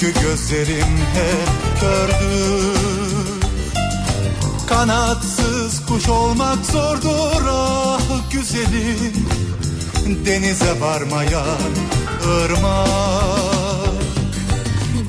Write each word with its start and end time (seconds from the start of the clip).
Çünkü 0.00 0.20
gözlerim 0.20 0.98
hep 1.14 1.80
kördür 1.80 2.78
Kanatsız 4.68 5.86
kuş 5.86 6.08
olmak 6.08 6.66
zordur 6.66 7.42
ah 7.50 8.00
güzelim. 8.32 9.26
Denize 10.26 10.80
varmayan 10.80 11.72
ırmak. 12.26 12.88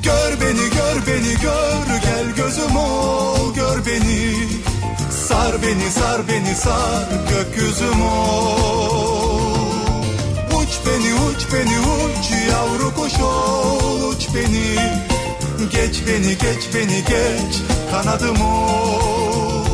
Gör 0.02 0.40
beni 0.40 0.70
gör 0.70 1.06
beni 1.06 1.40
gör 1.42 2.00
gel 2.02 2.34
gözüm 2.36 2.76
ol 2.76 3.54
gör 3.54 3.86
beni. 3.86 4.48
Sar 5.28 5.62
beni 5.62 5.90
sar 5.90 6.28
beni 6.28 6.54
sar 6.54 7.08
gökyüzüm 7.30 8.02
ol. 8.02 9.40
Uç 10.54 10.70
beni 10.86 11.14
uç 11.14 11.46
beni 11.52 11.78
uç 11.78 12.30
yavru 12.50 12.89
uç 13.20 14.28
beni. 14.34 14.76
Geç 15.72 16.02
beni 16.06 16.38
geç 16.38 16.62
beni 16.74 17.04
geç. 17.04 17.62
Kanadım 17.90 18.40
ol 18.42 19.64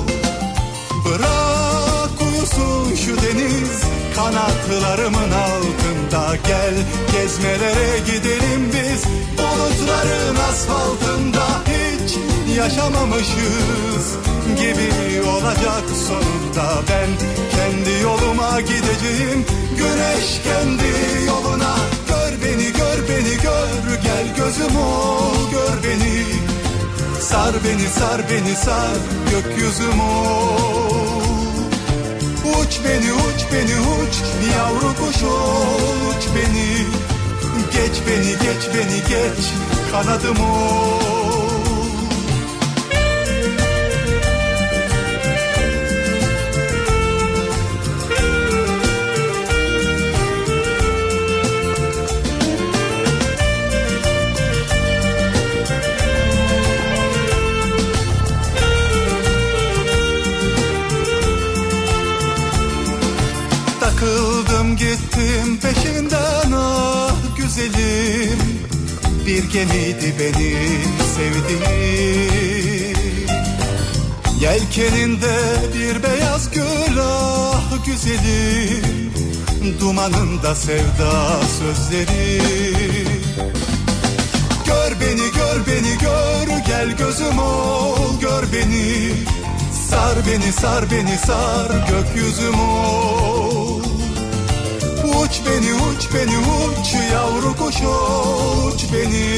Bırak 1.04 2.22
uyusun 2.22 2.94
şu 2.94 3.16
deniz. 3.22 3.82
Kanatlarımın 4.16 5.30
altında 5.30 6.36
Gel. 6.46 6.74
Gezmelere 7.12 7.98
gidelim 7.98 8.72
biz. 8.72 9.04
Bulutların 9.38 10.36
asfaltında 10.50 11.46
Hiç 11.66 12.16
yaşamamışız 12.56 14.16
gibi 14.56 15.22
olacak 15.28 15.84
sonunda 16.08 16.82
Ben. 16.88 17.10
Kendi 17.56 18.02
yoluma 18.02 18.60
gideceğim. 18.60 19.46
Güneş 19.76 20.40
kendi 20.44 21.26
yoluna 21.26 21.76
beni 23.08 23.34
gör 23.42 24.02
gel 24.02 24.26
gözüm 24.36 24.76
ol 24.76 25.50
gör 25.52 25.76
beni. 25.84 26.24
Sar 27.20 27.54
beni 27.64 27.88
sar 27.88 28.20
beni 28.30 28.56
sar 28.56 28.96
gökyüzüm 29.30 30.00
ol 30.00 31.26
Uç 32.60 32.78
beni 32.84 33.12
uç 33.12 33.40
beni 33.52 33.76
uç 33.80 34.14
yavru 34.56 34.94
kuş 34.94 35.22
ol, 35.22 36.10
uç 36.10 36.24
beni. 36.36 36.86
Geç 37.72 37.96
beni 38.08 38.32
geç 38.32 38.74
beni 38.74 38.98
geç 39.08 39.44
kanadım 39.92 40.40
ol 40.40 41.15
gemiydi 69.56 70.14
benim 70.18 70.92
sevdiğim. 71.16 71.62
Yelkeninde 74.40 75.36
bir 75.74 76.02
beyaz 76.02 76.50
gül 76.50 76.98
ah 77.00 77.86
güzelim 77.86 79.12
Dumanında 79.80 80.54
sevda 80.54 81.40
sözleri. 81.58 82.42
Gör 84.66 84.92
beni 85.00 85.32
gör 85.36 85.66
beni 85.66 85.98
gör 85.98 86.58
gel 86.66 86.96
gözüm 86.96 87.38
ol 87.38 88.20
gör 88.20 88.44
beni. 88.52 89.12
Sar 89.90 90.16
beni 90.26 90.52
sar 90.52 90.90
beni 90.90 91.18
sar 91.18 91.70
gökyüzüm 91.88 92.60
ol. 92.60 93.06
beni 93.66 93.85
uç 95.96 96.08
beni 96.14 96.38
uç 96.38 96.94
yavru 97.12 97.54
ol, 97.88 98.72
uç 98.72 98.82
beni. 98.92 99.36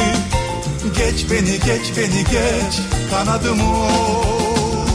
Geç 0.96 1.30
beni 1.30 1.58
geç 1.58 1.96
beni 1.96 2.24
geç 2.24 2.74
kanadım 3.10 3.60
ol 3.60 4.86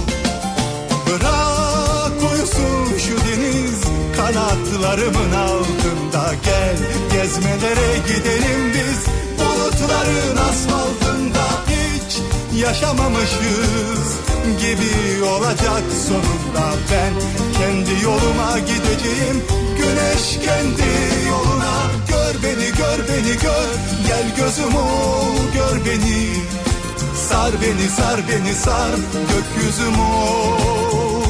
Bırak 1.07 2.31
uyusun 2.31 2.97
şu 2.97 3.15
deniz 3.17 3.81
kanatlarımın 4.17 5.31
altında. 5.31 6.33
Gel 6.45 6.77
gezmelere 7.13 7.97
gidelim 8.07 8.73
biz 8.73 8.99
bulutların 9.39 10.37
asfaltında. 10.37 11.45
Hiç 11.67 12.17
yaşamamışız 12.61 14.17
gibi 14.61 15.23
olacak 15.23 15.83
sonunda. 16.07 16.73
Ben 16.91 17.42
kendi 17.63 18.03
yoluma 18.03 18.59
gideceğim. 18.59 19.37
Güneş 19.77 20.25
kendi 20.45 20.91
yoluna 21.29 21.75
Gör 22.09 22.35
beni 22.43 22.69
gör 22.79 22.99
beni 23.09 23.33
gör. 23.43 23.69
Gel 24.07 24.27
gözüm 24.37 24.75
ol 24.75 25.37
gör 25.55 25.85
beni. 25.85 26.33
Sar 27.29 27.51
beni 27.61 27.87
sar 27.89 28.19
beni 28.29 28.53
sar 28.53 28.91
gökyüzüm 29.31 29.99
ol. 29.99 31.23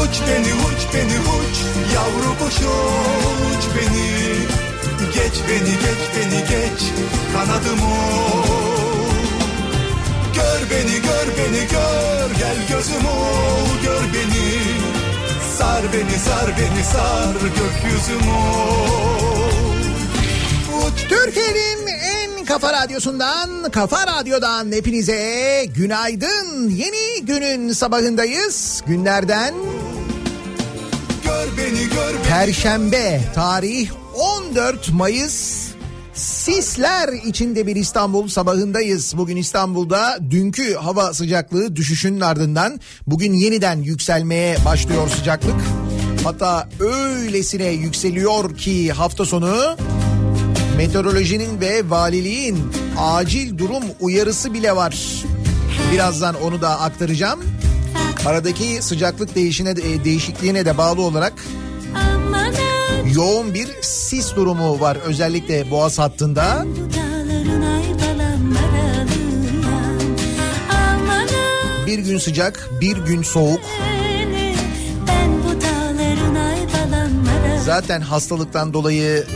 Uç 0.00 0.14
beni 0.28 0.52
uç 0.66 0.80
beni 0.94 1.18
uç. 1.36 1.56
Yavru 1.94 2.30
kuş 2.38 2.58
ol, 2.66 3.38
uç 3.50 3.64
beni. 3.76 4.08
Geç 5.14 5.36
beni 5.48 5.74
geç 5.84 6.02
beni 6.16 6.40
geç. 6.40 6.80
Kanadım 7.32 7.82
ol 7.82 8.64
Gör 10.34 10.60
beni 10.70 10.96
gör 11.02 11.26
beni 11.38 11.66
gör. 11.72 12.30
Gel 12.38 12.56
gözüm 12.68 13.06
ol 13.06 13.68
gör 13.84 14.02
beni 14.14 14.93
Sar 15.64 15.82
beni 15.92 16.18
sar 16.18 16.48
beni 16.58 16.84
sar 16.84 17.34
gökyüzüm 17.40 18.30
Türkiye'nin 21.08 21.86
en 21.86 22.44
kafa 22.44 22.72
radyosundan, 22.72 23.70
kafa 23.72 24.06
radyodan 24.06 24.72
hepinize 24.72 25.64
günaydın. 25.76 26.70
Yeni 26.70 27.26
günün 27.26 27.72
sabahındayız. 27.72 28.82
Günlerden 28.86 29.54
gör 31.24 31.46
beni 31.58 31.88
gör 31.88 32.14
beni 32.14 32.28
Perşembe 32.28 33.20
tarih 33.34 33.90
14 34.14 34.92
Mayıs 34.92 35.63
Sisler 36.14 37.08
içinde 37.12 37.66
bir 37.66 37.76
İstanbul 37.76 38.28
sabahındayız. 38.28 39.16
Bugün 39.16 39.36
İstanbul'da 39.36 40.18
dünkü 40.30 40.74
hava 40.74 41.14
sıcaklığı 41.14 41.76
düşüşünün 41.76 42.20
ardından 42.20 42.80
bugün 43.06 43.32
yeniden 43.32 43.78
yükselmeye 43.78 44.56
başlıyor 44.64 45.08
sıcaklık. 45.08 45.60
Hatta 46.24 46.68
öylesine 46.80 47.66
yükseliyor 47.66 48.56
ki 48.56 48.92
hafta 48.92 49.24
sonu 49.24 49.76
meteorolojinin 50.76 51.60
ve 51.60 51.90
valiliğin 51.90 52.58
acil 52.98 53.58
durum 53.58 53.84
uyarısı 54.00 54.54
bile 54.54 54.76
var. 54.76 55.24
Birazdan 55.92 56.34
onu 56.42 56.62
da 56.62 56.80
aktaracağım. 56.80 57.40
Aradaki 58.26 58.82
sıcaklık 58.82 59.34
değişine, 59.34 59.70
e, 59.70 60.04
değişikliğine 60.04 60.64
de 60.66 60.78
bağlı 60.78 61.02
olarak 61.02 61.32
yoğun 63.14 63.54
bir 63.54 63.68
sis 63.82 64.36
durumu 64.36 64.80
var 64.80 64.96
özellikle 64.96 65.70
Boğaz 65.70 65.98
hattında. 65.98 66.64
Bir 71.86 71.98
gün 71.98 72.18
sıcak, 72.18 72.70
bir 72.80 72.96
gün 72.96 73.22
soğuk. 73.22 73.60
Zaten 77.64 78.00
hastalıktan 78.00 78.72
dolayı 78.72 79.26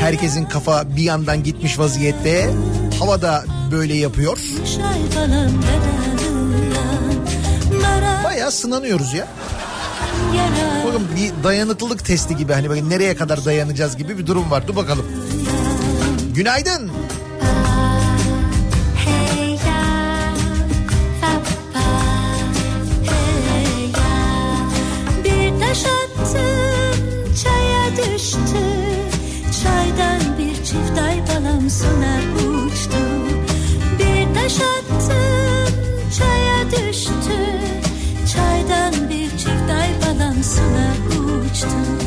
herkesin 0.00 0.44
kafa 0.44 0.96
bir 0.96 1.02
yandan 1.02 1.42
gitmiş 1.42 1.78
vaziyette. 1.78 2.50
Hava 2.98 3.22
da 3.22 3.44
böyle 3.72 3.94
yapıyor. 3.94 4.38
Bayağı 8.24 8.52
sınanıyoruz 8.52 9.14
ya. 9.14 9.28
Bakın 10.86 11.02
bir 11.16 11.44
dayanıklılık 11.44 12.04
testi 12.04 12.36
gibi 12.36 12.52
hani 12.52 12.70
bakın 12.70 12.90
nereye 12.90 13.16
kadar 13.16 13.44
dayanacağız 13.44 13.96
gibi 13.96 14.18
bir 14.18 14.26
durum 14.26 14.50
var. 14.50 14.68
Dur 14.68 14.76
bakalım. 14.76 15.06
Günaydın. 16.34 16.90
Düştü 28.18 28.64
Çaydan 29.62 30.38
bir 30.38 30.54
çift 30.54 30.98
ay 31.02 31.20
balam 31.28 31.70
sona 31.70 32.18
uçtu 32.36 32.98
Bir 33.98 34.34
taş 34.34 34.60
attım 34.60 35.74
çaya 36.18 36.70
düştü 36.70 37.47
Bir 40.48 41.54
çift 41.54 41.97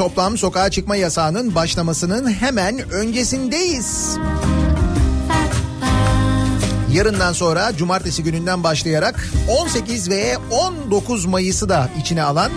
toplam 0.00 0.38
sokağa 0.38 0.70
çıkma 0.70 0.96
yasağının 0.96 1.54
başlamasının 1.54 2.32
hemen 2.32 2.90
öncesindeyiz. 2.90 4.16
Yarından 6.92 7.32
sonra 7.32 7.76
cumartesi 7.76 8.22
gününden 8.22 8.64
başlayarak 8.64 9.30
18 9.48 10.10
ve 10.10 10.36
19 10.50 11.26
Mayıs'ı 11.26 11.68
da 11.68 11.90
içine 12.00 12.22
alan 12.22 12.50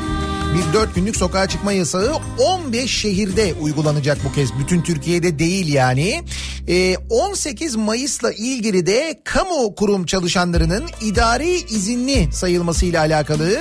bir 0.56 0.74
4 0.74 0.96
günlük 0.96 1.16
sokağa 1.16 1.48
çıkma 1.48 1.72
yasağı 1.72 2.14
15 2.40 2.92
şehirde 2.92 3.54
uygulanacak 3.62 4.18
bu 4.26 4.34
kez. 4.34 4.50
Bütün 4.60 4.82
Türkiye'de 4.82 5.40
değil 5.40 5.74
yani. 5.74 6.24
Ee, 6.68 6.96
18 7.10 7.76
Mayıs'la 7.76 8.32
ilgili 8.32 8.86
de 8.86 9.22
kamu 9.24 9.76
kurum 9.76 10.06
çalışanlarının 10.06 10.84
idari 11.02 11.56
izinli 11.56 12.34
sayılmasıyla 12.34 13.02
alakalı 13.02 13.60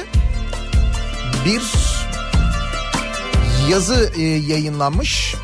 bir 1.45 1.82
yazı 3.71 4.13
e, 4.17 4.23
yayınlanmış. 4.23 5.35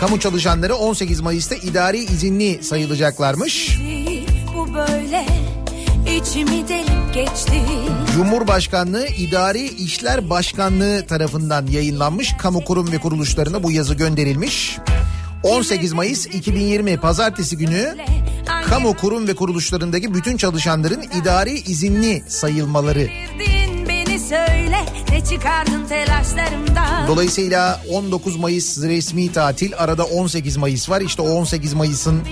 Kamu 0.00 0.20
çalışanları 0.20 0.74
18 0.74 1.20
Mayıs'ta 1.20 1.54
idari 1.54 1.98
izinli 1.98 2.64
sayılacaklarmış. 2.64 3.78
Bu 4.56 4.74
böyle 4.74 5.26
içimi 6.16 6.68
delip 6.68 7.14
geçti. 7.14 7.62
Cumhurbaşkanlığı 8.14 9.06
İdari 9.06 9.64
İşler 9.64 10.30
Başkanlığı 10.30 11.06
tarafından 11.06 11.66
yayınlanmış 11.66 12.34
kamu 12.38 12.64
kurum 12.64 12.92
ve 12.92 12.98
kuruluşlarına 12.98 13.62
bu 13.62 13.72
yazı 13.72 13.94
gönderilmiş. 13.94 14.78
18 15.42 15.92
Mayıs 15.92 16.26
2020 16.26 16.96
pazartesi 16.96 17.56
günü 17.56 17.96
kamu 18.66 18.96
kurum 18.96 19.28
ve 19.28 19.34
kuruluşlarındaki 19.34 20.14
bütün 20.14 20.36
çalışanların 20.36 21.02
idari 21.20 21.50
izinli 21.50 22.22
sayılmaları. 22.28 23.08
Söyle 24.76 24.90
ne 25.12 25.24
çıkardın 25.24 25.86
telaşlarımdan. 25.86 27.08
Dolayısıyla 27.08 27.80
19 27.92 28.36
Mayıs 28.36 28.78
resmi 28.82 29.32
tatil 29.32 29.72
arada 29.76 30.04
18 30.04 30.56
Mayıs 30.56 30.90
var. 30.90 31.00
İşte 31.00 31.22
o 31.22 31.28
18 31.28 31.74
Mayıs'ın 31.74 32.22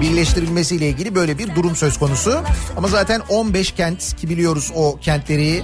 birleştirilmesiyle 0.00 0.88
ilgili 0.88 1.14
böyle 1.14 1.38
bir 1.38 1.54
durum 1.54 1.76
söz 1.76 1.98
konusu. 1.98 2.42
Ama 2.76 2.88
zaten 2.88 3.22
15 3.28 3.72
kent 3.72 4.16
ki 4.16 4.28
biliyoruz 4.28 4.72
o 4.74 4.98
kentleri 5.00 5.62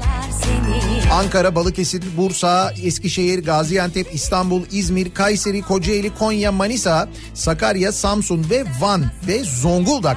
Ankara, 1.12 1.54
Balıkesir, 1.54 2.04
Bursa, 2.16 2.72
Eskişehir, 2.82 3.44
Gaziantep, 3.44 4.14
İstanbul, 4.14 4.62
İzmir, 4.72 5.14
Kayseri, 5.14 5.62
Kocaeli, 5.62 6.14
Konya, 6.14 6.52
Manisa, 6.52 7.08
Sakarya, 7.34 7.92
Samsun 7.92 8.46
ve 8.50 8.64
Van 8.80 9.04
ve 9.28 9.44
Zonguldak. 9.44 10.16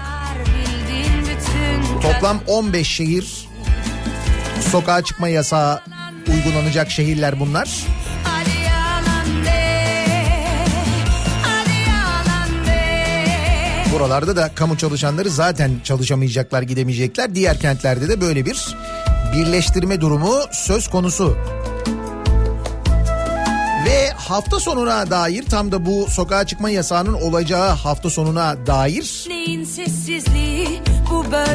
Toplam 2.02 2.40
15 2.48 2.88
şehir 2.88 3.48
sokağa 4.72 5.02
çıkma 5.02 5.28
yasağı 5.28 5.82
uygulanacak 6.28 6.92
şehirler 6.92 7.40
bunlar. 7.40 7.70
Buralarda 13.96 14.36
da 14.36 14.52
kamu 14.56 14.78
çalışanları 14.78 15.30
zaten 15.30 15.72
çalışamayacaklar, 15.84 16.62
gidemeyecekler. 16.62 17.36
Diğer 17.36 17.60
kentlerde 17.60 18.10
de 18.10 18.22
böyle 18.22 18.46
bir 18.46 18.76
birleştirme 19.34 20.02
durumu 20.02 20.36
söz 20.52 20.88
konusu. 20.88 21.38
Ve 23.86 24.10
hafta 24.10 24.60
sonuna 24.60 25.10
dair 25.12 25.44
tam 25.44 25.72
da 25.72 25.86
bu 25.86 26.08
sokağa 26.10 26.46
çıkma 26.46 26.70
yasağının 26.70 27.14
olacağı 27.14 27.70
hafta 27.70 28.10
sonuna 28.10 28.68
dair 28.68 29.28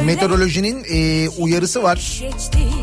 meteorolojinin 0.05 0.85
e, 0.89 1.29
uyarısı 1.29 1.83
var. 1.83 2.19
geçti. 2.21 2.80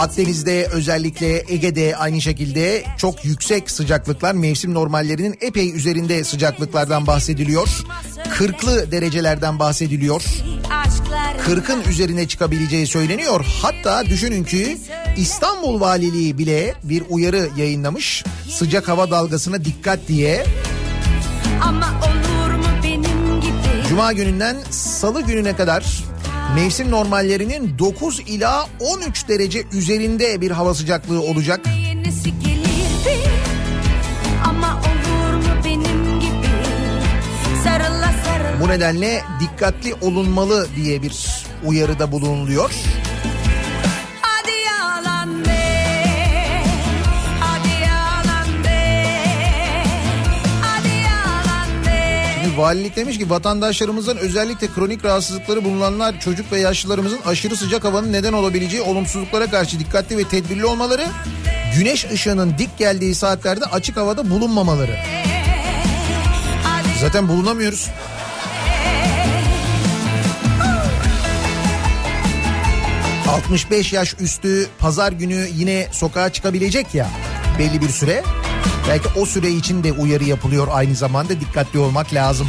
Akdeniz'de 0.00 0.68
özellikle 0.72 1.44
Ege'de 1.48 1.96
aynı 1.96 2.20
şekilde 2.20 2.84
çok 2.98 3.24
yüksek 3.24 3.70
sıcaklıklar 3.70 4.34
mevsim 4.34 4.74
normallerinin 4.74 5.38
epey 5.40 5.76
üzerinde 5.76 6.24
sıcaklıklardan 6.24 7.06
bahsediliyor. 7.06 7.68
40'lı 8.38 8.92
derecelerden 8.92 9.58
bahsediliyor. 9.58 10.22
40'ın 11.46 11.82
üzerine 11.90 12.28
çıkabileceği 12.28 12.86
söyleniyor. 12.86 13.46
Hatta 13.62 14.06
düşünün 14.06 14.44
ki 14.44 14.78
İstanbul 15.16 15.80
Valiliği 15.80 16.38
bile 16.38 16.74
bir 16.82 17.02
uyarı 17.08 17.48
yayınlamış. 17.56 18.24
Sıcak 18.50 18.88
hava 18.88 19.10
dalgasına 19.10 19.64
dikkat 19.64 20.08
diye. 20.08 20.46
ama 21.62 21.86
olur 21.86 22.54
mu 22.54 22.66
benim 22.84 23.40
gibi 23.40 23.88
Cuma 23.88 24.12
gününden 24.12 24.56
salı 24.70 25.22
gününe 25.22 25.56
kadar 25.56 25.84
mevsim 26.54 26.90
normallerinin 26.90 27.78
9 27.78 28.20
ila 28.26 28.66
13 28.80 29.28
derece 29.28 29.62
üzerinde 29.72 30.40
bir 30.40 30.50
hava 30.50 30.74
sıcaklığı 30.74 31.22
olacak. 31.22 31.60
Bu 38.60 38.68
nedenle 38.68 39.22
dikkatli 39.40 39.94
olunmalı 39.94 40.68
diye 40.76 41.02
bir 41.02 41.44
uyarıda 41.64 42.12
bulunuluyor. 42.12 42.70
Valilik 52.56 52.96
demiş 52.96 53.18
ki 53.18 53.30
vatandaşlarımızın 53.30 54.16
özellikle 54.16 54.66
kronik 54.66 55.04
rahatsızlıkları 55.04 55.64
bulunanlar 55.64 56.20
çocuk 56.20 56.52
ve 56.52 56.60
yaşlılarımızın 56.60 57.20
aşırı 57.26 57.56
sıcak 57.56 57.84
havanın 57.84 58.12
neden 58.12 58.32
olabileceği 58.32 58.82
olumsuzluklara 58.82 59.50
karşı 59.50 59.78
dikkatli 59.78 60.18
ve 60.18 60.24
tedbirli 60.24 60.66
olmaları, 60.66 61.06
güneş 61.76 62.04
ışığının 62.04 62.58
dik 62.58 62.78
geldiği 62.78 63.14
saatlerde 63.14 63.64
açık 63.64 63.96
havada 63.96 64.30
bulunmamaları. 64.30 64.96
Zaten 67.00 67.28
bulunamıyoruz. 67.28 67.90
...65 73.50 73.94
yaş 73.94 74.14
üstü 74.20 74.66
pazar 74.78 75.12
günü 75.12 75.48
yine 75.54 75.88
sokağa 75.92 76.32
çıkabilecek 76.32 76.94
ya... 76.94 77.08
...belli 77.58 77.80
bir 77.80 77.88
süre... 77.88 78.22
...belki 78.88 79.08
o 79.16 79.26
süre 79.26 79.50
için 79.50 79.84
de 79.84 79.92
uyarı 79.92 80.24
yapılıyor 80.24 80.68
aynı 80.70 80.94
zamanda... 80.94 81.40
...dikkatli 81.40 81.78
olmak 81.78 82.14
lazım. 82.14 82.48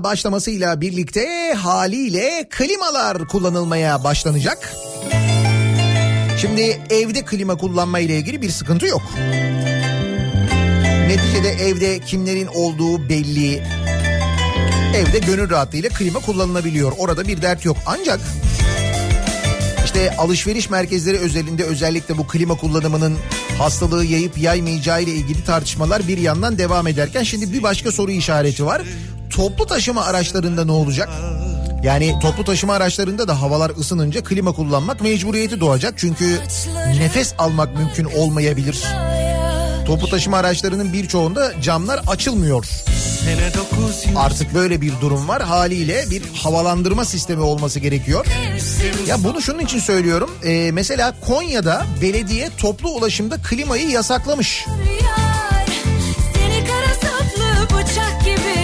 Başlamasıyla 0.00 0.80
birlikte 0.80 1.54
haliyle 1.54 2.46
klimalar 2.50 3.28
kullanılmaya 3.28 4.04
başlanacak. 4.04 4.74
Şimdi 6.40 6.80
evde 6.90 7.24
klima 7.24 7.56
kullanma 7.56 7.98
ile 7.98 8.16
ilgili 8.18 8.42
bir 8.42 8.50
sıkıntı 8.50 8.86
yok. 8.86 9.02
Neticede 11.06 11.48
evde 11.48 11.98
kimlerin 11.98 12.46
olduğu 12.46 13.08
belli. 13.08 13.62
Evde 14.96 15.18
gönül 15.18 15.50
rahatlığıyla 15.50 15.88
klima 15.90 16.20
kullanılabiliyor. 16.20 16.92
Orada 16.98 17.28
bir 17.28 17.42
dert 17.42 17.64
yok. 17.64 17.76
Ancak 17.86 18.20
alışveriş 20.10 20.70
merkezleri 20.70 21.18
özelinde 21.18 21.64
özellikle 21.64 22.18
bu 22.18 22.26
klima 22.26 22.54
kullanımının 22.54 23.18
hastalığı 23.58 24.04
yayıp 24.04 24.38
yaymayacağı 24.38 25.02
ile 25.02 25.10
ilgili 25.10 25.44
tartışmalar 25.44 26.08
bir 26.08 26.18
yandan 26.18 26.58
devam 26.58 26.86
ederken 26.86 27.22
şimdi 27.22 27.52
bir 27.52 27.62
başka 27.62 27.92
soru 27.92 28.10
işareti 28.10 28.66
var. 28.66 28.82
Toplu 29.30 29.66
taşıma 29.66 30.04
araçlarında 30.04 30.64
ne 30.64 30.72
olacak? 30.72 31.08
Yani 31.82 32.14
toplu 32.22 32.44
taşıma 32.44 32.74
araçlarında 32.74 33.28
da 33.28 33.40
havalar 33.40 33.70
ısınınca 33.70 34.22
klima 34.24 34.52
kullanmak 34.52 35.00
mecburiyeti 35.00 35.60
doğacak. 35.60 35.94
Çünkü 35.96 36.38
nefes 36.98 37.34
almak 37.38 37.76
mümkün 37.76 38.04
olmayabilir. 38.04 38.82
Toplu 39.86 40.10
taşıma 40.10 40.36
araçlarının 40.36 40.92
birçoğunda 40.92 41.60
camlar 41.62 42.00
açılmıyor. 42.06 42.66
Artık 44.16 44.54
böyle 44.54 44.80
bir 44.80 44.92
durum 45.00 45.28
var. 45.28 45.42
Haliyle 45.42 46.04
bir 46.10 46.22
havalandırma 46.34 47.04
sistemi 47.04 47.40
olması 47.42 47.80
gerekiyor. 47.80 48.26
Ya 49.06 49.24
bunu 49.24 49.42
şunun 49.42 49.58
için 49.58 49.78
söylüyorum. 49.78 50.30
Ee, 50.44 50.70
mesela 50.72 51.14
Konya'da 51.26 51.86
belediye 52.02 52.48
toplu 52.58 52.88
ulaşımda 52.90 53.36
klimayı 53.42 53.88
yasaklamış. 53.88 54.66
Yar, 55.02 55.66
seni 56.34 56.64
kara 56.66 56.94
saplı 56.94 57.76
bıçak 57.76 58.24
gibi 58.24 58.61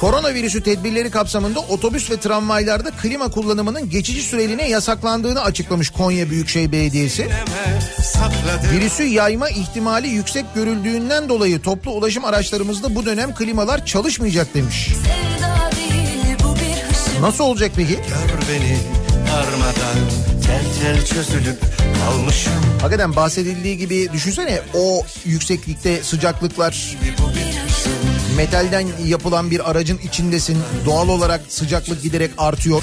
Koronavirüsü 0.00 0.62
tedbirleri 0.62 1.10
kapsamında 1.10 1.60
otobüs 1.60 2.10
ve 2.10 2.16
tramvaylarda 2.20 2.90
klima 2.90 3.30
kullanımının 3.30 3.90
geçici 3.90 4.22
süreliğine 4.22 4.68
yasaklandığını 4.68 5.42
açıklamış 5.42 5.90
Konya 5.90 6.30
Büyükşehir 6.30 6.72
Belediyesi. 6.72 7.28
Virüsü 8.72 9.02
yayma 9.02 9.48
ihtimali 9.48 10.08
yüksek 10.08 10.54
görüldüğünden 10.54 11.28
dolayı 11.28 11.62
toplu 11.62 11.90
ulaşım 11.90 12.24
araçlarımızda 12.24 12.94
bu 12.94 13.06
dönem 13.06 13.34
klimalar 13.34 13.86
çalışmayacak 13.86 14.54
demiş. 14.54 14.88
Nasıl 17.20 17.44
olacak 17.44 17.70
peki? 17.76 17.94
Gör 17.94 18.52
beni 18.52 18.78
darmadan 19.30 19.98
tel 20.46 20.64
tel 20.82 21.06
çözülüp 21.06 21.58
kalmışım 22.04 22.52
Hakikaten 22.80 23.16
bahsedildiği 23.16 23.78
gibi 23.78 24.08
düşünsene 24.12 24.60
o 24.74 25.02
yükseklikte 25.24 26.02
sıcaklıklar 26.02 26.96
metalden 28.38 28.86
yapılan 29.06 29.50
bir 29.50 29.70
aracın 29.70 29.98
içindesin. 29.98 30.58
Doğal 30.86 31.08
olarak 31.08 31.40
sıcaklık 31.48 32.02
giderek 32.02 32.30
artıyor. 32.38 32.82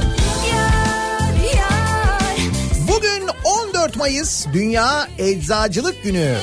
14 4.01 4.13
Mayıs 4.13 4.45
Dünya 4.53 5.07
Eczacılık 5.17 6.03
Günü. 6.03 6.35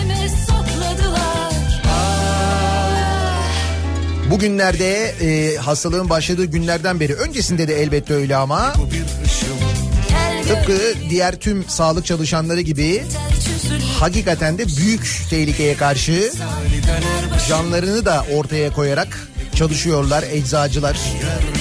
Bugünlerde 4.31 5.09
e, 5.09 5.57
hastalığın 5.57 6.11
başladığı 6.11 6.45
günlerden 6.45 7.01
beri 7.01 7.15
öncesinde 7.15 7.69
de 7.69 7.83
elbette 7.83 8.15
öyle 8.15 8.37
ama 8.37 8.73
tıpkı 10.49 10.79
diğer 11.11 11.37
tüm 11.37 11.69
sağlık 11.69 12.07
çalışanları 12.07 12.61
gibi 12.61 13.03
hakikaten 14.01 14.59
de 14.59 14.67
büyük 14.77 15.21
tehlikeye 15.31 15.77
karşı 15.77 16.33
canlarını 17.49 18.05
da 18.05 18.27
ortaya 18.35 18.73
koyarak 18.73 19.29
çalışıyorlar 19.55 20.25
eczacılar. 20.33 20.97
Gör 21.21 21.58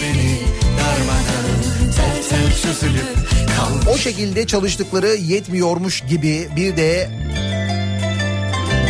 O 3.90 3.98
şekilde 3.98 4.48
çalıştıkları 4.48 5.08
yetmiyormuş 5.08 6.02
gibi 6.02 6.50
bir 6.56 6.78
de 6.78 7.10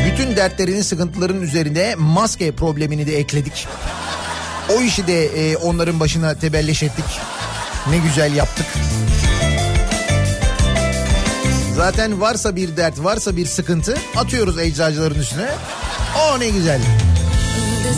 bütün 0.05 0.35
dertlerinin 0.35 0.81
sıkıntıların 0.81 1.41
üzerine 1.41 1.95
maske 1.97 2.51
problemini 2.51 3.07
de 3.07 3.17
ekledik. 3.17 3.67
O 4.77 4.81
işi 4.81 5.07
de 5.07 5.25
e, 5.25 5.57
onların 5.57 5.99
başına 5.99 6.35
tebelleş 6.35 6.83
ettik. 6.83 7.05
Ne 7.89 7.97
güzel 7.97 8.33
yaptık. 8.33 8.65
Zaten 11.75 12.21
varsa 12.21 12.55
bir 12.55 12.77
dert, 12.77 13.03
varsa 13.03 13.37
bir 13.37 13.45
sıkıntı 13.45 13.97
atıyoruz 14.15 14.59
eczacıların 14.59 15.19
üstüne. 15.19 15.49
O 16.17 16.39
ne 16.39 16.49
güzel. 16.49 16.81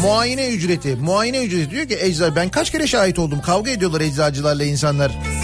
Muayene 0.02 0.48
ücreti. 0.48 0.96
Muayene 0.96 1.44
ücreti 1.44 1.72
diyor 1.72 1.88
ki 1.88 1.98
eczacı 2.02 2.36
ben 2.36 2.50
kaç 2.50 2.72
kere 2.72 2.88
şahit 2.88 3.20
oldum. 3.20 3.42
Kavga 3.42 3.72
ediyorlar 3.72 4.02
eczacılarla 4.02 4.64
insanlar. 4.64 5.39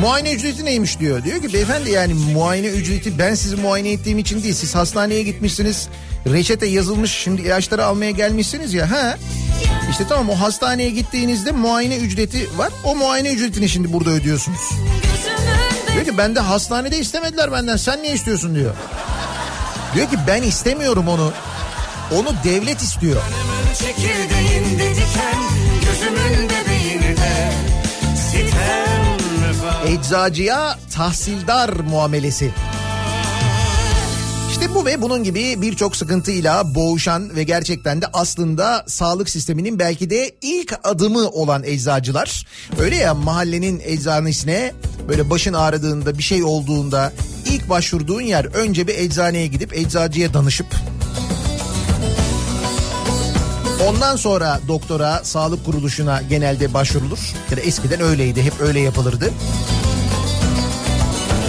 Muayene 0.00 0.32
ücreti 0.32 0.64
neymiş 0.64 0.98
diyor. 0.98 1.24
Diyor 1.24 1.42
ki 1.42 1.52
beyefendi 1.52 1.90
yani 1.90 2.14
muayene 2.14 2.66
ücreti 2.66 3.18
ben 3.18 3.34
sizi 3.34 3.56
muayene 3.56 3.92
ettiğim 3.92 4.18
için 4.18 4.42
değil. 4.42 4.54
Siz 4.54 4.74
hastaneye 4.74 5.22
gitmişsiniz. 5.22 5.88
Reçete 6.26 6.66
yazılmış 6.66 7.10
şimdi 7.12 7.42
ilaçları 7.42 7.84
almaya 7.84 8.10
gelmişsiniz 8.10 8.74
ya. 8.74 8.90
Ha? 8.90 9.18
İşte 9.90 10.04
tamam 10.08 10.30
o 10.30 10.40
hastaneye 10.40 10.90
gittiğinizde 10.90 11.52
muayene 11.52 11.96
ücreti 11.96 12.58
var. 12.58 12.72
O 12.84 12.96
muayene 12.96 13.32
ücretini 13.32 13.68
şimdi 13.68 13.92
burada 13.92 14.10
ödüyorsunuz. 14.10 14.70
Diyor 15.94 16.04
ki 16.04 16.18
ben 16.18 16.34
de 16.34 16.40
hastanede 16.40 16.98
istemediler 16.98 17.52
benden. 17.52 17.76
Sen 17.76 18.02
ne 18.02 18.12
istiyorsun 18.12 18.54
diyor. 18.54 18.74
Diyor 19.94 20.10
ki 20.10 20.16
ben 20.26 20.42
istemiyorum 20.42 21.08
onu. 21.08 21.32
Onu 22.14 22.28
devlet 22.44 22.82
istiyor. 22.82 23.22
Çekirdeğinde 23.78 24.90
diken 24.90 25.40
Gözümün 25.90 26.48
bebeğini 26.48 26.69
Eczacıya 29.86 30.78
tahsildar 30.94 31.68
muamelesi. 31.68 32.50
İşte 34.50 34.74
bu 34.74 34.86
ve 34.86 35.02
bunun 35.02 35.24
gibi 35.24 35.62
birçok 35.62 35.96
sıkıntıyla 35.96 36.74
boğuşan 36.74 37.36
ve 37.36 37.42
gerçekten 37.42 38.02
de 38.02 38.06
aslında 38.12 38.84
sağlık 38.86 39.30
sisteminin 39.30 39.78
belki 39.78 40.10
de 40.10 40.30
ilk 40.42 40.78
adımı 40.84 41.28
olan 41.28 41.64
eczacılar. 41.64 42.46
Öyle 42.80 42.96
ya 42.96 43.14
mahallenin 43.14 43.80
eczanesine 43.84 44.72
böyle 45.08 45.30
başın 45.30 45.52
ağrıdığında 45.52 46.18
bir 46.18 46.22
şey 46.22 46.44
olduğunda 46.44 47.12
ilk 47.46 47.68
başvurduğun 47.68 48.20
yer 48.20 48.44
önce 48.44 48.86
bir 48.86 48.94
eczaneye 48.94 49.46
gidip 49.46 49.74
eczacıya 49.74 50.34
danışıp 50.34 50.66
Ondan 53.88 54.16
sonra 54.16 54.60
doktora, 54.68 55.20
sağlık 55.24 55.64
kuruluşuna 55.64 56.22
genelde 56.22 56.74
başvurulur. 56.74 57.18
Ya 57.50 57.56
da 57.56 57.60
eskiden 57.60 58.00
öyleydi, 58.00 58.42
hep 58.42 58.52
öyle 58.60 58.80
yapılırdı. 58.80 59.30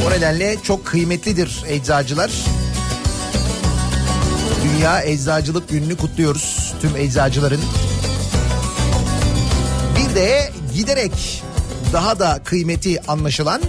O 0.07 0.11
nedenle 0.11 0.57
çok 0.63 0.85
kıymetlidir 0.85 1.63
eczacılar. 1.67 2.31
Dünya 4.63 5.01
Eczacılık 5.03 5.69
Günü'nü 5.69 5.97
kutluyoruz 5.97 6.73
tüm 6.81 6.95
eczacıların. 6.95 7.61
Bir 9.97 10.15
de 10.15 10.49
giderek 10.73 11.43
daha 11.93 12.19
da 12.19 12.39
kıymeti 12.43 13.01
anlaşılan 13.07 13.61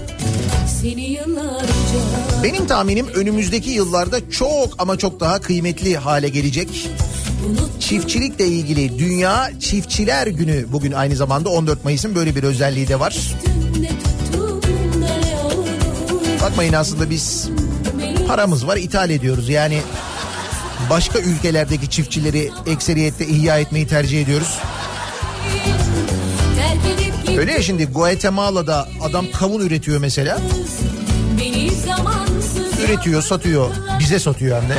benim 2.43 2.67
tahminim 2.67 3.07
önümüzdeki 3.09 3.71
yıllarda 3.71 4.31
çok 4.31 4.75
ama 4.79 4.99
çok 4.99 5.21
daha 5.21 5.41
kıymetli 5.41 5.97
hale 5.97 6.29
gelecek. 6.29 6.89
Çiftçilikle 7.81 8.47
ilgili 8.47 8.99
Dünya 8.99 9.51
Çiftçiler 9.61 10.27
Günü 10.27 10.65
bugün 10.73 10.93
aynı 10.93 11.17
zamanda 11.17 11.49
14 11.49 11.85
Mayıs'ın 11.85 12.15
böyle 12.15 12.37
bir 12.37 12.43
özelliği 12.43 12.89
de 12.89 13.01
var. 13.01 13.17
Bakmayın 16.43 16.73
aslında 16.73 17.11
biz 17.11 17.49
paramız 18.29 18.67
var 18.67 18.77
ithal 18.77 19.11
ediyoruz 19.11 19.49
yani 19.49 19.81
başka 20.91 21.19
ülkelerdeki 21.19 21.91
çiftçileri 21.91 22.51
ekseriyette 22.67 23.27
ihya 23.27 23.59
etmeyi 23.59 23.87
tercih 23.87 24.23
ediyoruz. 24.23 24.59
Öyle 27.39 27.53
ya 27.53 27.63
şimdi 27.63 27.85
Guatemala'da 27.87 28.89
adam 29.03 29.27
kavun 29.33 29.61
üretiyor 29.61 30.01
mesela. 30.01 30.39
Üretiyor, 32.85 33.23
satıyor. 33.23 33.71
Bize 34.01 34.19
satıyor 34.19 34.63
hem 34.63 34.69
de. 34.69 34.75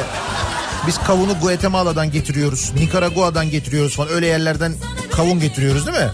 Biz 0.88 0.98
kavunu 0.98 1.34
Guatemala'dan 1.42 2.12
getiriyoruz. 2.12 2.72
Nikaragua'dan 2.80 3.50
getiriyoruz 3.50 3.96
falan. 3.96 4.10
Öyle 4.10 4.28
yerlerden 4.28 4.74
kavun 5.12 5.40
getiriyoruz 5.40 5.88
değil 5.88 5.98
mi? 5.98 6.12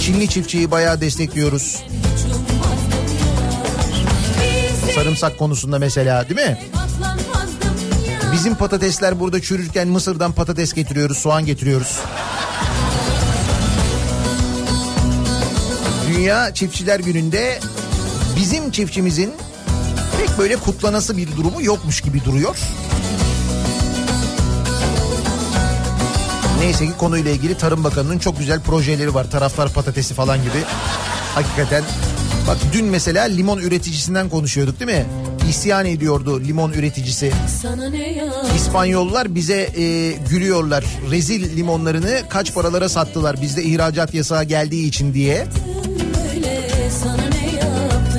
Çinli 0.00 0.28
çiftçiyi 0.28 0.70
bayağı 0.70 1.00
destekliyoruz. 1.00 1.82
Sarımsak 4.94 5.38
konusunda 5.38 5.78
mesela 5.78 6.28
değil 6.28 6.48
mi? 6.48 6.58
Bizim 8.32 8.54
patatesler 8.54 9.20
burada 9.20 9.42
çürürken 9.42 9.88
Mısır'dan 9.88 10.32
patates 10.32 10.72
getiriyoruz, 10.72 11.18
soğan 11.18 11.46
getiriyoruz. 11.46 11.98
Dünya 16.08 16.54
Çiftçiler 16.54 17.00
Günü'nde 17.00 17.60
bizim 18.36 18.70
çiftçimizin 18.70 19.34
pek 20.36 20.38
böyle 20.38 20.56
kutlanası 20.56 21.16
bir 21.16 21.36
durumu 21.36 21.62
yokmuş 21.62 22.00
gibi 22.00 22.24
duruyor. 22.24 22.56
Neyse 26.60 26.86
ki 26.86 26.92
konuyla 26.98 27.30
ilgili 27.30 27.58
Tarım 27.58 27.84
Bakanı'nın 27.84 28.18
çok 28.18 28.38
güzel 28.38 28.60
projeleri 28.60 29.14
var. 29.14 29.30
Taraftar 29.30 29.72
patatesi 29.72 30.14
falan 30.14 30.38
gibi. 30.38 30.64
Hakikaten 31.34 31.84
bak 32.48 32.56
dün 32.72 32.84
mesela 32.84 33.24
limon 33.24 33.58
üreticisinden 33.58 34.28
konuşuyorduk 34.28 34.80
değil 34.80 34.90
mi? 34.90 35.06
İsyan 35.48 35.86
ediyordu 35.86 36.40
limon 36.40 36.72
üreticisi. 36.72 37.32
İspanyollar 38.56 39.34
bize 39.34 39.60
e, 39.76 40.12
gülüyorlar. 40.30 40.84
Rezil 41.10 41.56
limonlarını 41.56 42.22
kaç 42.28 42.54
paralara 42.54 42.88
sattılar 42.88 43.42
bizde 43.42 43.62
ihracat 43.62 44.14
yasağı 44.14 44.44
geldiği 44.44 44.88
için 44.88 45.14
diye. 45.14 45.46
sana 45.66 45.75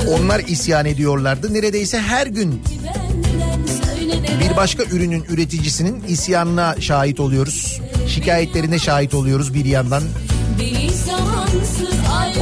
Onlar 0.08 0.40
isyan 0.40 0.86
ediyorlardı. 0.86 1.54
Neredeyse 1.54 2.00
her 2.00 2.28
gün 2.28 2.62
bir 4.42 4.56
başka 4.56 4.84
ürünün 4.84 5.24
üreticisinin 5.30 6.04
isyanına 6.08 6.76
şahit 6.82 7.20
oluyoruz. 7.20 7.82
Şikayetlerine 8.08 8.80
şahit 8.80 9.14
oluyoruz 9.14 9.54
bir 9.54 9.66
yandan. 9.66 10.04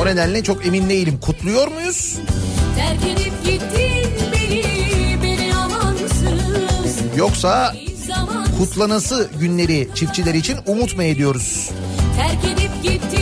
O 0.01 0.06
nedenle 0.06 0.43
çok 0.43 0.65
emin 0.65 0.89
değilim. 0.89 1.19
Kutluyor 1.21 1.67
muyuz? 1.67 2.17
Yoksa 7.17 7.75
kutlanası 8.58 9.30
günleri 9.39 9.89
çiftçiler 9.95 10.34
için 10.34 10.58
umut 10.65 10.95
mu 10.97 11.04
ediyoruz? 11.04 11.69
Terk 12.17 12.54
edip 12.54 12.84
gittin 12.84 13.14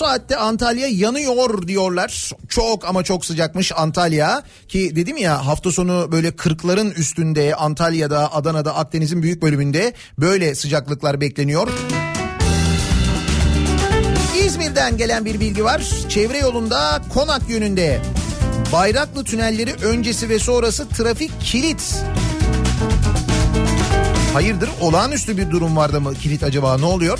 saatte 0.00 0.36
Antalya 0.36 0.86
yanıyor 0.86 1.68
diyorlar. 1.68 2.30
Çok 2.48 2.88
ama 2.88 3.04
çok 3.04 3.24
sıcakmış 3.24 3.72
Antalya. 3.76 4.42
Ki 4.68 4.96
dedim 4.96 5.16
ya 5.16 5.46
hafta 5.46 5.72
sonu 5.72 6.08
böyle 6.12 6.28
40'ların 6.28 6.94
üstünde 6.94 7.54
Antalya'da, 7.54 8.34
Adana'da, 8.34 8.76
Akdeniz'in 8.76 9.22
büyük 9.22 9.42
bölümünde 9.42 9.92
böyle 10.18 10.54
sıcaklıklar 10.54 11.20
bekleniyor. 11.20 11.68
İzmir'den 14.44 14.96
gelen 14.96 15.24
bir 15.24 15.40
bilgi 15.40 15.64
var. 15.64 15.82
Çevre 16.08 16.38
yolunda 16.38 17.02
Konak 17.14 17.48
yönünde 17.48 18.00
Bayraklı 18.72 19.24
tünelleri 19.24 19.74
öncesi 19.84 20.28
ve 20.28 20.38
sonrası 20.38 20.88
trafik 20.88 21.40
kilit. 21.40 21.96
Hayırdır 24.32 24.70
olağanüstü 24.80 25.36
bir 25.36 25.50
durum 25.50 25.76
vardı 25.76 26.00
mı 26.00 26.14
kilit 26.14 26.42
acaba 26.42 26.78
ne 26.78 26.84
oluyor? 26.84 27.18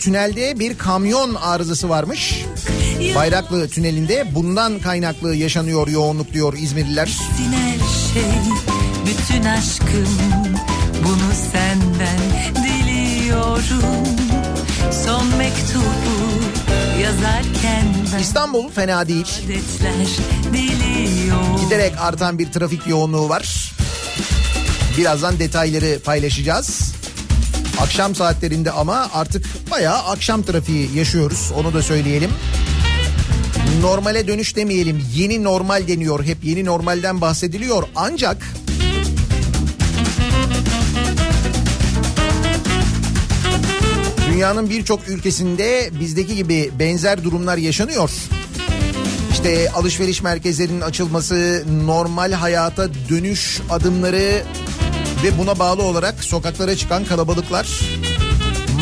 Tünelde 0.00 0.58
bir 0.58 0.78
kamyon 0.78 1.34
arızası 1.34 1.88
varmış. 1.88 2.44
Bayraklı 3.14 3.68
tünelinde 3.68 4.34
bundan 4.34 4.78
kaynaklı 4.78 5.34
yaşanıyor 5.34 5.88
yoğunluk 5.88 6.32
diyor 6.32 6.54
İzmirliler. 6.58 7.06
Şey 8.14 8.22
bütün 9.06 9.44
aşkım 9.44 10.08
bunu 11.04 11.32
senden 11.52 12.18
diliyorum 12.64 14.06
son 15.04 15.26
mektubu 15.26 15.84
yazarken 17.02 17.86
İstanbul 18.20 18.70
fena 18.70 19.08
değil. 19.08 19.26
Giderek 21.64 21.92
artan 22.00 22.38
bir 22.38 22.52
trafik 22.52 22.86
yoğunluğu 22.86 23.28
var. 23.28 23.72
Birazdan 24.98 25.38
detayları 25.38 26.00
paylaşacağız. 26.04 26.99
Akşam 27.82 28.14
saatlerinde 28.14 28.70
ama 28.70 29.10
artık 29.14 29.70
bayağı 29.70 29.98
akşam 29.98 30.42
trafiği 30.42 30.96
yaşıyoruz. 30.96 31.52
Onu 31.56 31.74
da 31.74 31.82
söyleyelim. 31.82 32.30
Normale 33.80 34.26
dönüş 34.28 34.56
demeyelim. 34.56 35.06
Yeni 35.14 35.44
normal 35.44 35.88
deniyor. 35.88 36.24
Hep 36.24 36.44
yeni 36.44 36.64
normalden 36.64 37.20
bahsediliyor. 37.20 37.82
Ancak 37.96 38.46
dünyanın 44.32 44.70
birçok 44.70 45.08
ülkesinde 45.08 45.90
bizdeki 46.00 46.36
gibi 46.36 46.70
benzer 46.78 47.24
durumlar 47.24 47.56
yaşanıyor. 47.56 48.10
İşte 49.32 49.70
alışveriş 49.70 50.22
merkezlerinin 50.22 50.80
açılması, 50.80 51.64
normal 51.84 52.32
hayata 52.32 52.88
dönüş 53.08 53.60
adımları 53.70 54.42
ve 55.24 55.38
buna 55.38 55.58
bağlı 55.58 55.82
olarak 55.82 56.24
sokaklara 56.24 56.76
çıkan 56.76 57.04
kalabalıklar 57.04 57.68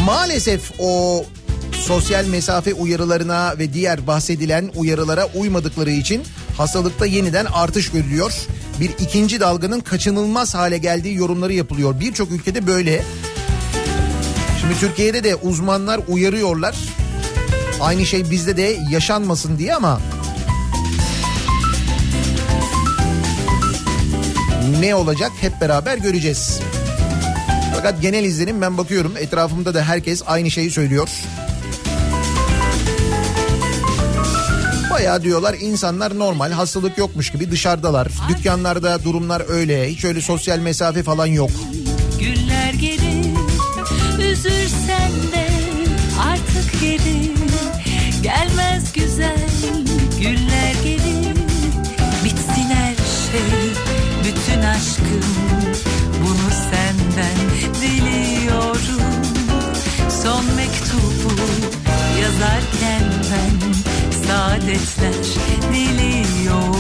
maalesef 0.07 0.73
o 0.79 1.25
sosyal 1.73 2.25
mesafe 2.25 2.75
uyarılarına 2.75 3.55
ve 3.59 3.73
diğer 3.73 4.07
bahsedilen 4.07 4.71
uyarılara 4.77 5.29
uymadıkları 5.35 5.91
için 5.91 6.23
hastalıkta 6.57 7.07
yeniden 7.07 7.45
artış 7.45 7.91
görülüyor. 7.91 8.33
Bir 8.81 8.91
ikinci 8.91 9.41
dalganın 9.41 9.81
kaçınılmaz 9.81 10.55
hale 10.55 10.79
geldiği 10.79 11.15
yorumları 11.15 11.53
yapılıyor. 11.53 12.01
Birçok 12.01 12.31
ülkede 12.31 12.67
böyle. 12.67 13.03
Şimdi 14.61 14.81
Türkiye'de 14.81 15.25
de 15.25 15.35
uzmanlar 15.35 16.01
uyarıyorlar. 16.09 16.77
Aynı 17.81 18.07
şey 18.07 18.31
bizde 18.31 18.57
de 18.57 18.79
yaşanmasın 18.91 19.59
diye 19.59 19.75
ama 19.75 20.01
ne 24.81 24.95
olacak 24.95 25.33
hep 25.41 25.61
beraber 25.61 25.99
göreceğiz. 25.99 26.61
Fakat 27.75 28.03
genel 28.03 28.25
izlenim 28.25 28.61
ben 28.61 28.79
bakıyorum 28.79 29.17
etrafımda 29.17 29.75
da 29.75 29.83
herkes 29.83 30.23
aynı 30.27 30.51
şeyi 30.51 30.71
söylüyor. 30.71 31.09
Bayağı 34.91 35.23
diyorlar 35.23 35.57
insanlar 35.61 36.19
normal 36.19 36.51
hastalık 36.53 36.99
yokmuş 36.99 37.31
gibi 37.33 37.51
dışarıdalar. 37.51 38.09
Dükkanlarda 38.29 39.05
durumlar 39.05 39.43
öyle. 39.49 39.91
Hiç 39.91 40.05
öyle 40.05 40.21
sosyal 40.21 40.59
mesafe 40.59 41.03
falan 41.03 41.27
yok. 41.27 41.51
Güller 42.19 42.48
yazarken 62.39 63.03
ben 63.31 63.73
Saadetler 64.11 65.15
diliyorum 65.73 66.78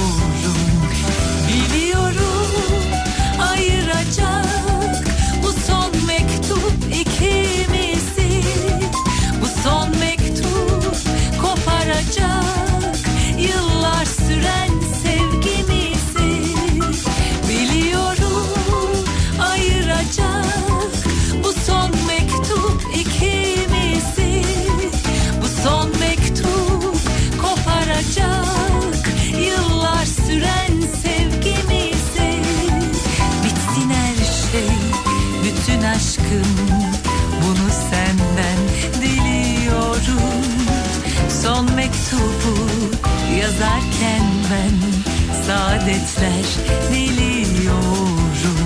saadetler 45.68 46.44
diliyorum 46.92 48.58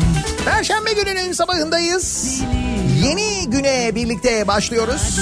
Perşembe 0.45 0.93
gününün 0.93 1.33
sabahındayız. 1.33 2.41
Yeni 3.05 3.51
güne 3.51 3.95
birlikte 3.95 4.47
başlıyoruz. 4.47 5.21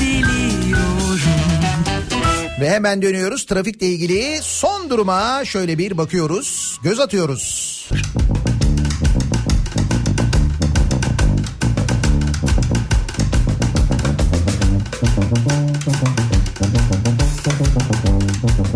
Diliyorum 0.00 1.20
Ve 2.60 2.70
hemen 2.70 3.02
dönüyoruz. 3.02 3.46
Trafikle 3.46 3.86
ilgili 3.86 4.38
son 4.42 4.90
duruma 4.90 5.44
şöyle 5.44 5.78
bir 5.78 5.98
bakıyoruz. 5.98 6.78
Göz 6.82 7.00
atıyoruz. 7.00 7.74
Kafa 18.42 18.73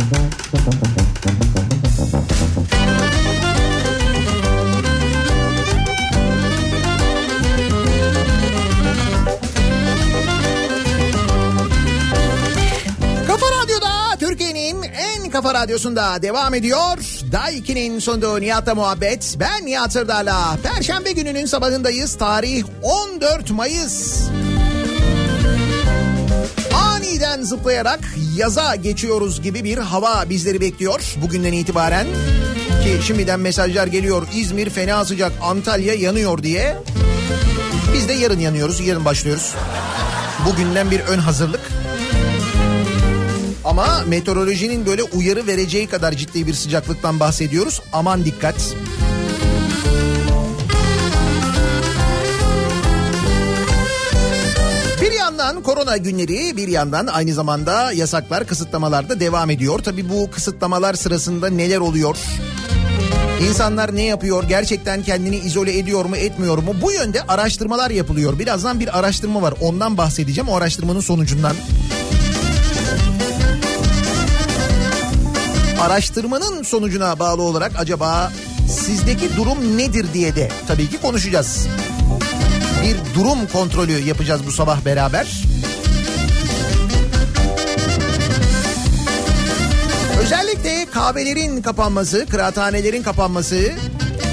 radyosunda 15.59 16.23
devam 16.23 16.55
ediyor. 16.55 16.99
Daiki'nin 17.33 17.99
sunduğu 17.99 18.41
Nihat'la 18.41 18.75
muhabbet. 18.75 19.37
Ben 19.41 19.67
Nihat 19.67 19.93
Sırdar'la. 19.93 20.59
Perşembe 20.63 21.13
gününün 21.13 21.47
sabahındayız. 21.47 22.19
Tarih 22.19 22.65
14 22.83 23.51
Mayıs. 23.51 24.23
Aniden 26.75 27.43
zıplayarak 27.43 28.01
yaza 28.37 28.75
geçiyoruz 28.75 29.43
gibi 29.43 29.65
bir 29.65 29.79
hava 29.79 30.25
bizleri 30.31 30.61
bekliyor 30.61 31.15
bugünden 31.23 31.53
itibaren. 31.53 32.07
Ki 32.85 33.07
şimdiden 33.07 33.41
mesajlar 33.41 33.87
geliyor 33.87 34.27
İzmir 34.35 34.71
fena 34.71 35.05
sıcak 35.05 35.33
Antalya 35.43 35.95
yanıyor 35.95 36.43
diye. 36.43 36.77
Biz 37.95 38.09
de 38.09 38.13
yarın 38.13 38.41
yanıyoruz 38.41 38.81
yarın 38.81 39.05
başlıyoruz. 39.05 39.55
Bugünden 40.47 40.91
bir 40.91 41.01
ön 41.01 41.19
hazırlık. 41.19 41.78
Ama 43.69 44.05
meteorolojinin 44.07 44.87
böyle 44.87 45.03
uyarı 45.03 45.47
vereceği 45.47 45.87
kadar 45.87 46.13
ciddi 46.13 46.47
bir 46.47 46.55
sıcaklıktan 46.55 47.21
bahsediyoruz. 47.21 47.83
Aman 47.93 48.25
dikkat. 48.25 48.75
Bir 55.01 55.13
yandan 55.13 55.63
korona 55.63 55.97
günleri 55.97 56.57
bir 56.57 56.69
yandan 56.69 57.07
aynı 57.07 57.35
zamanda 57.35 57.93
yasaklar 57.93 58.47
kısıtlamalar 58.47 59.09
da 59.09 59.21
devam 59.21 59.51
ediyor. 59.51 59.79
Tabii 59.79 60.09
bu 60.09 60.31
kısıtlamalar 60.31 60.95
sırasında 60.95 61.49
neler 61.49 61.79
oluyor? 61.79 62.17
İnsanlar 63.49 63.97
ne 63.97 64.03
yapıyor? 64.03 64.45
Gerçekten 64.49 65.03
kendini 65.03 65.37
izole 65.37 65.79
ediyor 65.79 66.05
mu, 66.05 66.17
etmiyor 66.17 66.59
mu? 66.59 66.75
Bu 66.83 66.93
yönde 66.93 67.23
araştırmalar 67.23 67.91
yapılıyor. 67.91 68.39
Birazdan 68.39 68.81
bir 68.81 68.99
araştırma 68.99 69.43
var. 69.43 69.55
Ondan 69.61 69.99
bahsedeceğim. 69.99 70.49
O 70.49 70.57
araştırmanın 70.57 71.01
sonucundan. 71.01 71.57
Araştırmanın 75.81 76.63
sonucuna 76.63 77.19
bağlı 77.19 77.43
olarak 77.43 77.73
acaba 77.79 78.33
sizdeki 78.69 79.37
durum 79.37 79.79
nedir 79.79 80.07
diye 80.15 80.37
de 80.37 80.49
tabii 80.69 80.91
ki 80.91 81.01
konuşacağız. 81.01 81.67
Bir 82.83 83.15
durum 83.15 83.39
kontrolü 83.53 83.99
yapacağız 83.99 84.41
bu 84.47 84.53
sabah 84.53 84.85
beraber. 84.85 85.45
Özellikle 90.23 90.87
kahvelerin 90.91 91.63
kapanması, 91.63 92.27
kıraathanelerin 92.27 93.03
kapanması 93.03 93.73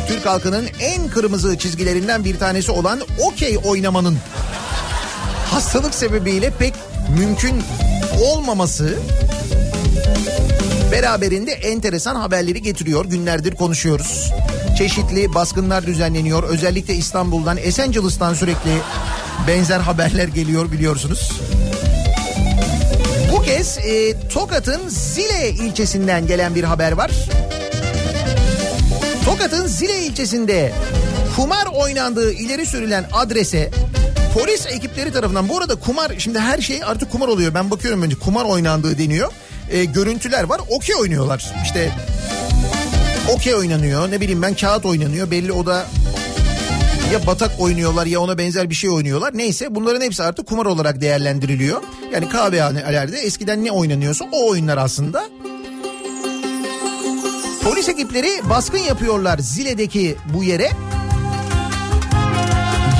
Türk 0.08 0.25
halkının 0.25 0.67
en 0.79 1.08
kırmızı 1.10 1.58
çizgilerinden 1.58 2.25
bir 2.25 2.39
tanesi 2.39 2.71
olan 2.71 2.99
okey 3.21 3.60
oynamanın 3.65 4.17
hastalık 5.51 5.95
sebebiyle 5.95 6.53
pek 6.60 6.73
mümkün 7.17 7.63
olmaması 8.25 8.99
beraberinde 10.95 11.51
enteresan 11.51 12.15
haberleri 12.15 12.62
getiriyor. 12.62 13.05
Günlerdir 13.05 13.55
konuşuyoruz. 13.55 14.31
Çeşitli 14.77 15.34
baskınlar 15.34 15.86
düzenleniyor. 15.86 16.43
Özellikle 16.43 16.95
İstanbul'dan, 16.95 17.58
Esencilis'tan 17.58 18.34
sürekli 18.34 18.71
benzer 19.47 19.79
haberler 19.79 20.27
geliyor 20.27 20.71
biliyorsunuz. 20.71 21.31
Bu 23.31 23.41
kez 23.41 23.77
e, 23.77 24.19
Tokat'ın 24.29 24.89
Zile 24.89 25.49
ilçesinden 25.49 26.27
gelen 26.27 26.55
bir 26.55 26.63
haber 26.63 26.91
var. 26.91 27.12
Tokat'ın 29.25 29.67
Zile 29.67 29.99
ilçesinde 29.99 30.73
kumar 31.36 31.65
oynandığı 31.65 32.34
ileri 32.34 32.65
sürülen 32.65 33.05
adrese 33.13 33.71
polis 34.34 34.65
ekipleri 34.65 35.13
tarafından 35.13 35.49
bu 35.49 35.58
arada 35.58 35.75
kumar 35.75 36.12
şimdi 36.17 36.39
her 36.39 36.62
şey 36.62 36.84
artık 36.86 37.12
kumar 37.12 37.27
oluyor. 37.27 37.53
Ben 37.53 37.71
bakıyorum 37.71 38.01
önce 38.01 38.15
kumar 38.15 38.45
oynandığı 38.45 38.97
deniyor. 38.97 39.31
E, 39.71 39.86
görüntüler 39.86 40.43
var. 40.43 40.62
Okey 40.69 40.95
oynuyorlar. 40.95 41.54
İşte 41.63 41.91
okey 43.34 43.56
oynanıyor. 43.56 44.12
Ne 44.12 44.21
bileyim 44.21 44.41
ben 44.41 44.54
kağıt 44.54 44.86
oynanıyor. 44.86 45.32
Belli 45.32 45.51
o 45.51 45.65
da 45.65 45.86
ya 47.13 47.28
batak 47.28 47.51
oynuyorlar 47.60 48.06
ya 48.06 48.19
ona 48.19 48.38
benzer 48.38 48.69
bir 48.69 48.75
şey 48.75 48.89
oynuyorlar. 48.89 49.38
Neyse 49.38 49.75
bunların 49.75 50.01
hepsi 50.01 50.23
artık 50.23 50.47
kumar 50.47 50.65
olarak 50.65 51.01
değerlendiriliyor. 51.01 51.82
Yani 52.13 52.30
kahvehanelerde 52.30 53.17
eskiden 53.17 53.65
ne 53.65 53.71
oynanıyorsa 53.71 54.25
o 54.32 54.49
oyunlar 54.49 54.78
aslında. 54.78 55.23
Polis 57.63 57.89
ekipleri 57.89 58.49
baskın 58.49 58.78
yapıyorlar 58.78 59.38
Zile'deki 59.39 60.15
bu 60.34 60.43
yere. 60.43 60.71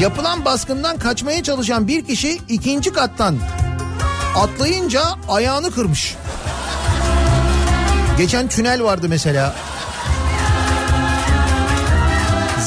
Yapılan 0.01 0.45
baskından 0.45 0.97
kaçmaya 0.97 1.43
çalışan 1.43 1.88
bir 1.88 2.06
kişi 2.06 2.39
ikinci 2.49 2.93
kattan 2.93 3.38
atlayınca 4.36 5.01
ayağını 5.28 5.71
kırmış. 5.71 6.15
Geçen 8.17 8.47
tünel 8.47 8.84
vardı 8.84 9.10
mesela. 9.10 9.56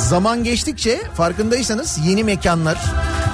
Zaman 0.09 0.45
geçtikçe 0.45 1.01
farkındaysanız 1.15 1.99
yeni 2.07 2.25
mekanlar, 2.25 2.79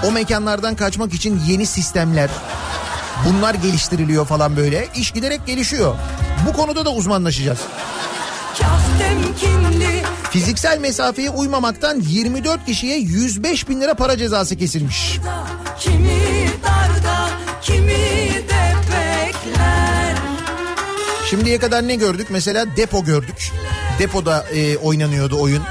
o 0.06 0.12
mekanlardan 0.12 0.74
kaçmak 0.74 1.14
için 1.14 1.40
yeni 1.46 1.66
sistemler, 1.66 2.30
bunlar 3.28 3.54
geliştiriliyor 3.54 4.26
falan 4.26 4.56
böyle. 4.56 4.88
İş 4.96 5.10
giderek 5.10 5.46
gelişiyor. 5.46 5.94
Bu 6.48 6.52
konuda 6.52 6.84
da 6.84 6.90
uzmanlaşacağız. 6.90 7.58
Fiziksel 10.30 10.78
mesafeye 10.78 11.30
uymamaktan 11.30 12.00
24 12.00 12.66
kişiye 12.66 12.98
105 12.98 13.68
bin 13.68 13.80
lira 13.80 13.94
para 13.94 14.16
cezası 14.16 14.56
kesilmiş. 14.56 15.18
Kimi 15.80 16.48
darda 16.64 17.30
kimi 17.62 17.88
de 18.48 18.63
Şimdiye 21.34 21.58
kadar 21.58 21.88
ne 21.88 21.94
gördük? 21.94 22.26
Mesela 22.30 22.76
depo 22.76 23.04
gördük. 23.04 23.52
Depoda 23.98 24.44
e, 24.54 24.76
oynanıyordu 24.76 25.40
oyun. 25.40 25.62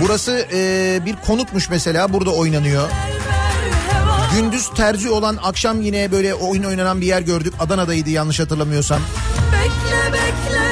Burası 0.00 0.46
e, 0.52 1.00
bir 1.06 1.16
konutmuş 1.16 1.70
mesela 1.70 2.12
burada 2.12 2.30
oynanıyor. 2.30 2.88
Gündüz 4.34 4.70
tercih 4.76 5.12
olan 5.12 5.38
akşam 5.42 5.82
yine 5.82 6.12
böyle 6.12 6.34
oyun 6.34 6.62
oynanan 6.62 7.00
bir 7.00 7.06
yer 7.06 7.20
gördük. 7.20 7.54
Adana'daydı 7.60 8.10
yanlış 8.10 8.40
hatırlamıyorsam. 8.40 9.00
Bekle 9.52 10.12
bekle 10.12 10.64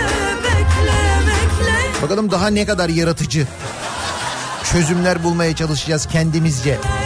bekle 0.45 0.93
bekle 1.27 2.03
Bakalım 2.03 2.31
daha 2.31 2.49
ne 2.49 2.67
kadar 2.67 2.89
yaratıcı 2.89 3.47
çözümler 4.73 5.25
bulmaya 5.25 5.57
çalışacağız 5.57 6.07
kendimizce. 6.07 6.71
merhaba 6.71 7.02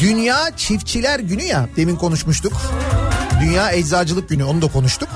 Dünya 0.00 0.56
Çiftçiler 0.56 1.20
Günü 1.20 1.42
ya 1.42 1.68
demin 1.76 1.96
konuşmuştuk. 1.96 2.52
Dünya 3.40 3.72
Eczacılık 3.72 4.28
Günü 4.28 4.44
onu 4.44 4.62
da 4.62 4.68
konuştuk. 4.68 5.08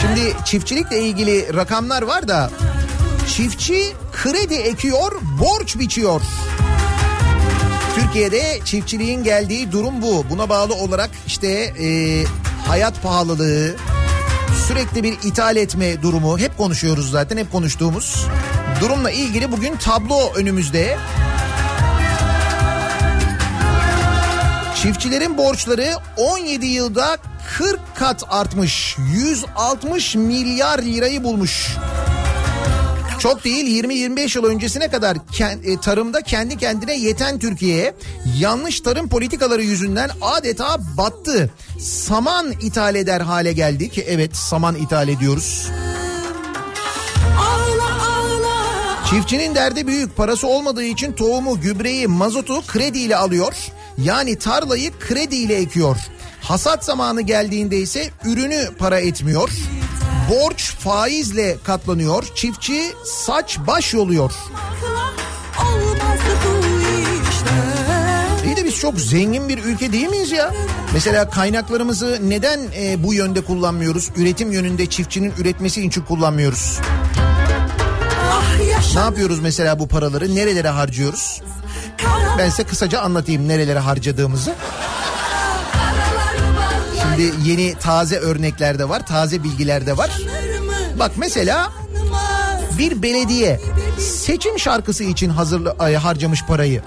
Şimdi 0.00 0.32
çiftçilikle 0.44 1.00
ilgili 1.00 1.54
rakamlar 1.54 2.02
var 2.02 2.28
da 2.28 2.50
çiftçi 3.28 3.92
kredi 4.12 4.54
ekiyor, 4.54 5.12
borç 5.40 5.78
biçiyor. 5.78 6.20
Türkiye'de 7.94 8.60
çiftçiliğin 8.64 9.24
geldiği 9.24 9.72
durum 9.72 10.02
bu. 10.02 10.24
Buna 10.30 10.48
bağlı 10.48 10.74
olarak 10.74 11.10
işte 11.26 11.48
e, 11.48 12.24
hayat 12.66 13.02
pahalılığı, 13.02 13.76
sürekli 14.68 15.02
bir 15.02 15.12
ithal 15.12 15.56
etme 15.56 16.02
durumu 16.02 16.38
hep 16.38 16.58
konuşuyoruz 16.58 17.10
zaten 17.10 17.36
hep 17.36 17.52
konuştuğumuz. 17.52 18.26
Durumla 18.80 19.10
ilgili 19.10 19.52
bugün 19.52 19.76
tablo 19.76 20.32
önümüzde. 20.34 20.98
Çiftçilerin 24.82 25.38
borçları 25.38 25.94
17 26.16 26.66
yılda 26.66 27.18
40 27.58 27.80
kat 27.94 28.24
artmış. 28.28 28.96
160 29.14 30.14
milyar 30.14 30.78
lirayı 30.78 31.24
bulmuş. 31.24 31.76
Çok 33.18 33.44
değil 33.44 33.84
20-25 33.84 34.38
yıl 34.38 34.44
öncesine 34.44 34.88
kadar 34.88 35.16
e, 35.64 35.80
tarımda 35.80 36.20
kendi 36.22 36.56
kendine 36.56 36.96
yeten 36.96 37.38
Türkiye 37.38 37.94
yanlış 38.38 38.80
tarım 38.80 39.08
politikaları 39.08 39.62
yüzünden 39.62 40.10
adeta 40.20 40.78
battı. 40.96 41.50
Saman 41.78 42.52
ithal 42.52 42.94
eder 42.94 43.20
hale 43.20 43.52
geldi 43.52 43.88
ki 43.88 44.04
evet 44.08 44.36
saman 44.36 44.74
ithal 44.74 45.08
ediyoruz. 45.08 45.68
Çiftçinin 49.10 49.54
derdi 49.54 49.86
büyük. 49.86 50.16
Parası 50.16 50.46
olmadığı 50.46 50.84
için 50.84 51.12
tohumu, 51.12 51.60
gübreyi, 51.60 52.06
mazotu 52.08 52.66
krediyle 52.66 53.16
alıyor. 53.16 53.54
Yani 54.04 54.36
tarlayı 54.38 54.98
krediyle 54.98 55.54
ekiyor. 55.54 55.96
Hasat 56.40 56.84
zamanı 56.84 57.20
geldiğinde 57.22 57.76
ise 57.76 58.10
ürünü 58.24 58.68
para 58.78 59.00
etmiyor. 59.00 59.50
Borç 60.30 60.76
faizle 60.76 61.56
katlanıyor. 61.64 62.24
Çiftçi 62.34 62.92
saç 63.04 63.58
baş 63.66 63.94
yoluyor. 63.94 64.32
İyi 68.46 68.56
de 68.56 68.64
biz 68.64 68.76
çok 68.78 69.00
zengin 69.00 69.48
bir 69.48 69.58
ülke 69.64 69.92
değil 69.92 70.08
miyiz 70.08 70.32
ya? 70.32 70.52
Mesela 70.92 71.30
kaynaklarımızı 71.30 72.18
neden 72.22 72.60
e, 72.76 73.04
bu 73.04 73.14
yönde 73.14 73.40
kullanmıyoruz? 73.40 74.08
Üretim 74.16 74.52
yönünde 74.52 74.86
çiftçinin 74.86 75.32
üretmesi 75.38 75.86
için 75.86 76.02
kullanmıyoruz. 76.02 76.78
Ah 78.32 78.94
Ne 78.94 79.00
yapıyoruz 79.00 79.40
mesela 79.40 79.78
bu 79.78 79.88
paraları? 79.88 80.34
Nerelere 80.34 80.68
harcıyoruz? 80.68 81.42
Ben 82.38 82.50
size 82.50 82.64
kısaca 82.64 83.00
anlatayım 83.00 83.48
nerelere 83.48 83.78
harcadığımızı. 83.78 84.54
Şimdi 87.02 87.32
yeni 87.48 87.74
taze 87.74 88.16
örnekler 88.16 88.78
de 88.78 88.88
var, 88.88 89.06
taze 89.06 89.44
bilgiler 89.44 89.86
de 89.86 89.96
var. 89.96 90.10
Bak 90.98 91.12
mesela 91.16 91.72
bir 92.78 93.02
belediye 93.02 93.60
seçim 93.98 94.58
şarkısı 94.58 95.04
için 95.04 95.30
hazırlı 95.30 95.76
ay, 95.78 95.94
harcamış 95.94 96.44
parayı. 96.44 96.82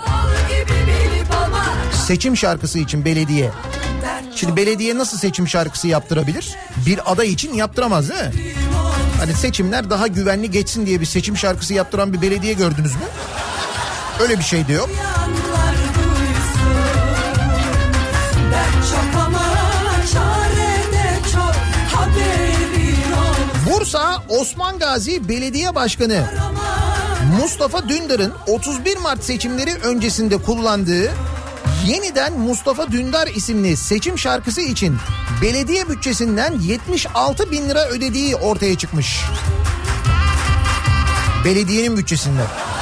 Seçim 2.07 2.37
şarkısı 2.37 2.79
için 2.79 3.05
belediye. 3.05 3.51
Şimdi 4.35 4.55
belediye 4.55 4.97
nasıl 4.97 5.17
seçim 5.17 5.47
şarkısı 5.47 5.87
yaptırabilir? 5.87 6.55
Bir 6.85 7.11
aday 7.11 7.27
için 7.31 7.53
yaptıramaz 7.53 8.09
değil 8.09 8.21
mi? 8.23 8.31
Hani 9.19 9.33
seçimler 9.33 9.89
daha 9.89 10.07
güvenli 10.07 10.51
geçsin 10.51 10.85
diye 10.85 11.01
bir 11.01 11.05
seçim 11.05 11.37
şarkısı 11.37 11.73
yaptıran 11.73 12.13
bir 12.13 12.21
belediye 12.21 12.53
gördünüz 12.53 12.95
mü? 12.95 13.01
Öyle 14.19 14.39
bir 14.39 14.43
şey 14.43 14.67
de 14.67 14.73
yok. 14.73 14.89
Bursa 23.71 24.23
Osman 24.29 24.79
Gazi 24.79 25.29
Belediye 25.29 25.75
Başkanı 25.75 26.25
Mustafa 27.41 27.89
Dündar'ın 27.89 28.33
31 28.47 28.97
Mart 28.97 29.23
seçimleri 29.23 29.73
öncesinde 29.73 30.37
kullandığı 30.37 31.11
yeniden 31.85 32.39
Mustafa 32.39 32.91
Dündar 32.91 33.27
isimli 33.27 33.77
seçim 33.77 34.17
şarkısı 34.19 34.61
için 34.61 34.97
belediye 35.41 35.89
bütçesinden 35.89 36.59
76 36.59 37.51
bin 37.51 37.69
lira 37.69 37.87
ödediği 37.87 38.35
ortaya 38.35 38.77
çıkmış. 38.77 39.21
Belediyenin 41.45 41.97
bütçesinden. 41.97 42.72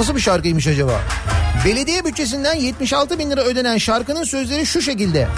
Nasıl 0.00 0.16
bir 0.16 0.20
şarkıymış 0.20 0.66
acaba? 0.66 1.00
Belediye 1.64 2.04
bütçesinden 2.04 2.54
76 2.54 3.18
bin 3.18 3.30
lira 3.30 3.40
ödenen 3.40 3.78
şarkının 3.78 4.24
sözleri 4.24 4.66
şu 4.66 4.82
şekilde. 4.82 5.28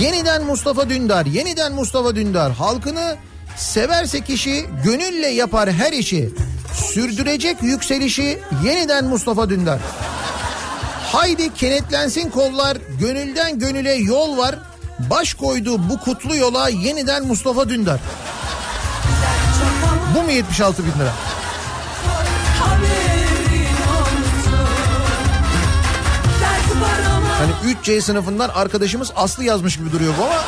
Yeniden 0.00 0.44
Mustafa 0.44 0.88
Dündar, 0.88 1.26
yeniden 1.26 1.72
Mustafa 1.72 2.16
Dündar. 2.16 2.52
Halkını 2.52 3.16
severse 3.56 4.20
kişi 4.20 4.66
gönülle 4.84 5.26
yapar 5.26 5.72
her 5.72 5.92
işi. 5.92 6.30
Sürdürecek 6.74 7.62
yükselişi 7.62 8.38
yeniden 8.64 9.04
Mustafa 9.04 9.50
Dündar. 9.50 9.78
Haydi 11.12 11.54
kenetlensin 11.54 12.30
kollar, 12.30 12.78
gönülden 13.00 13.58
gönüle 13.58 13.92
yol 13.92 14.36
var. 14.36 14.58
Baş 14.98 15.34
koydu 15.34 15.88
bu 15.90 16.00
kutlu 16.00 16.36
yola 16.36 16.68
yeniden 16.68 17.26
Mustafa 17.26 17.68
Dündar. 17.68 18.00
Bu 20.14 20.22
mu 20.22 20.30
76 20.30 20.84
bin 20.84 20.90
lira? 20.90 21.12
Hani 27.40 27.74
3C 27.74 28.00
sınıfından 28.00 28.48
arkadaşımız 28.48 29.12
Aslı 29.16 29.44
yazmış 29.44 29.76
gibi 29.76 29.92
duruyor 29.92 30.14
bu 30.18 30.24
ama 30.24 30.44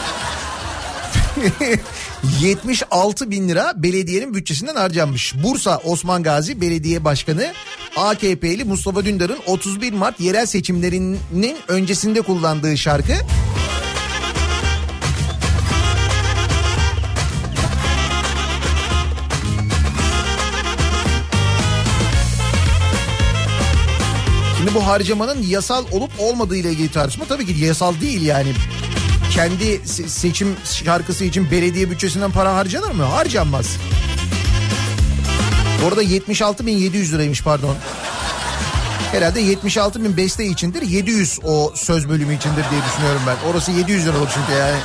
76 2.40 3.31
bin 3.31 3.48
lira 3.48 3.72
belediyenin 3.76 4.35
bütçesinden 4.35 4.74
harcanmış. 4.74 5.35
Bursa 5.42 5.78
Osman 5.85 6.22
Gazi 6.22 6.61
Belediye 6.61 7.05
Başkanı 7.05 7.52
AKP'li 7.96 8.64
Mustafa 8.64 9.05
Dündar'ın 9.05 9.38
31 9.46 9.92
Mart 9.92 10.20
yerel 10.20 10.46
seçimlerinin 10.46 11.57
öncesinde 11.68 12.20
kullandığı 12.20 12.78
şarkı 12.78 13.12
Bu 24.74 24.87
harcamanın 24.87 25.42
yasal 25.42 25.85
olup 25.92 26.11
olmadığı 26.18 26.56
ile 26.56 26.70
ilgili 26.70 26.90
tartışma 26.92 27.24
tabii 27.24 27.46
ki 27.46 27.64
yasal 27.64 28.00
değil 28.00 28.22
yani. 28.22 28.52
Kendi 29.35 29.64
se- 29.64 30.08
seçim 30.08 30.56
şarkısı 30.64 31.24
için 31.24 31.50
belediye 31.50 31.90
bütçesinden 31.90 32.30
para 32.30 32.54
harcanır 32.56 32.90
mı? 32.90 33.02
Harcanmaz. 33.04 33.66
Bu 35.82 35.87
arada 35.88 36.02
76.700 36.02 37.12
liraymış 37.12 37.42
pardon. 37.42 37.76
Herhalde 39.12 39.40
76 39.40 40.04
bin 40.04 40.16
beste 40.16 40.46
içindir 40.46 40.82
700 40.82 41.38
o 41.44 41.72
söz 41.76 42.08
bölümü 42.08 42.37
içindir 42.37 42.64
diye 42.70 42.80
düşünüyorum 42.90 43.22
ben. 43.26 43.50
Orası 43.50 43.72
700 43.72 44.06
lira 44.06 44.18
olur 44.18 44.28
çünkü 44.35 44.52
yani. 44.61 44.76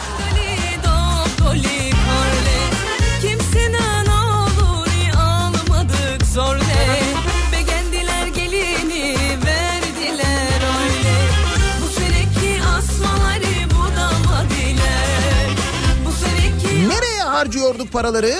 Harcıyorduk 17.37 17.91
paraları? 17.91 18.33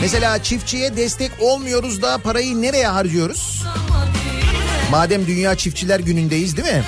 Mesela 0.00 0.42
çiftçiye 0.42 0.96
destek 0.96 1.30
olmuyoruz 1.40 2.02
da 2.02 2.18
parayı 2.18 2.62
nereye 2.62 2.86
harcıyoruz? 2.86 3.62
Madem 4.90 5.26
Dünya 5.26 5.54
Çiftçiler 5.54 6.00
Günü'ndeyiz 6.00 6.56
değil 6.56 6.68
mi? 6.68 6.84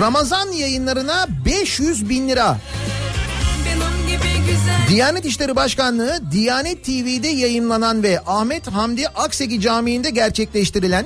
Ramazan 0.00 0.52
yayınlarına 0.52 1.26
500 1.46 2.08
bin 2.08 2.28
lira. 2.28 2.58
Diyanet 4.88 5.24
İşleri 5.24 5.56
Başkanlığı 5.56 6.20
Diyanet 6.32 6.84
TV'de 6.84 7.28
yayınlanan 7.28 8.02
ve 8.02 8.20
Ahmet 8.26 8.66
Hamdi 8.66 9.08
Akseki 9.08 9.60
Camii'nde 9.60 10.10
gerçekleştirilen 10.10 11.04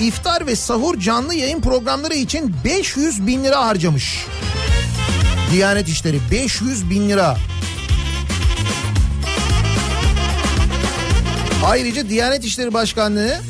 iftar 0.00 0.46
ve 0.46 0.56
sahur 0.56 1.00
canlı 1.00 1.34
yayın 1.34 1.60
programları 1.60 2.14
için 2.14 2.54
500 2.64 3.26
bin 3.26 3.44
lira 3.44 3.66
harcamış. 3.66 4.26
Diyanet 5.52 5.88
İşleri 5.88 6.18
500 6.30 6.90
bin 6.90 7.08
lira. 7.08 7.36
Ayrıca 11.64 12.08
Diyanet 12.08 12.44
İşleri 12.44 12.74
Başkanlığı 12.74 13.40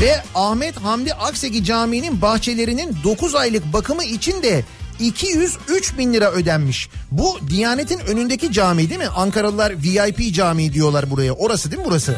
ve 0.00 0.22
Ahmet 0.34 0.76
Hamdi 0.76 1.14
Akseki 1.14 1.64
Camii'nin 1.64 2.22
bahçelerinin 2.22 2.96
9 3.04 3.34
aylık 3.34 3.72
bakımı 3.72 4.04
için 4.04 4.42
de 4.42 4.64
203 5.00 5.98
bin 5.98 6.12
lira 6.12 6.30
ödenmiş. 6.30 6.88
Bu 7.10 7.38
Diyanet'in 7.48 7.98
önündeki 7.98 8.52
cami 8.52 8.88
değil 8.88 9.00
mi? 9.00 9.08
Ankaralılar 9.08 9.72
VIP 9.82 10.34
cami 10.34 10.72
diyorlar 10.72 11.10
buraya. 11.10 11.32
Orası 11.32 11.70
değil 11.70 11.82
mi 11.82 11.86
burası? 11.88 12.16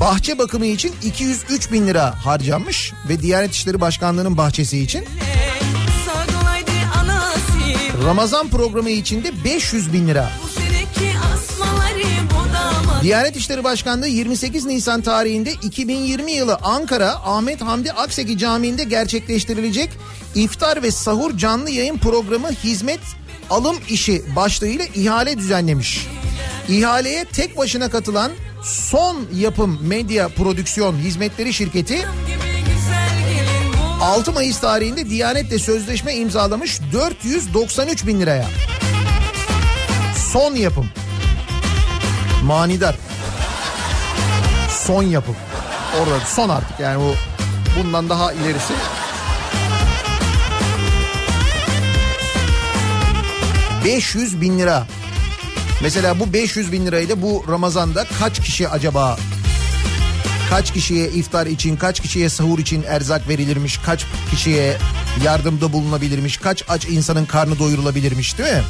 Bahçe 0.00 0.38
bakımı 0.38 0.66
için 0.66 0.92
203 1.02 1.72
bin 1.72 1.86
lira 1.86 2.26
harcanmış 2.26 2.92
ve 3.08 3.22
Diyanet 3.22 3.52
İşleri 3.52 3.80
Başkanlığı'nın 3.80 4.36
bahçesi 4.36 4.78
için. 4.78 5.04
Ramazan 8.04 8.48
programı 8.48 8.90
için 8.90 9.24
de 9.24 9.44
500 9.44 9.92
bin 9.92 10.08
lira. 10.08 10.30
Diyanet 13.02 13.36
İşleri 13.36 13.64
Başkanlığı 13.64 14.08
28 14.08 14.66
Nisan 14.66 15.00
tarihinde 15.00 15.52
2020 15.52 16.32
yılı 16.32 16.58
Ankara 16.62 17.10
Ahmet 17.10 17.60
Hamdi 17.60 17.92
Akseki 17.92 18.38
Camii'nde 18.38 18.84
gerçekleştirilecek 18.84 19.90
iftar 20.34 20.82
ve 20.82 20.90
sahur 20.90 21.36
canlı 21.36 21.70
yayın 21.70 21.98
programı 21.98 22.50
hizmet 22.50 23.00
alım 23.50 23.76
işi 23.88 24.22
başlığıyla 24.36 24.84
ihale 24.94 25.38
düzenlemiş. 25.38 26.06
İhaleye 26.68 27.24
tek 27.24 27.58
başına 27.58 27.90
katılan 27.90 28.32
Son 28.62 29.26
Yapım 29.34 29.78
Medya 29.82 30.28
Prodüksiyon 30.28 30.96
Hizmetleri 30.96 31.52
Şirketi 31.52 32.06
6 34.00 34.32
Mayıs 34.32 34.60
tarihinde 34.60 35.10
Diyanet'le 35.10 35.60
sözleşme 35.60 36.14
imzalamış 36.14 36.80
493 36.92 38.06
bin 38.06 38.20
liraya. 38.20 38.48
Son 40.32 40.54
yapım. 40.54 40.90
Manidar. 42.44 42.96
Son 44.70 45.02
yapım. 45.02 45.36
Orada 46.00 46.20
son 46.26 46.48
artık 46.48 46.80
yani 46.80 47.02
bu 47.02 47.14
bundan 47.78 48.08
daha 48.08 48.32
ilerisi. 48.32 48.74
...500 53.84 54.40
bin 54.40 54.58
lira. 54.58 54.86
Mesela 55.82 56.20
bu 56.20 56.32
500 56.32 56.72
bin 56.72 56.86
lirayla 56.86 57.22
bu 57.22 57.44
Ramazan'da 57.48 58.06
kaç 58.18 58.40
kişi 58.40 58.68
acaba 58.68 59.18
Kaç 60.50 60.72
kişiye 60.72 61.08
iftar 61.08 61.46
için, 61.46 61.76
kaç 61.76 62.00
kişiye 62.00 62.28
sahur 62.28 62.58
için 62.58 62.82
erzak 62.82 63.28
verilirmiş, 63.28 63.78
kaç 63.78 64.06
kişiye 64.30 64.76
yardımda 65.24 65.72
bulunabilirmiş, 65.72 66.36
kaç 66.36 66.64
aç 66.68 66.84
insanın 66.84 67.24
karnı 67.26 67.58
doyurulabilirmiş 67.58 68.38
değil 68.38 68.54
mi? 68.54 68.62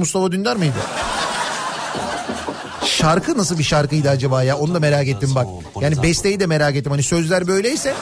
Mustafa 0.00 0.32
Dündar 0.32 0.56
mıydı? 0.56 0.74
Şarkı 2.86 3.38
nasıl 3.38 3.58
bir 3.58 3.64
şarkıydı 3.64 4.10
acaba 4.10 4.42
ya? 4.42 4.58
Onu 4.58 4.74
da 4.74 4.80
merak 4.80 5.08
ettim 5.08 5.30
bak. 5.34 5.46
Yani 5.80 6.02
besteyi 6.02 6.40
de 6.40 6.46
merak 6.46 6.76
ettim. 6.76 6.92
Hani 6.92 7.02
sözler 7.02 7.46
böyleyse 7.46 7.94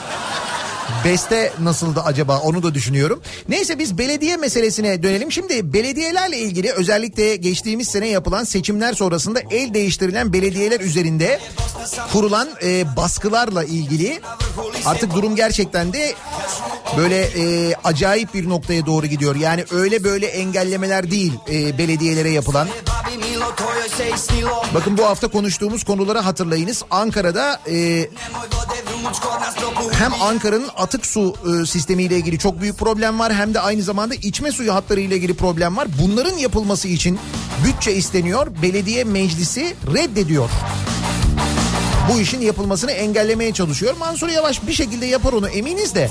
beste 1.05 1.53
nasıldı 1.59 2.01
acaba 2.05 2.39
onu 2.39 2.63
da 2.63 2.73
düşünüyorum. 2.73 3.21
Neyse 3.49 3.79
biz 3.79 3.97
belediye 3.97 4.37
meselesine 4.37 5.03
dönelim. 5.03 5.31
Şimdi 5.31 5.73
belediyelerle 5.73 6.37
ilgili 6.37 6.71
özellikle 6.71 7.35
geçtiğimiz 7.35 7.87
sene 7.87 8.07
yapılan 8.07 8.43
seçimler 8.43 8.93
sonrasında 8.93 9.39
el 9.51 9.73
değiştirilen 9.73 10.33
belediyeler 10.33 10.79
üzerinde 10.79 11.39
kurulan 12.13 12.49
e, 12.63 12.95
baskılarla 12.95 13.63
ilgili 13.63 14.19
artık 14.85 15.13
durum 15.15 15.35
gerçekten 15.35 15.93
de 15.93 16.13
böyle 16.97 17.21
e, 17.21 17.73
acayip 17.83 18.33
bir 18.33 18.49
noktaya 18.49 18.85
doğru 18.85 19.05
gidiyor. 19.05 19.35
Yani 19.35 19.65
öyle 19.71 20.03
böyle 20.03 20.27
engellemeler 20.27 21.11
değil 21.11 21.33
e, 21.51 21.77
belediyelere 21.77 22.29
yapılan. 22.29 22.67
Bakın 24.73 24.97
bu 24.97 25.05
hafta 25.05 25.27
konuştuğumuz 25.27 25.83
konuları 25.83 26.19
hatırlayınız. 26.19 26.83
Ankara'da 26.91 27.61
e, 27.69 28.09
hem 29.91 30.13
Ankara'nın 30.21 30.69
atık 30.77 31.05
su 31.05 31.35
e, 31.45 31.65
sistemiyle 31.65 32.17
ilgili 32.17 32.39
çok 32.39 32.61
büyük 32.61 32.77
problem 32.77 33.19
var 33.19 33.33
hem 33.33 33.53
de 33.53 33.59
aynı 33.59 33.81
zamanda 33.81 34.15
içme 34.15 34.51
suyu 34.51 34.73
hatları 34.73 34.99
ile 34.99 35.15
ilgili 35.15 35.33
problem 35.33 35.77
var. 35.77 35.87
Bunların 36.01 36.37
yapılması 36.37 36.87
için 36.87 37.19
bütçe 37.65 37.93
isteniyor. 37.93 38.47
Belediye 38.61 39.03
meclisi 39.03 39.75
reddediyor. 39.93 40.49
Bu 42.13 42.19
işin 42.19 42.41
yapılmasını 42.41 42.91
engellemeye 42.91 43.53
çalışıyor. 43.53 43.97
Mansur 43.97 44.29
Yavaş 44.29 44.67
bir 44.67 44.73
şekilde 44.73 45.05
yapar 45.05 45.33
onu 45.33 45.49
eminiz 45.49 45.95
de. 45.95 46.09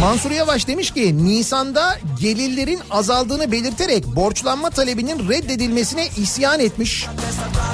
Mansur 0.00 0.30
Yavaş 0.30 0.66
demiş 0.66 0.90
ki 0.90 1.24
Nisan'da 1.24 1.98
gelirlerin 2.20 2.80
azaldığını 2.90 3.52
belirterek 3.52 4.06
borçlanma 4.06 4.70
talebinin 4.70 5.28
reddedilmesine 5.28 6.08
isyan 6.16 6.60
etmiş. 6.60 7.06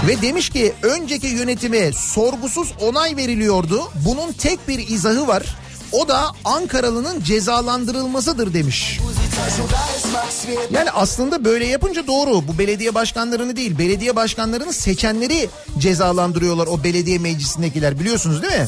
Ve 0.07 0.22
demiş 0.22 0.51
ki 0.51 0.72
önceki 0.82 1.26
yönetime 1.26 1.92
sorgusuz 1.92 2.72
onay 2.80 3.16
veriliyordu. 3.16 3.82
Bunun 4.05 4.32
tek 4.32 4.68
bir 4.68 4.88
izahı 4.88 5.26
var. 5.26 5.57
O 5.93 6.09
da 6.09 6.32
Ankaralı'nın 6.45 7.22
cezalandırılmasıdır 7.22 8.55
demiş. 8.55 9.01
Yani 10.70 10.91
aslında 10.91 11.45
böyle 11.45 11.66
yapınca 11.66 12.07
doğru. 12.07 12.49
Bu 12.49 12.59
belediye 12.59 12.95
başkanlarını 12.95 13.57
değil, 13.57 13.78
belediye 13.78 14.16
başkanlarını 14.16 14.72
seçenleri 14.72 15.49
cezalandırıyorlar 15.78 16.66
o 16.66 16.85
belediye 16.85 17.18
meclisindekiler 17.18 18.01
biliyorsunuz 18.01 18.43
değil 18.43 18.61
mi? 18.61 18.66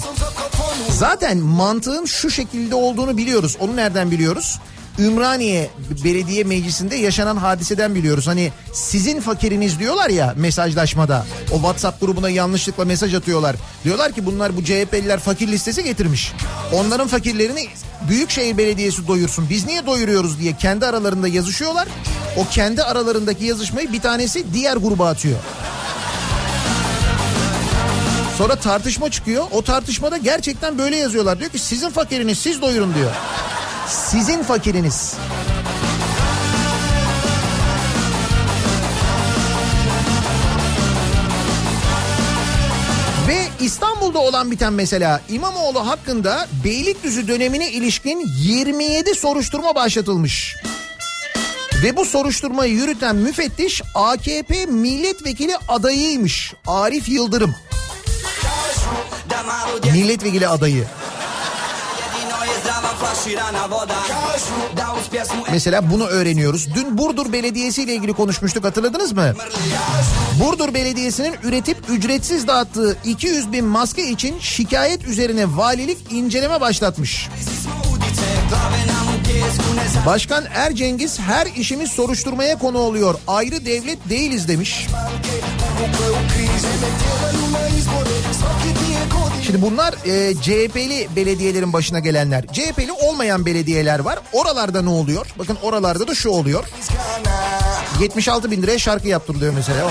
Zaten 0.91 1.39
mantığın 1.39 2.05
şu 2.05 2.31
şekilde 2.31 2.75
olduğunu 2.75 3.17
biliyoruz. 3.17 3.57
Onu 3.61 3.77
nereden 3.77 4.11
biliyoruz? 4.11 4.59
Ümraniye 4.99 5.70
Belediye 6.05 6.44
Meclisi'nde 6.44 6.97
yaşanan 6.97 7.36
hadiseden 7.36 7.94
biliyoruz. 7.94 8.26
Hani 8.26 8.53
sizin 8.72 9.20
fakiriniz 9.20 9.78
diyorlar 9.78 10.11
ya 10.11 10.34
mesajlaşmada. 10.36 11.26
O 11.53 11.55
WhatsApp 11.55 12.01
grubuna 12.01 12.30
yanlışlıkla 12.30 12.84
mesaj 12.84 13.14
atıyorlar. 13.14 13.57
Diyorlar 13.84 14.12
ki 14.12 14.26
bunlar 14.26 14.57
bu 14.57 14.64
CHP'liler 14.64 15.20
fakir 15.20 15.49
listesi 15.49 15.84
getirmiş. 15.84 16.32
Onların 16.72 17.09
fakirlerini 17.09 17.68
Büyükşehir 18.09 18.59
Belediyesi 18.59 19.09
doyursun. 19.09 19.47
Biz 19.51 19.66
niye 19.66 19.86
doyuruyoruz 19.86 20.38
diye 20.40 20.57
kendi 20.57 20.86
aralarında 20.86 21.28
yazışıyorlar. 21.28 21.88
O 22.36 22.47
kendi 22.51 22.82
aralarındaki 22.82 23.44
yazışmayı 23.44 23.92
bir 23.92 24.01
tanesi 24.01 24.44
diğer 24.53 24.76
gruba 24.76 25.09
atıyor. 25.09 25.38
Sonra 28.38 28.57
tartışma 28.57 29.11
çıkıyor. 29.11 29.44
O 29.51 29.62
tartışmada 29.62 30.16
gerçekten 30.16 30.78
böyle 30.78 30.97
yazıyorlar. 30.97 31.38
Diyor 31.38 31.51
ki 31.51 31.59
sizin 31.59 31.90
fakiriniz 31.90 32.38
siz 32.38 32.62
doyurun 32.62 32.94
diyor. 32.94 33.11
Sizin 33.89 34.43
fakiriniz. 34.43 35.14
Ve 43.28 43.47
İstanbul'da 43.61 44.18
olan 44.18 44.51
biten 44.51 44.72
mesela 44.72 45.20
İmamoğlu 45.28 45.87
hakkında 45.87 46.49
Beylikdüzü 46.64 47.28
dönemine 47.28 47.70
ilişkin 47.70 48.24
27 48.39 49.14
soruşturma 49.14 49.74
başlatılmış. 49.74 50.57
Ve 51.82 51.97
bu 51.97 52.05
soruşturmayı 52.05 52.72
yürüten 52.72 53.16
müfettiş 53.16 53.82
AKP 53.95 54.66
milletvekili 54.66 55.57
adayıymış 55.68 56.55
Arif 56.66 57.09
Yıldırım. 57.09 57.55
Milletvekili 59.93 60.49
adayı. 60.49 60.84
Mesela 65.50 65.90
bunu 65.90 66.07
öğreniyoruz. 66.07 66.74
Dün 66.74 66.98
Burdur 66.98 67.32
Belediyesi 67.32 67.82
ile 67.82 67.94
ilgili 67.94 68.12
konuşmuştuk 68.12 68.64
hatırladınız 68.64 69.12
mı? 69.12 69.32
Burdur 70.44 70.74
Belediyesi'nin 70.74 71.34
üretip 71.42 71.78
ücretsiz 71.90 72.46
dağıttığı 72.46 72.96
200 73.04 73.52
bin 73.52 73.64
maske 73.64 74.09
için 74.09 74.38
şikayet 74.40 75.04
üzerine 75.09 75.57
valilik 75.57 76.12
inceleme 76.12 76.61
başlatmış. 76.61 77.28
Başkan 80.07 80.45
Ercengiz 80.55 81.18
her 81.18 81.47
işimiz 81.47 81.91
soruşturmaya 81.91 82.59
konu 82.59 82.79
oluyor. 82.79 83.14
Ayrı 83.27 83.66
devlet 83.66 84.09
değiliz 84.09 84.49
demiş. 84.49 84.87
Şimdi 89.47 89.62
bunlar 89.62 89.95
e, 90.05 90.35
CHP'li 90.35 91.09
belediyelerin 91.16 91.72
başına 91.72 91.99
gelenler. 91.99 92.47
CHP'li 92.53 92.93
olmayan 92.93 93.47
belediyeler 93.47 93.99
var. 93.99 94.18
Oralarda 94.33 94.83
ne 94.83 94.91
oluyor? 94.91 95.27
Bakın 95.39 95.59
oralarda 95.62 96.09
da 96.09 96.14
şu 96.14 96.31
oluyor. 96.31 96.64
76 98.01 98.51
bin 98.51 98.62
liraya 98.62 98.79
şarkı 98.79 99.09
yaptırılıyor 99.09 99.55
mesela. 99.55 99.91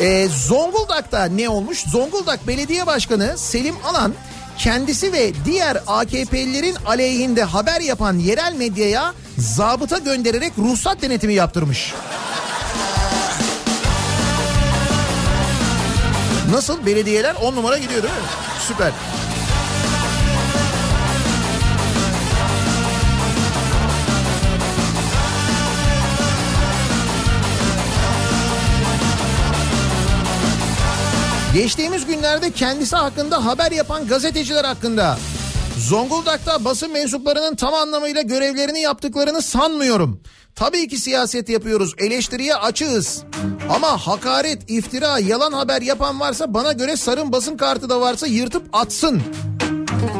E, 0.00 0.28
Zonguldak'ta 0.28 1.24
ne 1.24 1.48
olmuş? 1.48 1.84
Zonguldak 1.90 2.46
Belediye 2.46 2.86
Başkanı 2.86 3.38
Selim 3.38 3.74
Alan 3.84 4.14
kendisi 4.58 5.12
ve 5.12 5.32
diğer 5.44 5.78
AKP'lilerin 5.86 6.76
aleyhinde 6.86 7.42
haber 7.42 7.80
yapan 7.80 8.18
yerel 8.18 8.54
medyaya 8.54 9.14
zabıta 9.38 9.98
göndererek 9.98 10.52
ruhsat 10.58 11.02
denetimi 11.02 11.34
yaptırmış. 11.34 11.94
Nasıl 16.50 16.86
belediyeler 16.86 17.34
10 17.34 17.56
numara 17.56 17.78
gidiyor 17.78 18.02
değil 18.02 18.14
mi? 18.14 18.20
Süper. 18.68 18.92
Geçtiğimiz 31.56 32.06
günlerde 32.06 32.50
kendisi 32.50 32.96
hakkında 32.96 33.44
haber 33.44 33.72
yapan 33.72 34.06
gazeteciler 34.06 34.64
hakkında 34.64 35.18
Zonguldak'ta 35.78 36.64
basın 36.64 36.92
mensuplarının 36.92 37.56
tam 37.56 37.74
anlamıyla 37.74 38.22
görevlerini 38.22 38.80
yaptıklarını 38.80 39.42
sanmıyorum. 39.42 40.20
Tabii 40.54 40.88
ki 40.88 40.98
siyaset 40.98 41.48
yapıyoruz, 41.48 41.94
eleştiriye 41.98 42.54
açığız. 42.54 43.22
Ama 43.70 43.88
hakaret, 43.88 44.70
iftira, 44.70 45.18
yalan 45.18 45.52
haber 45.52 45.82
yapan 45.82 46.20
varsa 46.20 46.54
bana 46.54 46.72
göre 46.72 46.96
sarın 46.96 47.32
basın 47.32 47.56
kartı 47.56 47.88
da 47.88 48.00
varsa 48.00 48.26
yırtıp 48.26 48.68
atsın. 48.72 49.22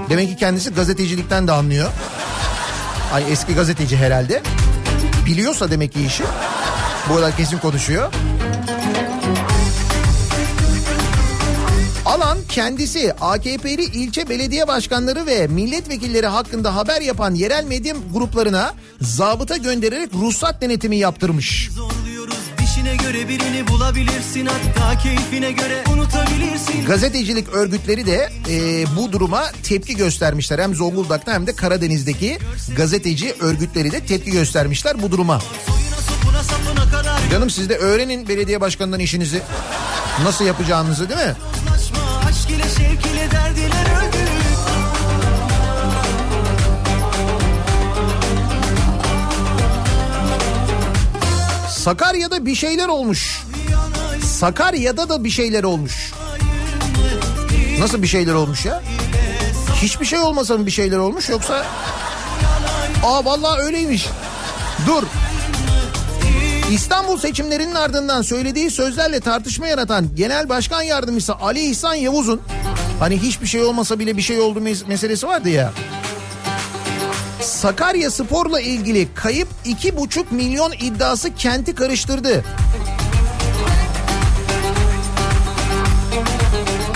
Demek 0.08 0.28
ki 0.28 0.36
kendisi 0.36 0.74
gazetecilikten 0.74 1.48
de 1.48 1.52
anlıyor. 1.52 1.90
Ay 3.12 3.32
eski 3.32 3.54
gazeteci 3.54 3.96
herhalde. 3.96 4.42
Biliyorsa 5.26 5.70
demek 5.70 5.92
ki 5.92 6.06
işi. 6.06 6.24
Bu 7.10 7.14
kadar 7.14 7.36
kesin 7.36 7.58
konuşuyor. 7.58 8.12
Alan 12.16 12.38
kendisi 12.48 13.12
AKP'li 13.20 13.84
ilçe 13.84 14.28
belediye 14.28 14.68
başkanları 14.68 15.26
ve 15.26 15.46
milletvekilleri 15.46 16.26
hakkında 16.26 16.74
haber 16.76 17.00
yapan 17.00 17.34
yerel 17.34 17.64
medya 17.64 17.94
gruplarına 18.12 18.74
zabıta 19.00 19.56
göndererek 19.56 20.14
ruhsat 20.14 20.62
denetimi 20.62 20.96
yaptırmış. 20.96 21.70
Göre 23.02 23.28
birini 23.28 23.68
bulabilirsin 23.68 24.46
hatta 24.46 24.98
keyfine 24.98 25.52
göre 25.52 25.84
unutabilirsin. 25.92 26.84
Gazetecilik 26.86 27.48
örgütleri 27.48 28.06
de 28.06 28.28
e, 28.50 28.84
bu 28.96 29.12
duruma 29.12 29.44
tepki 29.62 29.96
göstermişler. 29.96 30.58
Hem 30.58 30.74
Zonguldak'ta 30.74 31.32
hem 31.32 31.46
de 31.46 31.56
Karadeniz'deki 31.56 32.38
gazeteci 32.76 33.34
örgütleri 33.40 33.92
de 33.92 34.00
tepki 34.00 34.30
göstermişler 34.30 35.02
bu 35.02 35.10
duruma. 35.10 35.40
Canım 37.30 37.50
siz 37.50 37.68
de 37.68 37.76
öğrenin 37.76 38.28
belediye 38.28 38.60
başkanından 38.60 39.00
işinizi. 39.00 39.42
Nasıl 40.24 40.44
yapacağınızı 40.44 41.08
değil 41.08 41.20
mi? 41.20 41.36
Sakarya'da 51.86 52.46
bir 52.46 52.54
şeyler 52.54 52.88
olmuş. 52.88 53.42
Sakarya'da 54.24 55.08
da 55.08 55.24
bir 55.24 55.30
şeyler 55.30 55.64
olmuş. 55.64 56.12
Nasıl 57.78 58.02
bir 58.02 58.06
şeyler 58.06 58.34
olmuş 58.34 58.64
ya? 58.64 58.82
Hiçbir 59.82 60.06
şey 60.06 60.18
olmasa 60.18 60.56
mı 60.56 60.66
bir 60.66 60.70
şeyler 60.70 60.98
olmuş 60.98 61.28
yoksa... 61.28 61.66
Aa 63.04 63.24
vallahi 63.24 63.60
öyleymiş. 63.60 64.06
Dur. 64.86 65.02
İstanbul 66.72 67.18
seçimlerinin 67.18 67.74
ardından 67.74 68.22
söylediği 68.22 68.70
sözlerle 68.70 69.20
tartışma 69.20 69.66
yaratan 69.66 70.08
Genel 70.16 70.48
Başkan 70.48 70.82
Yardımcısı 70.82 71.34
Ali 71.34 71.70
İhsan 71.70 71.94
Yavuz'un 71.94 72.40
hani 73.00 73.22
hiçbir 73.22 73.46
şey 73.46 73.62
olmasa 73.62 73.98
bile 73.98 74.16
bir 74.16 74.22
şey 74.22 74.40
oldu 74.40 74.58
mes- 74.60 74.88
meselesi 74.88 75.26
vardı 75.26 75.48
ya. 75.48 75.72
Sakarya 77.42 78.10
Spor'la 78.10 78.60
ilgili 78.60 79.08
kayıp 79.14 79.48
2,5 79.64 80.24
milyon 80.30 80.72
iddiası 80.72 81.34
kenti 81.34 81.74
karıştırdı. 81.74 82.44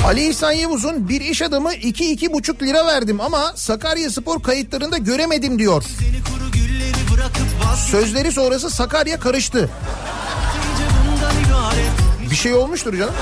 Ali 0.07 0.29
İhsan 0.29 0.53
Yavuz'un 0.53 1.09
bir 1.09 1.21
iş 1.21 1.43
adamı 1.43 1.73
2-2,5 1.75 2.63
lira 2.67 2.87
verdim 2.87 3.21
ama 3.21 3.53
Sakarya 3.57 4.11
Spor 4.11 4.43
kayıtlarında 4.43 4.99
göremedim 4.99 5.59
diyor. 5.59 5.85
Sözleri 7.91 8.33
sonrası 8.33 8.71
Sakarya 8.71 9.21
karıştı. 9.21 9.71
Bir 12.31 12.37
şey 12.37 12.55
olmuştur 12.55 12.99
canım. 12.99 13.15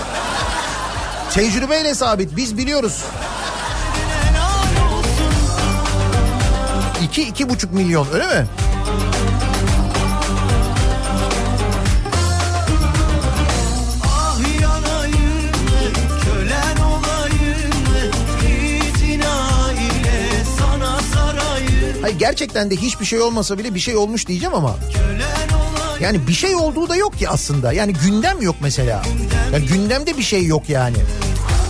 Tecrübeyle 1.34 1.94
sabit 1.94 2.36
biz 2.36 2.58
biliyoruz. 2.58 3.04
Helal 4.22 4.98
olsun 4.98 5.32
2-2,5 7.12 7.72
milyon 7.72 8.06
öyle 8.12 8.26
mi? 8.26 8.46
ah 14.04 14.38
Hayır 22.02 22.18
gerçekten 22.18 22.70
de 22.70 22.76
hiçbir 22.76 23.04
şey 23.04 23.20
olmasa 23.20 23.58
bile 23.58 23.74
bir 23.74 23.80
şey 23.80 23.96
olmuş 23.96 24.26
diyeceğim 24.26 24.54
ama. 24.54 24.76
Yani 26.00 26.26
bir 26.28 26.32
şey 26.32 26.54
olduğu 26.54 26.88
da 26.88 26.96
yok 26.96 27.18
ki 27.18 27.28
aslında. 27.28 27.72
Yani 27.72 27.92
gündem 27.92 28.42
yok 28.42 28.56
mesela. 28.60 29.02
Yani 29.52 29.66
gündemde 29.66 30.16
bir 30.18 30.22
şey 30.22 30.46
yok 30.46 30.68
yani. 30.68 30.96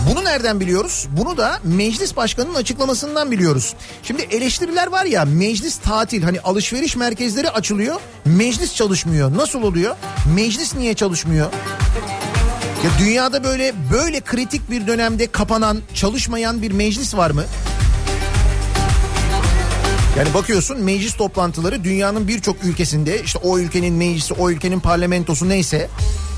Bunu 0.09 0.23
nereden 0.23 0.59
biliyoruz? 0.59 1.07
Bunu 1.17 1.37
da 1.37 1.59
meclis 1.63 2.15
başkanının 2.15 2.55
açıklamasından 2.55 3.31
biliyoruz. 3.31 3.73
Şimdi 4.03 4.21
eleştiriler 4.21 4.87
var 4.87 5.05
ya 5.05 5.25
meclis 5.25 5.77
tatil 5.77 6.23
hani 6.23 6.41
alışveriş 6.41 6.95
merkezleri 6.95 7.49
açılıyor 7.49 7.99
meclis 8.25 8.75
çalışmıyor. 8.75 9.37
Nasıl 9.37 9.63
oluyor? 9.63 9.95
Meclis 10.35 10.75
niye 10.75 10.93
çalışmıyor? 10.93 11.51
Ya 12.83 12.89
dünyada 12.99 13.43
böyle 13.43 13.73
böyle 13.91 14.21
kritik 14.21 14.71
bir 14.71 14.87
dönemde 14.87 15.27
kapanan, 15.27 15.77
çalışmayan 15.93 16.61
bir 16.61 16.71
meclis 16.71 17.15
var 17.15 17.31
mı? 17.31 17.43
Yani 20.17 20.33
bakıyorsun 20.33 20.79
meclis 20.79 21.13
toplantıları 21.13 21.83
dünyanın 21.83 22.27
birçok 22.27 22.63
ülkesinde 22.63 23.23
işte 23.23 23.39
o 23.43 23.59
ülkenin 23.59 23.93
meclisi, 23.93 24.33
o 24.33 24.49
ülkenin 24.49 24.79
parlamentosu 24.79 25.49
neyse 25.49 25.89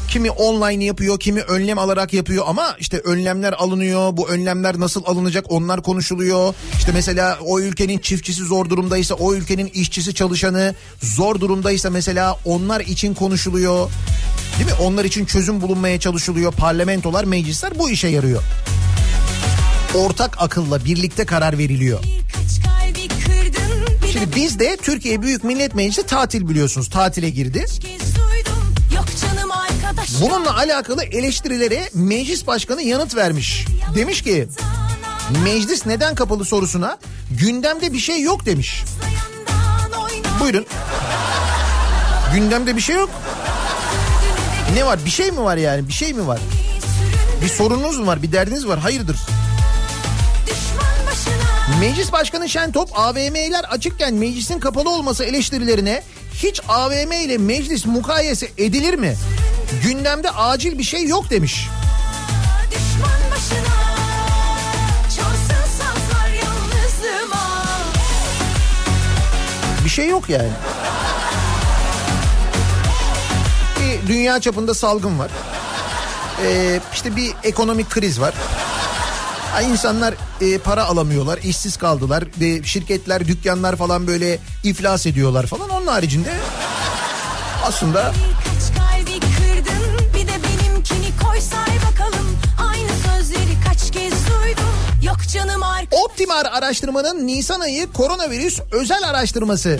kimi 0.07 0.31
online 0.31 0.83
yapıyor, 0.85 1.19
kimi 1.19 1.41
önlem 1.41 1.79
alarak 1.79 2.13
yapıyor 2.13 2.43
ama 2.47 2.75
işte 2.79 2.97
önlemler 2.97 3.53
alınıyor. 3.53 4.17
Bu 4.17 4.29
önlemler 4.29 4.79
nasıl 4.79 5.05
alınacak 5.05 5.45
onlar 5.49 5.81
konuşuluyor. 5.81 6.53
İşte 6.77 6.91
mesela 6.91 7.39
o 7.45 7.59
ülkenin 7.59 7.97
çiftçisi 7.97 8.43
zor 8.43 8.69
durumdaysa, 8.69 9.15
o 9.15 9.33
ülkenin 9.33 9.67
işçisi 9.67 10.13
çalışanı 10.13 10.75
zor 11.03 11.39
durumdaysa 11.39 11.89
mesela 11.89 12.37
onlar 12.45 12.79
için 12.81 13.13
konuşuluyor. 13.13 13.89
Değil 14.59 14.69
mi? 14.69 14.75
Onlar 14.81 15.05
için 15.05 15.25
çözüm 15.25 15.61
bulunmaya 15.61 15.99
çalışılıyor. 15.99 16.51
Parlamentolar, 16.51 17.23
meclisler 17.23 17.79
bu 17.79 17.89
işe 17.89 18.07
yarıyor. 18.07 18.43
Ortak 19.95 20.41
akılla 20.41 20.85
birlikte 20.85 21.25
karar 21.25 21.57
veriliyor. 21.57 21.99
Şimdi 24.11 24.35
bizde 24.35 24.77
Türkiye 24.77 25.21
Büyük 25.21 25.43
Millet 25.43 25.75
Meclisi 25.75 26.03
tatil 26.03 26.49
biliyorsunuz. 26.49 26.89
Tatile 26.89 27.29
girdi. 27.29 27.65
Bununla 30.21 30.57
alakalı 30.57 31.03
eleştirilere 31.03 31.89
meclis 31.93 32.47
başkanı 32.47 32.81
yanıt 32.81 33.15
vermiş. 33.15 33.65
Demiş 33.95 34.21
ki 34.21 34.47
meclis 35.43 35.85
neden 35.85 36.15
kapalı 36.15 36.45
sorusuna 36.45 36.97
gündemde 37.31 37.93
bir 37.93 37.99
şey 37.99 38.21
yok 38.21 38.45
demiş. 38.45 38.83
Buyurun. 40.39 40.65
Gündemde 42.33 42.75
bir 42.75 42.81
şey 42.81 42.95
yok. 42.95 43.09
Ne 44.73 44.85
var? 44.85 44.99
Bir 45.05 45.09
şey 45.09 45.31
mi 45.31 45.43
var 45.43 45.57
yani? 45.57 45.87
Bir 45.87 45.93
şey 45.93 46.13
mi 46.13 46.27
var? 46.27 46.39
Bir 47.43 47.49
sorununuz 47.49 47.97
mu 47.99 48.07
var? 48.07 48.21
Bir 48.23 48.31
derdiniz 48.31 48.67
var? 48.67 48.79
Hayırdır? 48.79 49.17
Meclis 51.79 52.11
Başkanı 52.11 52.49
Şentop 52.49 52.99
AVM'ler 52.99 53.63
açıkken 53.63 54.13
meclisin 54.13 54.59
kapalı 54.59 54.89
olması 54.89 55.23
eleştirilerine 55.23 56.03
hiç 56.33 56.61
AVM 56.67 57.11
ile 57.11 57.37
meclis 57.37 57.85
mukayese 57.85 58.47
edilir 58.57 58.93
mi? 58.93 59.15
Gündemde 59.83 60.31
acil 60.31 60.77
bir 60.77 60.83
şey 60.83 61.07
yok 61.07 61.29
demiş. 61.29 61.67
Bir 69.85 69.89
şey 69.89 70.07
yok 70.07 70.29
yani. 70.29 70.49
Bir 73.79 74.07
dünya 74.07 74.39
çapında 74.41 74.73
salgın 74.73 75.19
var. 75.19 75.31
Ee, 76.45 76.79
işte 76.93 77.15
bir 77.15 77.33
ekonomik 77.43 77.89
kriz 77.89 78.21
var. 78.21 78.33
İnsanlar 79.59 80.13
e, 80.41 80.57
para 80.57 80.83
alamıyorlar, 80.85 81.37
işsiz 81.37 81.77
kaldılar 81.77 82.23
ve 82.39 82.63
şirketler, 82.63 83.27
dükkanlar 83.27 83.75
falan 83.75 84.07
böyle 84.07 84.39
iflas 84.63 85.05
ediyorlar 85.05 85.45
falan. 85.45 85.69
Onun 85.69 85.87
haricinde 85.87 86.33
aslında 87.65 88.03
Kaç 88.03 88.77
kalbi 88.77 89.19
kırdın 89.19 90.05
bir 90.15 90.27
de 90.27 90.33
benimkini 90.33 91.11
koy 91.23 91.41
say 91.41 91.77
bakalım 91.91 92.37
Aynı 92.69 92.89
sözleri 92.89 93.57
kaç 93.67 93.91
kez 93.91 94.11
duydum 94.11 94.73
Yok 95.03 95.17
canım 95.33 95.63
arka 95.63 95.95
Optimar 95.97 96.45
araştırmanın 96.45 97.27
Nisan 97.27 97.59
ayı 97.59 97.91
koronavirüs 97.91 98.59
özel 98.71 99.09
araştırması. 99.09 99.79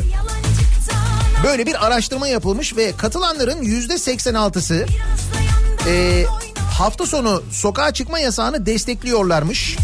Böyle 1.43 1.65
bir 1.65 1.85
araştırma 1.85 2.27
yapılmış 2.27 2.75
ve 2.77 2.91
katılanların 2.97 3.61
yüzde 3.61 3.93
86'sı 3.93 4.73
Biraz 4.73 4.87
da 4.87 5.41
yandan 5.41 5.95
e, 5.95 6.25
hafta 6.81 7.05
sonu 7.05 7.43
sokağa 7.51 7.93
çıkma 7.93 8.19
yasağını 8.19 8.65
destekliyorlarmış. 8.65 9.77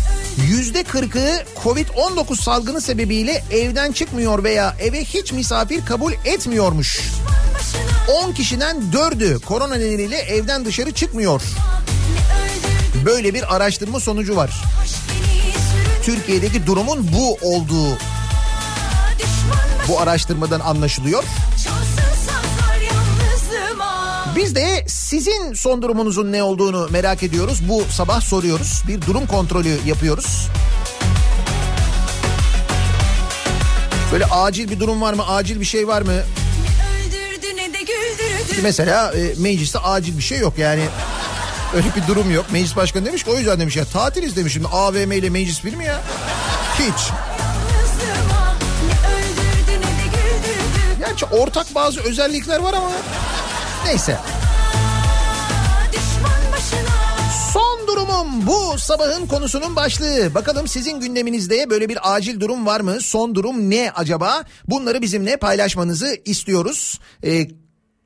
Yüzde 0.48 0.82
40'ı 0.82 1.46
Covid-19 1.64 2.42
salgını 2.42 2.82
sebebiyle 2.82 3.44
evden 3.52 3.92
çıkmıyor 3.92 4.44
veya 4.44 4.76
eve 4.80 5.04
hiç 5.04 5.32
misafir 5.32 5.86
kabul 5.86 6.14
etmiyormuş. 6.26 7.00
başına 7.56 8.22
10 8.28 8.32
kişiden 8.32 8.78
4'ü 8.94 9.40
korona 9.40 9.76
nedeniyle 9.76 10.18
evden 10.18 10.66
dışarı 10.66 10.92
çıkmıyor. 10.92 11.42
Böyle 13.06 13.34
bir 13.34 13.56
araştırma 13.56 14.00
sonucu 14.00 14.36
var. 14.36 14.64
Türkiye'deki 16.04 16.68
durumun 16.68 17.10
bu 17.14 17.38
olduğu 17.42 17.98
bu 19.88 20.00
araştırmadan 20.00 20.60
anlaşılıyor. 20.60 21.24
yalnızlığıma 21.66 21.77
Biz 24.38 24.56
de 24.56 24.84
sizin 24.88 25.54
son 25.54 25.82
durumunuzun 25.82 26.32
ne 26.32 26.44
olduğunu 26.44 26.88
merak 26.92 27.24
ediyoruz. 27.24 27.70
Bu 27.70 27.84
sabah 27.92 28.22
soruyoruz. 28.22 28.84
Bir 28.88 29.02
durum 29.02 29.28
kontrolü 29.28 29.78
yapıyoruz. 29.86 30.48
Böyle 34.12 34.26
acil 34.26 34.70
bir 34.70 34.80
durum 34.80 35.02
var 35.02 35.14
mı? 35.14 35.28
Acil 35.28 35.60
bir 35.60 35.66
şey 35.66 35.88
var 35.88 36.02
mı? 36.02 36.14
Mesela 38.64 39.14
e, 39.14 39.34
mecliste 39.38 39.80
acil 39.80 40.18
bir 40.18 40.24
şey 40.24 40.40
yok 40.40 40.54
yani. 40.58 40.84
Öyle 41.76 41.88
bir 41.96 42.08
durum 42.08 42.32
yok. 42.32 42.46
Meclis 42.52 42.76
başkanı 42.76 43.06
demiş 43.06 43.24
ki 43.24 43.32
o 43.32 43.38
yüzden 43.38 43.60
demiş 43.60 43.76
ya 43.76 43.86
tatiliz 43.86 44.36
demiş 44.36 44.54
şimdi 44.54 44.68
AVM 44.68 45.12
ile 45.12 45.30
meclis 45.30 45.66
bir 45.66 45.76
mi 45.76 45.86
ya? 45.86 46.02
Hiç. 46.80 47.12
Gerçi 51.00 51.26
ortak 51.26 51.76
bazı 51.76 52.02
özellikler 52.02 52.60
var 52.60 52.74
ama 52.74 52.92
neyse. 53.88 54.18
Son 57.54 57.88
durumum 57.88 58.48
bu 58.48 58.80
sabahın 58.80 59.28
konusunun 59.28 59.76
başlığı. 59.76 60.34
Bakalım 60.36 60.68
sizin 60.68 61.00
gündeminizde 61.00 61.70
böyle 61.70 61.90
bir 61.90 62.16
acil 62.16 62.40
durum 62.40 62.66
var 62.66 62.80
mı? 62.80 63.02
Son 63.02 63.36
durum 63.36 63.70
ne 63.70 63.92
acaba? 63.96 64.44
Bunları 64.68 65.02
bizimle 65.02 65.38
paylaşmanızı 65.38 66.18
istiyoruz. 66.26 67.00
Ee, 67.24 67.48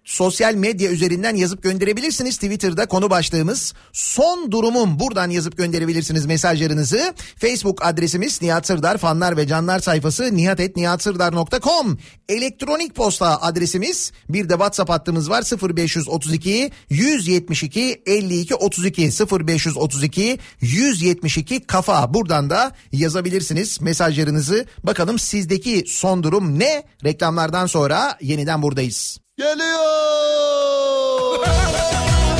sosyal 0.05 0.55
medya 0.55 0.91
üzerinden 0.91 1.35
yazıp 1.35 1.63
gönderebilirsiniz. 1.63 2.35
Twitter'da 2.35 2.85
konu 2.85 3.09
başlığımız 3.09 3.73
son 3.93 4.51
durumum 4.51 4.99
buradan 4.99 5.29
yazıp 5.29 5.57
gönderebilirsiniz 5.57 6.25
mesajlarınızı. 6.25 7.13
Facebook 7.37 7.85
adresimiz 7.85 8.41
Nihat 8.41 8.67
Sırdar 8.67 8.97
fanlar 8.97 9.37
ve 9.37 9.47
canlar 9.47 9.79
sayfası 9.79 10.35
nihatetnihatsırdar.com 10.35 11.97
elektronik 12.29 12.95
posta 12.95 13.41
adresimiz 13.41 14.11
bir 14.29 14.49
de 14.49 14.53
WhatsApp 14.53 14.89
hattımız 14.89 15.29
var 15.29 15.43
0532 15.77 16.71
172 16.89 18.01
52 18.05 18.55
32 18.55 19.01
0532 19.01 20.39
172 20.61 21.59
kafa 21.59 22.13
buradan 22.13 22.49
da 22.49 22.71
yazabilirsiniz 22.91 23.81
mesajlarınızı. 23.81 24.65
Bakalım 24.83 25.19
sizdeki 25.19 25.83
son 25.87 26.23
durum 26.23 26.59
ne? 26.59 26.83
Reklamlardan 27.03 27.65
sonra 27.65 28.17
yeniden 28.21 28.61
buradayız. 28.61 29.20
Geliyor. 29.37 31.39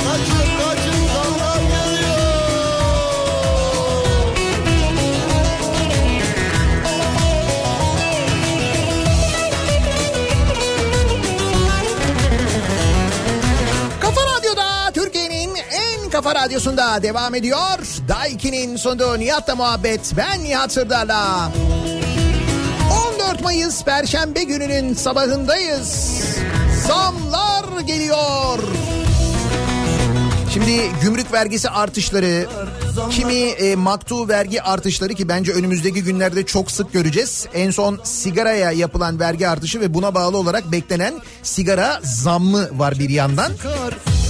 kaçın 0.05 0.47
kaçın 0.57 1.07
zamlar 1.13 1.61
geliyor. 1.61 2.21
Kafa 14.01 14.21
Radyo'da 14.21 14.91
Türkiye'nin 14.93 15.55
en 15.55 16.09
kafa 16.09 16.35
radyosunda 16.35 17.03
devam 17.03 17.35
ediyor. 17.35 17.79
Daiki'nin 18.07 18.77
sunduğu 18.77 19.19
Nihat'la 19.19 19.55
muhabbet. 19.55 20.11
Ben 20.17 20.43
Nihat 20.43 20.71
Sırdar'la. 20.71 21.51
14 23.15 23.41
Mayıs 23.41 23.83
Perşembe 23.83 24.43
gününün 24.43 24.93
sabahındayız. 24.93 26.21
Zamlar 26.87 27.79
geliyor. 27.81 28.59
Şimdi 30.53 30.91
gümrük 31.01 31.33
vergisi 31.33 31.69
artışları, 31.69 32.47
kimi 33.11 33.33
e, 33.33 33.75
maktu 33.75 34.27
vergi 34.27 34.61
artışları 34.61 35.13
ki 35.13 35.29
bence 35.29 35.51
önümüzdeki 35.51 36.03
günlerde 36.03 36.45
çok 36.45 36.71
sık 36.71 36.93
göreceğiz. 36.93 37.47
En 37.53 37.71
son 37.71 37.99
sigaraya 38.03 38.71
yapılan 38.71 39.19
vergi 39.19 39.47
artışı 39.47 39.81
ve 39.81 39.93
buna 39.93 40.15
bağlı 40.15 40.37
olarak 40.37 40.71
beklenen 40.71 41.13
sigara 41.43 41.99
zammı 42.03 42.79
var 42.79 42.99
bir 42.99 43.09
yandan. 43.09 43.51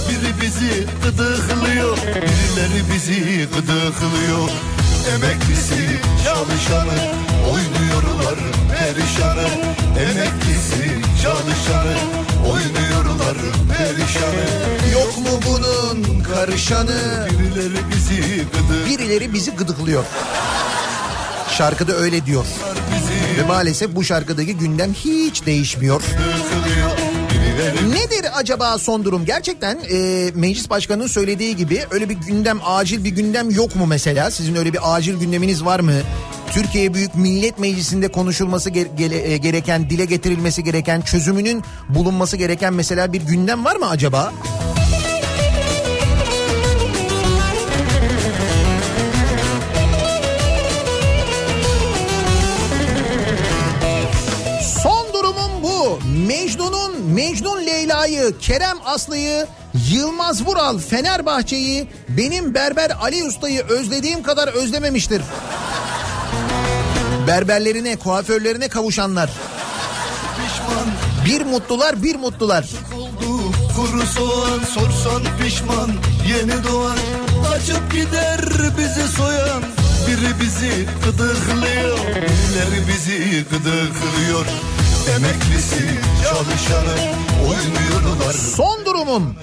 Biri 0.08 0.40
bizi 0.42 0.86
gıdıklıyor, 1.04 1.96
birileri 1.96 2.82
bizi 2.94 3.48
gıdıklıyor. 3.54 4.48
Emeklisi, 5.14 6.00
çalışanı, 6.24 6.98
oynuyorlar 7.52 8.38
perişanı. 8.72 9.48
Emeklisi, 9.98 10.90
çalışanı, 11.22 11.96
oynuyorlar 12.44 13.36
perişanı. 13.68 14.92
Yok 14.92 15.18
mu 15.18 15.40
bunun 15.48 16.22
karışanı? 16.22 17.28
Birileri 17.30 17.78
bizi 17.94 18.44
gıdıklar 18.44 18.86
Birileri 18.86 19.32
bizi 19.32 19.50
gıdıklıyor. 19.50 20.04
Şarkıda 21.50 21.92
öyle 21.92 22.26
diyor. 22.26 22.44
Ve 23.38 23.42
maalesef 23.42 23.96
bu 23.96 24.04
şarkıdaki 24.04 24.56
gündem 24.56 24.92
hiç 24.92 25.46
değişmiyor. 25.46 26.02
gıdıklıyor. 26.02 27.01
Nedir 27.88 28.26
acaba 28.34 28.78
son 28.78 29.04
durum? 29.04 29.24
Gerçekten 29.24 29.78
e, 29.92 30.30
meclis 30.34 30.70
başkanının 30.70 31.06
söylediği 31.06 31.56
gibi 31.56 31.82
öyle 31.90 32.08
bir 32.08 32.14
gündem, 32.14 32.58
acil 32.64 33.04
bir 33.04 33.10
gündem 33.10 33.50
yok 33.50 33.76
mu 33.76 33.86
mesela? 33.86 34.30
Sizin 34.30 34.54
öyle 34.54 34.72
bir 34.72 34.94
acil 34.94 35.14
gündeminiz 35.20 35.64
var 35.64 35.80
mı? 35.80 35.92
Türkiye 36.52 36.94
Büyük 36.94 37.14
Millet 37.14 37.58
Meclisi'nde 37.58 38.08
konuşulması 38.08 38.70
ge- 38.70 38.96
gele- 38.96 39.32
e, 39.32 39.36
gereken, 39.36 39.90
dile 39.90 40.04
getirilmesi 40.04 40.64
gereken, 40.64 41.00
çözümünün 41.00 41.62
bulunması 41.88 42.36
gereken 42.36 42.74
mesela 42.74 43.12
bir 43.12 43.20
gündem 43.22 43.64
var 43.64 43.76
mı 43.76 43.88
acaba? 43.88 44.32
Mecnun 57.14 57.66
Leyla'yı, 57.66 58.38
Kerem 58.40 58.78
Aslı'yı, 58.84 59.46
Yılmaz 59.90 60.46
Vural 60.46 60.78
Fenerbahçe'yi 60.78 61.88
benim 62.08 62.54
berber 62.54 62.90
Ali 63.00 63.24
Usta'yı 63.24 63.62
özlediğim 63.68 64.22
kadar 64.22 64.48
özlememiştir. 64.48 65.22
Berberlerine, 67.26 67.96
kuaförlerine 67.96 68.68
kavuşanlar. 68.68 69.30
pişman 70.36 70.86
Bir 71.26 71.46
mutlular, 71.46 72.02
bir 72.02 72.16
mutlular. 72.16 72.64
oldu. 72.96 73.52
Kuru 73.76 74.06
soğan 74.06 74.60
sorsan 74.74 75.22
pişman 75.42 75.90
yeni 76.28 76.64
doğan. 76.64 76.98
Kaçıp 77.50 77.92
gider 77.92 78.40
bizi 78.78 79.08
soyan. 79.16 79.62
Biri 80.06 80.40
bizi 80.40 80.86
gıdıklıyor, 81.04 81.98
birileri 81.98 82.88
bizi 82.88 83.44
gıdıklıyor. 83.50 84.46
Emeklisi, 85.08 85.84
çalışanı 86.22 86.94
oynuyorlar. 87.40 88.32
Son 88.32 88.86
durumum. 88.86 89.34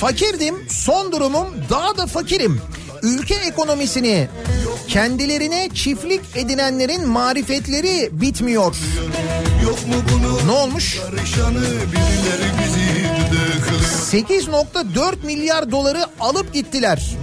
Fakirdim, 0.00 0.54
son 0.70 1.12
durumum 1.12 1.46
daha 1.70 1.96
da 1.96 2.06
fakirim. 2.06 2.60
Ülke 3.02 3.34
ekonomisini 3.34 4.28
Kendilerine 4.88 5.68
çiftlik 5.74 6.20
edinenlerin 6.34 7.08
marifetleri 7.08 8.08
bitmiyor. 8.12 8.76
Yok 9.64 9.86
mu 9.86 9.94
bunun 10.12 10.46
Ne 10.46 10.50
olmuş? 10.50 10.98
karışanı 11.00 11.60
birileri 11.60 12.50
bizi 12.64 13.02
gıdı 13.30 13.64
kılıyor 13.64 13.88
8.4 14.08 15.26
milyar 15.26 15.70
doları 15.70 16.04
alıp 16.20 16.54
gittiler. 16.54 17.16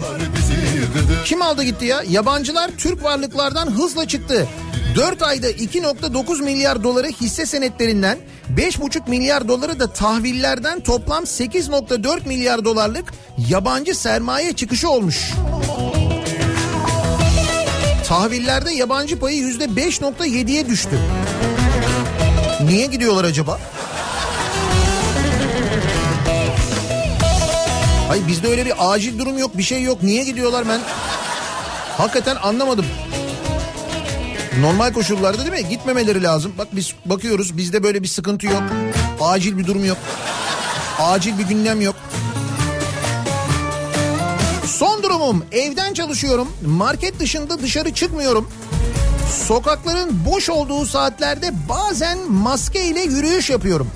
Kim 1.25 1.41
aldı 1.41 1.63
gitti 1.63 1.85
ya? 1.85 2.03
Yabancılar 2.09 2.71
Türk 2.77 3.03
varlıklardan 3.03 3.71
hızla 3.71 4.07
çıktı. 4.07 4.47
4 4.95 5.21
ayda 5.21 5.51
2.9 5.51 6.43
milyar 6.43 6.83
doları 6.83 7.07
hisse 7.07 7.45
senetlerinden 7.45 8.17
5.5 8.57 9.09
milyar 9.09 9.47
doları 9.47 9.79
da 9.79 9.93
tahvillerden 9.93 10.79
toplam 10.79 11.23
8.4 11.23 12.27
milyar 12.27 12.65
dolarlık 12.65 13.13
yabancı 13.49 13.95
sermaye 13.95 14.53
çıkışı 14.53 14.89
olmuş. 14.89 15.31
Tahvillerde 18.07 18.73
yabancı 18.73 19.19
payı 19.19 19.43
%5.7'ye 19.43 20.67
düştü. 20.67 20.99
Niye 22.63 22.85
gidiyorlar 22.85 23.23
acaba? 23.23 23.59
Hayır 28.07 28.27
bizde 28.27 28.47
öyle 28.47 28.65
bir 28.65 28.73
acil 28.79 29.19
durum 29.19 29.37
yok 29.37 29.57
bir 29.57 29.63
şey 29.63 29.83
yok. 29.83 30.03
Niye 30.03 30.23
gidiyorlar 30.23 30.69
ben? 30.69 30.81
Hakikaten 31.97 32.35
anlamadım. 32.35 32.85
Normal 34.59 34.93
koşullarda 34.93 35.37
değil 35.45 35.63
mi? 35.63 35.69
Gitmemeleri 35.69 36.23
lazım. 36.23 36.53
Bak 36.57 36.67
biz 36.71 36.93
bakıyoruz 37.05 37.57
bizde 37.57 37.83
böyle 37.83 38.03
bir 38.03 38.07
sıkıntı 38.07 38.45
yok. 38.45 38.63
Acil 39.21 39.57
bir 39.57 39.67
durum 39.67 39.85
yok. 39.85 39.97
Acil 40.99 41.37
bir 41.39 41.43
gündem 41.43 41.81
yok. 41.81 41.95
Son 44.67 45.03
durumum 45.03 45.45
evden 45.51 45.93
çalışıyorum. 45.93 46.47
Market 46.65 47.19
dışında 47.19 47.61
dışarı 47.61 47.93
çıkmıyorum. 47.93 48.49
Sokakların 49.47 50.25
boş 50.25 50.49
olduğu 50.49 50.85
saatlerde 50.85 51.51
bazen 51.69 52.31
maske 52.31 52.85
ile 52.85 52.99
yürüyüş 53.01 53.49
yapıyorum. 53.49 53.87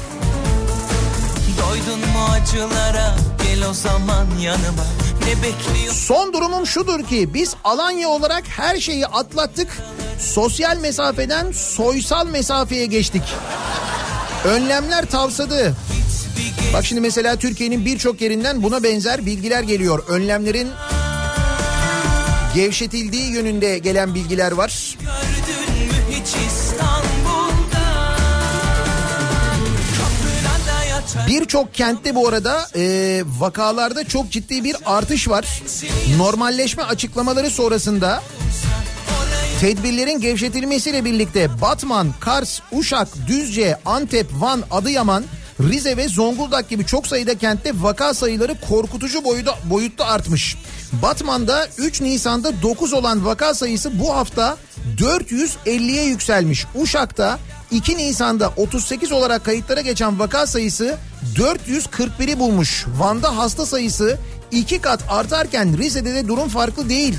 Doydun 1.61 1.99
mu 1.99 2.25
acılara 2.31 3.15
gel 3.43 3.69
o 3.69 3.73
zaman 3.73 4.25
yanıma 4.41 4.83
Ne 5.25 5.43
bekliyorsun 5.43 5.93
Son 5.93 6.33
durumum 6.33 6.67
şudur 6.67 7.03
ki 7.03 7.33
biz 7.33 7.55
Alanya 7.63 8.09
olarak 8.09 8.43
her 8.47 8.79
şeyi 8.79 9.07
atlattık. 9.07 9.67
Sosyal 10.19 10.77
mesafeden 10.77 11.51
soysal 11.51 12.27
mesafeye 12.27 12.85
geçtik. 12.85 13.23
Önlemler 14.45 15.05
tavsadı. 15.05 15.75
Bak 16.73 16.85
şimdi 16.85 17.01
mesela 17.01 17.35
Türkiye'nin 17.35 17.85
birçok 17.85 18.21
yerinden 18.21 18.63
buna 18.63 18.83
benzer 18.83 19.25
bilgiler 19.25 19.63
geliyor. 19.63 20.03
Önlemlerin 20.07 20.69
gevşetildiği 22.55 23.31
yönünde 23.31 23.77
gelen 23.77 24.15
bilgiler 24.15 24.51
var. 24.51 24.97
Birçok 31.27 31.73
kentte 31.73 32.15
bu 32.15 32.27
arada 32.27 32.67
e, 32.75 33.23
vakalarda 33.39 34.03
çok 34.03 34.31
ciddi 34.31 34.63
bir 34.63 34.75
artış 34.85 35.29
var. 35.29 35.61
Normalleşme 36.17 36.83
açıklamaları 36.83 37.49
sonrasında 37.49 38.21
tedbirlerin 39.59 40.19
gevşetilmesiyle 40.19 41.05
birlikte 41.05 41.61
Batman, 41.61 42.13
Kars, 42.19 42.59
Uşak, 42.71 43.07
Düzce, 43.27 43.77
Antep, 43.85 44.27
Van, 44.33 44.63
Adıyaman, 44.71 45.23
Rize 45.59 45.97
ve 45.97 46.07
Zonguldak 46.07 46.69
gibi 46.69 46.85
çok 46.85 47.07
sayıda 47.07 47.37
kentte 47.37 47.71
vaka 47.81 48.13
sayıları 48.13 48.55
korkutucu 48.69 49.23
boyuda, 49.23 49.55
boyutta 49.69 50.05
artmış. 50.05 50.55
Batman'da 51.01 51.67
3 51.77 52.01
Nisan'da 52.01 52.61
9 52.61 52.93
olan 52.93 53.25
vaka 53.25 53.53
sayısı 53.53 53.99
bu 53.99 54.15
hafta 54.15 54.57
450'ye 54.97 56.05
yükselmiş. 56.05 56.65
Uşak'ta 56.75 57.39
2 57.71 57.97
Nisan'da 57.97 58.53
38 58.57 59.11
olarak 59.11 59.45
kayıtlara 59.45 59.81
geçen 59.81 60.19
vaka 60.19 60.47
sayısı 60.47 60.97
441'i 61.35 62.39
bulmuş. 62.39 62.85
Van'da 62.97 63.37
hasta 63.37 63.65
sayısı 63.65 64.17
2 64.51 64.81
kat 64.81 65.03
artarken 65.09 65.77
Rize'de 65.77 66.15
de 66.15 66.27
durum 66.27 66.49
farklı 66.49 66.89
değil. 66.89 67.15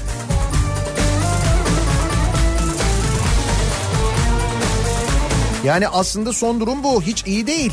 Yani 5.64 5.88
aslında 5.88 6.32
son 6.32 6.61
durum 6.61 6.84
bu. 6.84 7.02
Hiç 7.02 7.26
iyi 7.26 7.46
değil. 7.46 7.72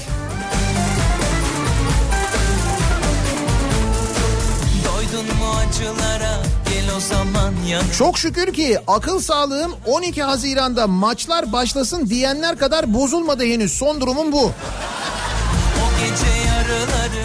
Çok 7.97 8.17
şükür 8.17 8.53
ki 8.53 8.77
akıl 8.87 9.19
sağlığım 9.19 9.75
12 9.85 10.23
Haziran'da 10.23 10.87
maçlar 10.87 11.51
başlasın 11.51 12.09
diyenler 12.09 12.57
kadar 12.57 12.93
bozulmadı 12.93 13.43
henüz. 13.45 13.73
Son 13.73 14.01
durumum 14.01 14.31
bu. 14.31 14.51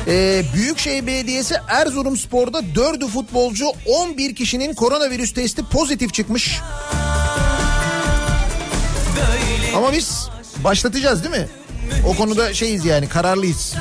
Ee, 0.07 0.43
Büyükşehir 0.55 1.07
Belediyesi 1.07 1.55
Erzurum 1.69 2.17
Spor'da 2.17 2.59
4'ü 2.61 3.09
futbolcu 3.09 3.67
11 3.87 4.35
kişinin 4.35 4.75
koronavirüs 4.75 5.35
testi 5.35 5.65
pozitif 5.65 6.15
çıkmış. 6.15 6.61
Ama 9.77 9.93
biz 9.93 10.29
başlatacağız 10.65 11.25
değil 11.25 11.35
mi? 11.37 11.49
O 12.07 12.17
konuda 12.17 12.55
şeyiz 12.55 12.85
yani 12.85 13.09
kararlıyız. 13.09 13.75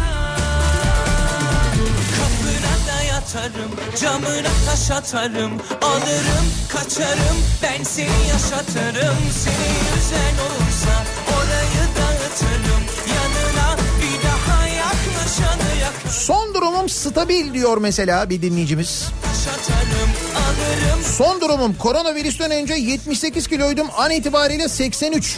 Camına 4.01 4.49
taş 4.65 4.91
atarım 4.91 5.51
Alırım 5.82 6.45
kaçarım 6.69 7.38
ben 7.63 7.84
seni 7.84 8.27
yaşatırım 8.32 9.17
Seni 9.43 9.71
yüzen 9.95 10.36
olursa 10.45 11.03
orayı 11.29 11.88
dağıtırım 11.97 12.84
Yanına 13.07 13.77
bir 14.01 14.27
daha 14.27 14.67
yaklaşanı 14.67 15.79
yak 15.82 16.13
Son 16.13 16.53
durumum 16.53 16.89
stabil 16.89 17.53
diyor 17.53 17.77
mesela 17.77 18.29
bir 18.29 18.41
dinleyicimiz. 18.41 19.07
atarım 19.32 21.03
Son 21.17 21.41
durumum 21.41 21.75
koronavirüsten 21.75 22.51
önce 22.51 22.73
78 22.73 23.47
kiloydum 23.47 23.88
an 23.97 24.11
itibariyle 24.11 24.69
83. 24.69 25.38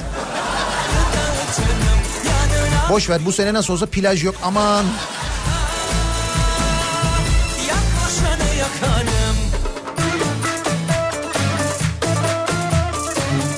Boş 2.93 3.09
ver 3.09 3.25
bu 3.25 3.31
sene 3.31 3.53
nasıl 3.53 3.73
olsa 3.73 3.85
plaj 3.85 4.23
yok 4.23 4.35
aman. 4.43 4.85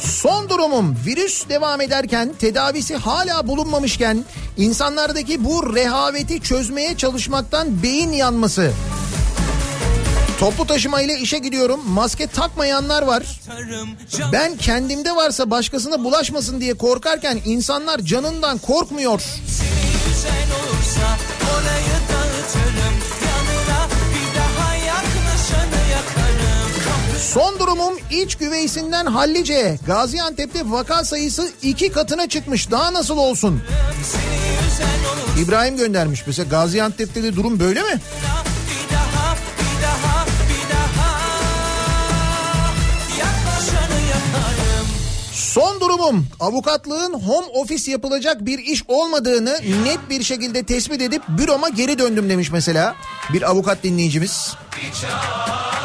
Son 0.01 0.49
durumum 0.49 0.97
virüs 1.05 1.49
devam 1.49 1.81
ederken 1.81 2.33
tedavisi 2.39 2.95
hala 2.95 3.47
bulunmamışken 3.47 4.25
insanlardaki 4.57 5.45
bu 5.45 5.75
rehaveti 5.75 6.41
çözmeye 6.41 6.97
çalışmaktan 6.97 7.83
beyin 7.83 8.11
yanması. 8.11 8.71
Toplu 10.39 10.67
taşıma 10.67 11.01
ile 11.01 11.19
işe 11.19 11.38
gidiyorum. 11.38 11.79
Maske 11.89 12.27
takmayanlar 12.27 13.01
var. 13.01 13.23
Ben 14.31 14.57
kendimde 14.57 15.15
varsa 15.15 15.49
başkasına 15.51 16.03
bulaşmasın 16.03 16.61
diye 16.61 16.73
korkarken 16.73 17.39
insanlar 17.45 17.99
canından 17.99 18.57
korkmuyor. 18.57 19.21
Son 27.33 27.59
durumum 27.59 27.93
iç 28.11 28.36
güveysinden 28.36 29.05
hallice. 29.05 29.79
Gaziantep'te 29.88 30.71
vaka 30.71 31.03
sayısı 31.03 31.49
iki 31.61 31.91
katına 31.91 32.29
çıkmış. 32.29 32.71
Daha 32.71 32.93
nasıl 32.93 33.17
olsun? 33.17 33.61
İbrahim 35.43 35.77
göndermiş. 35.77 36.23
Mesela 36.27 36.49
Gaziantep'te 36.49 37.23
de 37.23 37.36
durum 37.36 37.59
böyle 37.59 37.81
mi? 37.81 38.01
Son 45.56 45.80
durumum 45.82 46.28
avukatlığın 46.39 47.14
home 47.14 47.47
office 47.47 47.91
yapılacak 47.91 48.45
bir 48.45 48.60
iş 48.60 48.84
olmadığını 48.88 49.60
net 49.84 49.99
bir 50.10 50.24
şekilde 50.24 50.64
tespit 50.64 51.01
edip 51.01 51.24
büroma 51.28 51.70
geri 51.70 51.99
döndüm 51.99 52.30
demiş 52.30 52.51
mesela 52.51 52.95
bir 53.34 53.41
avukat 53.41 53.84
dinleyicimiz. 53.84 54.56
Faydasız 54.72 55.84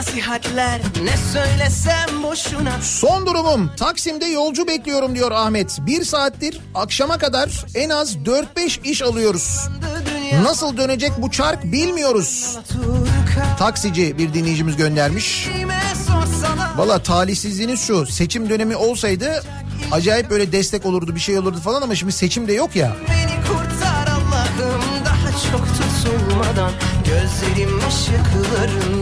nasihatler 0.00 0.80
ne 1.02 1.16
söylesem 1.32 2.22
boşuna 2.22 2.72
Son 2.82 3.26
durumum 3.26 3.70
Taksim'de 3.76 4.26
yolcu 4.26 4.66
bekliyorum 4.66 5.14
diyor 5.14 5.30
Ahmet. 5.30 5.78
Bir 5.80 6.04
saattir 6.04 6.60
akşama 6.74 7.18
kadar 7.18 7.64
en 7.74 7.90
az 7.90 8.16
4-5 8.16 8.82
iş 8.84 9.02
alıyoruz. 9.02 9.68
Nasıl 10.42 10.76
dönecek 10.76 11.12
bu 11.18 11.30
çark 11.30 11.64
bilmiyoruz. 11.64 12.58
Taksici 13.58 14.18
bir 14.18 14.34
dinleyicimiz 14.34 14.76
göndermiş. 14.76 15.48
Valla 16.76 17.02
talihsizliğiniz 17.02 17.80
şu 17.80 18.06
seçim 18.06 18.50
dönemi 18.50 18.76
olsaydı 18.76 19.42
acayip 19.92 20.30
böyle 20.30 20.52
destek 20.52 20.86
olurdu 20.86 21.14
bir 21.14 21.20
şey 21.20 21.38
olurdu 21.38 21.58
falan 21.64 21.82
ama 21.82 21.94
şimdi 21.94 22.12
seçim 22.12 22.48
de 22.48 22.52
yok 22.52 22.76
ya. 22.76 22.96
Beni 23.08 23.46
kurtar 23.46 24.06
Allah'ım 24.06 24.82
daha 25.04 25.30
çok 25.52 25.66
tutulmadan 25.66 26.72
Gözlerim 27.10 27.78
ışıklarında 27.88 28.99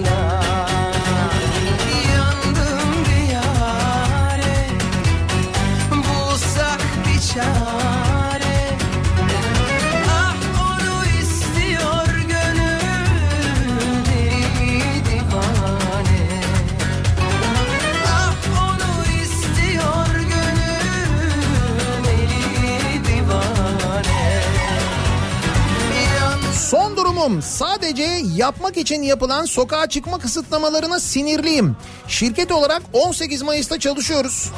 Durumum 27.18 27.42
sadece 27.42 28.20
yapmak 28.36 28.76
için 28.76 29.02
yapılan 29.02 29.44
sokağa 29.44 29.86
çıkma 29.88 30.18
kısıtlamalarına 30.18 31.00
sinirliyim. 31.00 31.76
Şirket 32.08 32.52
olarak 32.52 32.82
18 32.92 33.42
Mayıs'ta 33.42 33.78
çalışıyoruz. 33.78 34.50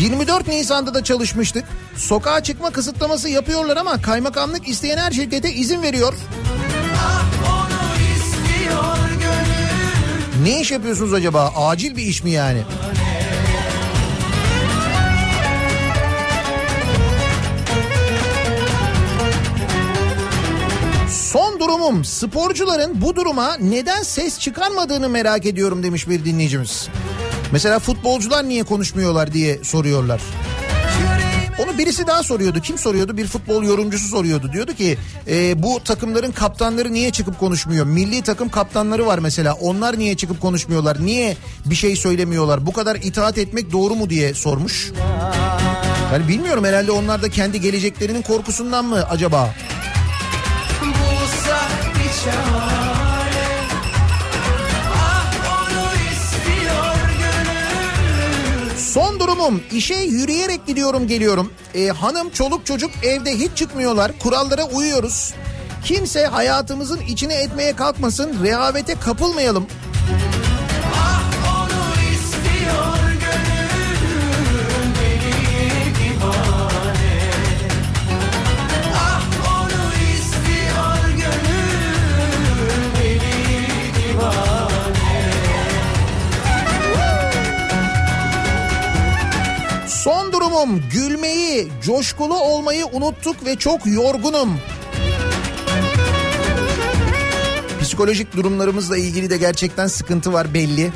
24 0.00 0.48
Nisan'da 0.48 0.94
da 0.94 1.04
çalışmıştık. 1.04 1.64
Sokağa 1.96 2.42
çıkma 2.42 2.70
kısıtlaması 2.70 3.28
yapıyorlar 3.28 3.76
ama 3.76 4.02
kaymakamlık 4.02 4.68
isteyen 4.68 4.98
her 4.98 5.10
şirkete 5.10 5.52
izin 5.52 5.82
veriyor. 5.82 6.14
Ne 10.42 10.60
iş 10.60 10.70
yapıyorsunuz 10.70 11.12
acaba? 11.12 11.52
Acil 11.56 11.96
bir 11.96 12.02
iş 12.02 12.24
mi 12.24 12.30
yani? 12.30 12.62
Son 12.82 13.07
durumum 21.68 22.04
sporcuların 22.04 23.02
bu 23.02 23.16
duruma 23.16 23.56
neden 23.56 24.02
ses 24.02 24.38
çıkarmadığını 24.38 25.08
merak 25.08 25.46
ediyorum 25.46 25.82
demiş 25.82 26.08
bir 26.08 26.24
dinleyicimiz. 26.24 26.88
Mesela 27.52 27.78
futbolcular 27.78 28.48
niye 28.48 28.62
konuşmuyorlar 28.64 29.32
diye 29.32 29.64
soruyorlar. 29.64 30.20
Onu 31.58 31.78
birisi 31.78 32.06
daha 32.06 32.22
soruyordu. 32.22 32.60
Kim 32.60 32.78
soruyordu? 32.78 33.16
Bir 33.16 33.26
futbol 33.26 33.64
yorumcusu 33.64 34.08
soruyordu. 34.08 34.52
Diyordu 34.52 34.74
ki 34.74 34.98
e, 35.28 35.62
bu 35.62 35.80
takımların 35.84 36.32
kaptanları 36.32 36.92
niye 36.92 37.10
çıkıp 37.10 37.38
konuşmuyor? 37.38 37.86
Milli 37.86 38.22
takım 38.22 38.48
kaptanları 38.48 39.06
var 39.06 39.18
mesela. 39.18 39.54
Onlar 39.54 39.98
niye 39.98 40.16
çıkıp 40.16 40.40
konuşmuyorlar? 40.40 41.04
Niye 41.04 41.36
bir 41.66 41.74
şey 41.74 41.96
söylemiyorlar? 41.96 42.66
Bu 42.66 42.72
kadar 42.72 42.96
itaat 42.96 43.38
etmek 43.38 43.72
doğru 43.72 43.94
mu 43.94 44.10
diye 44.10 44.34
sormuş. 44.34 44.92
Yani 46.12 46.28
bilmiyorum 46.28 46.64
herhalde 46.64 46.92
onlar 46.92 47.22
da 47.22 47.28
kendi 47.28 47.60
geleceklerinin 47.60 48.22
korkusundan 48.22 48.84
mı 48.84 49.04
acaba? 49.10 49.54
Son 58.76 59.20
durumum 59.20 59.62
işe 59.72 59.94
yürüyerek 59.94 60.66
gidiyorum 60.66 61.06
geliyorum. 61.06 61.52
Ee, 61.74 61.88
hanım 61.88 62.30
çoluk 62.30 62.66
çocuk 62.66 62.90
evde 63.02 63.38
hiç 63.38 63.50
çıkmıyorlar 63.54 64.12
kurallara 64.18 64.64
uyuyoruz. 64.64 65.34
Kimse 65.84 66.26
hayatımızın 66.26 67.00
içine 67.00 67.34
etmeye 67.34 67.76
kalkmasın 67.76 68.44
rehavete 68.44 68.94
kapılmayalım. 68.94 69.66
Son 90.08 90.32
durumum 90.32 90.82
gülmeyi, 90.92 91.68
coşkulu 91.82 92.40
olmayı 92.40 92.86
unuttuk 92.86 93.44
ve 93.44 93.56
çok 93.56 93.86
yorgunum. 93.86 94.58
Psikolojik 97.80 98.36
durumlarımızla 98.36 98.96
ilgili 98.96 99.30
de 99.30 99.36
gerçekten 99.36 99.86
sıkıntı 99.86 100.32
var 100.32 100.54
belli. 100.54 100.92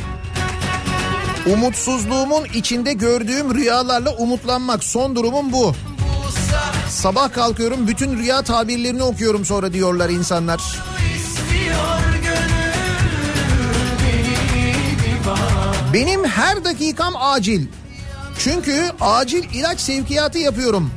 Umutsuzluğumun 1.52 2.44
içinde 2.54 2.92
gördüğüm 2.92 3.54
rüyalarla 3.54 4.10
umutlanmak 4.10 4.84
son 4.84 5.16
durumum 5.16 5.52
bu. 5.52 5.74
Sabah 6.90 7.32
kalkıyorum 7.32 7.88
bütün 7.88 8.18
rüya 8.18 8.42
tabirlerini 8.42 9.02
okuyorum 9.02 9.44
sonra 9.44 9.72
diyorlar 9.72 10.10
insanlar. 10.10 10.60
Benim 15.92 16.24
her 16.24 16.64
dakikam 16.64 17.14
acil. 17.16 17.66
Çünkü 18.38 18.90
acil 19.00 19.44
ilaç 19.54 19.80
sevkiyatı 19.80 20.38
yapıyorum. 20.38 20.90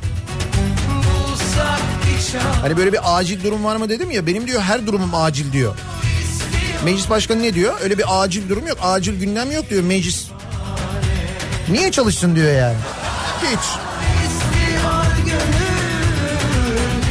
Hani 2.60 2.76
böyle 2.76 2.92
bir 2.92 3.00
acil 3.04 3.44
durum 3.44 3.64
var 3.64 3.76
mı 3.76 3.88
dedim 3.88 4.10
ya 4.10 4.26
benim 4.26 4.46
diyor 4.46 4.62
her 4.62 4.86
durumum 4.86 5.14
acil 5.14 5.52
diyor. 5.52 5.74
Meclis 6.84 7.10
başkanı 7.10 7.42
ne 7.42 7.54
diyor? 7.54 7.74
Öyle 7.82 7.98
bir 7.98 8.04
acil 8.08 8.48
durum 8.48 8.66
yok. 8.66 8.78
Acil 8.82 9.20
gündem 9.20 9.52
yok 9.52 9.70
diyor 9.70 9.82
meclis. 9.82 10.26
Niye 11.68 11.92
çalışsın 11.92 12.36
diyor 12.36 12.54
yani. 12.54 12.76
Hiç. 13.42 13.60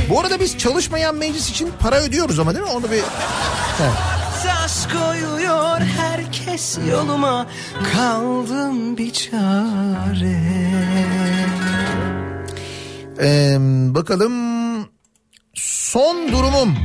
Bu 0.10 0.20
arada 0.20 0.40
biz 0.40 0.58
çalışmayan 0.58 1.16
meclis 1.16 1.50
için 1.50 1.72
para 1.80 1.96
ödüyoruz 1.96 2.40
ama 2.40 2.56
değil 2.56 2.66
mi? 2.66 2.72
Onu 2.72 2.84
bir... 2.92 3.04
Evet. 3.82 4.15
Koyuyor 4.96 5.80
herkes 5.80 6.78
yoluma 6.92 7.48
Kaldım 7.94 8.98
bir 8.98 9.14
çare 9.14 10.42
Ee, 13.22 13.58
bakalım 13.96 14.34
son 15.54 16.32
durumum. 16.32 16.76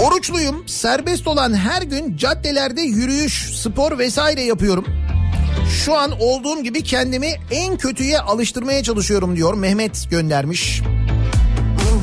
Oruçluyum. 0.00 0.68
Serbest 0.68 1.26
olan 1.26 1.54
her 1.54 1.82
gün 1.82 2.16
caddelerde 2.16 2.82
yürüyüş, 2.82 3.60
spor 3.60 3.98
vesaire 3.98 4.42
yapıyorum. 4.42 4.84
Şu 5.84 5.94
an 5.94 6.10
olduğum 6.20 6.62
gibi 6.62 6.82
kendimi 6.82 7.30
en 7.50 7.76
kötüye 7.76 8.18
alıştırmaya 8.20 8.82
çalışıyorum 8.82 9.36
diyor 9.36 9.54
Mehmet 9.54 10.10
göndermiş. 10.10 10.82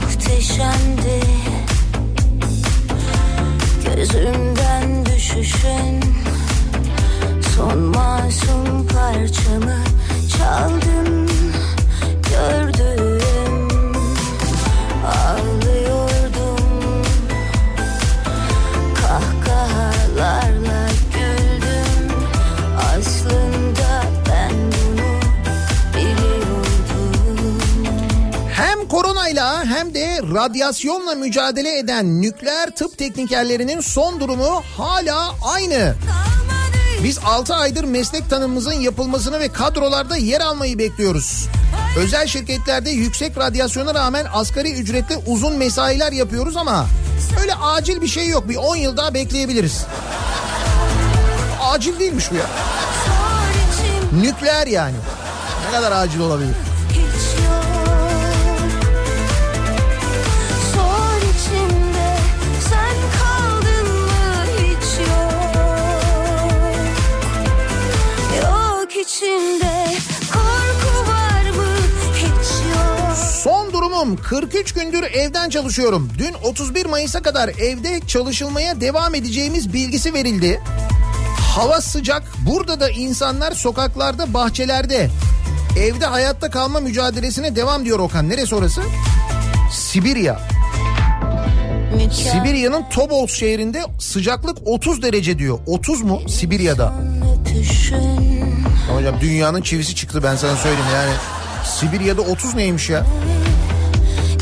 Muhteşemdi 0.01 1.30
Gözümden 4.01 5.05
düşüşün. 5.05 6.01
Son 7.55 7.79
masum 7.79 8.87
parçamı 8.87 9.83
Çaldın 10.37 11.29
Gördüm 12.29 13.00
radyasyonla 30.33 31.15
mücadele 31.15 31.77
eden 31.77 32.21
nükleer 32.21 32.75
tıp 32.75 32.97
teknikerlerinin 32.97 33.79
son 33.79 34.19
durumu 34.19 34.63
hala 34.77 35.35
aynı. 35.53 35.95
Biz 37.03 37.19
6 37.25 37.55
aydır 37.55 37.83
meslek 37.83 38.29
tanımımızın 38.29 38.73
yapılmasını 38.73 39.39
ve 39.39 39.47
kadrolarda 39.47 40.17
yer 40.17 40.41
almayı 40.41 40.77
bekliyoruz. 40.77 41.47
Özel 41.97 42.27
şirketlerde 42.27 42.89
yüksek 42.89 43.37
radyasyona 43.37 43.93
rağmen 43.93 44.25
asgari 44.33 44.71
ücretle 44.71 45.17
uzun 45.27 45.57
mesailer 45.57 46.11
yapıyoruz 46.11 46.57
ama 46.57 46.85
öyle 47.41 47.55
acil 47.55 48.01
bir 48.01 48.07
şey 48.07 48.27
yok. 48.27 48.49
Bir 48.49 48.55
10 48.55 48.75
yıl 48.75 48.97
daha 48.97 49.13
bekleyebiliriz. 49.13 49.85
Acil 51.61 51.99
değilmiş 51.99 52.31
bu 52.31 52.35
ya. 52.35 52.45
Nükleer 54.21 54.67
yani. 54.67 54.95
Ne 55.65 55.71
kadar 55.71 55.91
acil 55.91 56.19
olabilir? 56.19 56.55
Yok 69.21 69.41
içimde 69.41 69.85
korku 70.33 71.11
var 71.11 71.49
mı 71.55 71.65
hiç 72.15 72.75
yok 72.75 73.17
Son 73.43 73.73
durumum 73.73 74.17
43 74.17 74.73
gündür 74.73 75.03
evden 75.03 75.49
çalışıyorum. 75.49 76.09
Dün 76.17 76.33
31 76.43 76.85
Mayıs'a 76.85 77.21
kadar 77.21 77.49
evde 77.49 77.99
çalışılmaya 78.07 78.81
devam 78.81 79.15
edeceğimiz 79.15 79.73
bilgisi 79.73 80.13
verildi. 80.13 80.61
Hava 81.55 81.81
sıcak. 81.81 82.23
Burada 82.47 82.79
da 82.79 82.89
insanlar 82.89 83.51
sokaklarda, 83.51 84.33
bahçelerde. 84.33 85.09
Evde 85.79 86.05
hayatta 86.05 86.49
kalma 86.49 86.79
mücadelesine 86.79 87.55
devam 87.55 87.85
diyor 87.85 87.99
Okan. 87.99 88.29
Neresi 88.29 88.55
orası? 88.55 88.81
Sibirya. 89.71 90.39
Sibirya'nın 92.11 92.89
Tobolsk 92.89 93.35
şehrinde 93.35 93.81
sıcaklık 93.99 94.57
30 94.65 95.01
derece 95.01 95.39
diyor. 95.39 95.59
30 95.65 96.01
mu 96.01 96.21
Sibirya'da? 96.29 96.93
Hocam 98.95 99.21
dünyanın 99.21 99.61
çivisi 99.61 99.95
çıktı 99.95 100.23
ben 100.23 100.35
sana 100.35 100.55
söyleyeyim. 100.55 100.89
Yani. 100.93 101.13
Sibirya'da 101.65 102.21
30 102.21 102.55
neymiş 102.55 102.89
ya? 102.89 103.05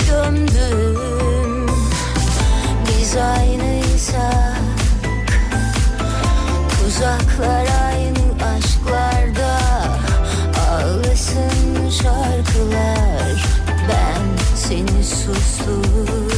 gömdüm. 0.10 1.68
Biz 2.88 3.16
aynıysak. 3.16 4.60
Uzaklar 6.88 7.66
aynı 7.86 8.20
aşklarda. 8.58 9.60
Ağlasın 10.70 11.90
şarkılar. 11.90 13.44
Ben 13.90 14.22
seni 14.56 15.04
sustum. 15.04 16.30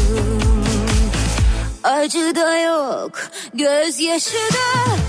Acı 1.84 2.36
da 2.36 2.58
yok 2.58 3.12
Gözyaşı 3.54 4.38
da 4.54 5.01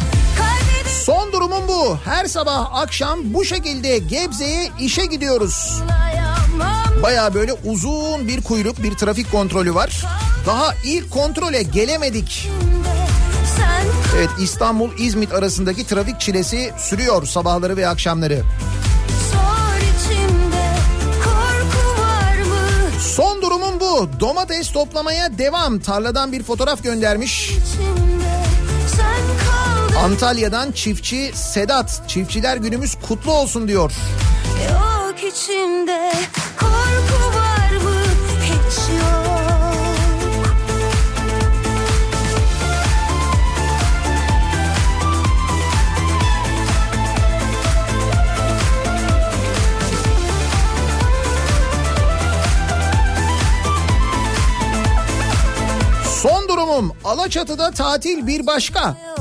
Son 1.04 1.32
durumum 1.32 1.68
bu. 1.68 1.96
Her 2.04 2.24
sabah 2.26 2.68
akşam 2.72 3.18
bu 3.24 3.44
şekilde 3.44 3.98
Gebze'ye 3.98 4.70
işe 4.80 5.06
gidiyoruz. 5.06 5.82
Baya 7.02 7.34
böyle 7.34 7.52
uzun 7.52 8.28
bir 8.28 8.42
kuyruk, 8.42 8.82
bir 8.82 8.94
trafik 8.94 9.32
kontrolü 9.32 9.74
var. 9.74 10.04
Daha 10.46 10.74
ilk 10.84 11.10
kontrole 11.10 11.62
gelemedik. 11.62 12.48
Evet 14.16 14.28
İstanbul-İzmit 14.40 15.32
arasındaki 15.32 15.86
trafik 15.86 16.20
çilesi 16.20 16.72
sürüyor 16.78 17.26
sabahları 17.26 17.76
ve 17.76 17.88
akşamları. 17.88 18.42
Son 23.00 23.42
durumum 23.42 23.80
bu. 23.80 24.08
Domates 24.20 24.72
toplamaya 24.72 25.38
devam. 25.38 25.78
Tarladan 25.78 26.32
bir 26.32 26.42
fotoğraf 26.42 26.82
göndermiş. 26.82 27.50
içimde 27.50 28.01
Antalya'dan 29.98 30.72
çiftçi 30.72 31.30
Sedat. 31.34 32.02
Çiftçiler 32.08 32.56
günümüz 32.56 32.94
kutlu 32.94 33.32
olsun 33.32 33.68
diyor. 33.68 33.92
Yok 34.70 35.32
içimde 35.32 36.12
korku 36.60 37.38
var 37.38 37.70
mı 37.84 38.00
hiç 38.42 38.78
yok 38.88 39.22
Son 56.22 56.48
durumum 56.48 56.92
Alaçatı'da 57.04 57.70
tatil 57.70 58.26
bir 58.26 58.46
başka. 58.46 59.11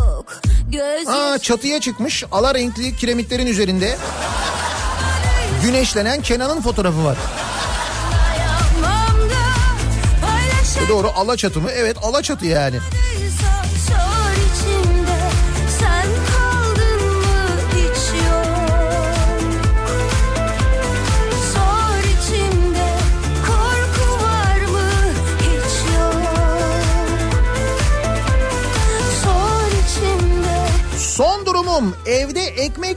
Göz 0.71 1.07
Aa, 1.07 1.39
çatıya 1.39 1.79
çıkmış 1.81 2.23
ala 2.31 2.55
renkli 2.55 2.95
kiremitlerin 2.95 3.47
üzerinde 3.47 3.97
güneşlenen 5.63 6.21
Kenan'ın 6.21 6.61
fotoğrafı 6.61 7.05
var. 7.05 7.17
E 10.85 10.89
doğru 10.89 11.11
Alaçatı 11.15 11.61
mı? 11.61 11.71
Evet 11.71 11.97
Alaçatı 12.03 12.45
yani. 12.45 12.79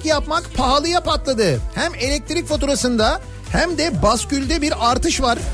Yapmak 0.06 0.54
pahalıya 0.54 1.00
patladı. 1.00 1.60
Hem 1.74 1.94
elektrik 1.94 2.48
faturasında 2.48 3.20
hem 3.52 3.78
de 3.78 4.02
baskülde 4.02 4.62
bir 4.62 4.90
artış 4.90 5.22
var. 5.22 5.38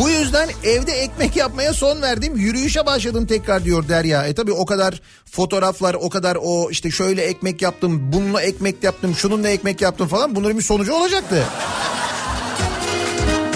Bu- 0.00 0.08
yüzden 0.08 0.48
evde 0.64 0.92
ekmek 0.92 1.36
yapmaya 1.36 1.72
son 1.72 2.02
verdim. 2.02 2.36
Yürüyüşe 2.36 2.86
başladım 2.86 3.26
tekrar 3.26 3.64
diyor 3.64 3.88
Derya. 3.88 4.26
E 4.26 4.34
tabi 4.34 4.52
o 4.52 4.66
kadar 4.66 5.00
fotoğraflar, 5.30 5.94
o 5.94 6.08
kadar 6.10 6.38
o 6.42 6.70
işte 6.70 6.90
şöyle 6.90 7.22
ekmek 7.22 7.62
yaptım, 7.62 8.12
bununla 8.12 8.42
ekmek 8.42 8.84
yaptım, 8.84 9.14
şununla 9.14 9.48
ekmek 9.48 9.80
yaptım 9.80 10.08
falan. 10.08 10.34
Bunların 10.36 10.58
bir 10.58 10.62
sonucu 10.62 10.94
olacaktı. 10.94 11.44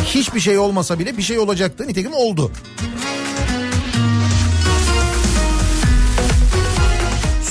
Hiçbir 0.04 0.40
şey 0.40 0.58
olmasa 0.58 0.98
bile 0.98 1.16
bir 1.16 1.22
şey 1.22 1.38
olacaktı. 1.38 1.88
Nitekim 1.88 2.14
oldu. 2.14 2.52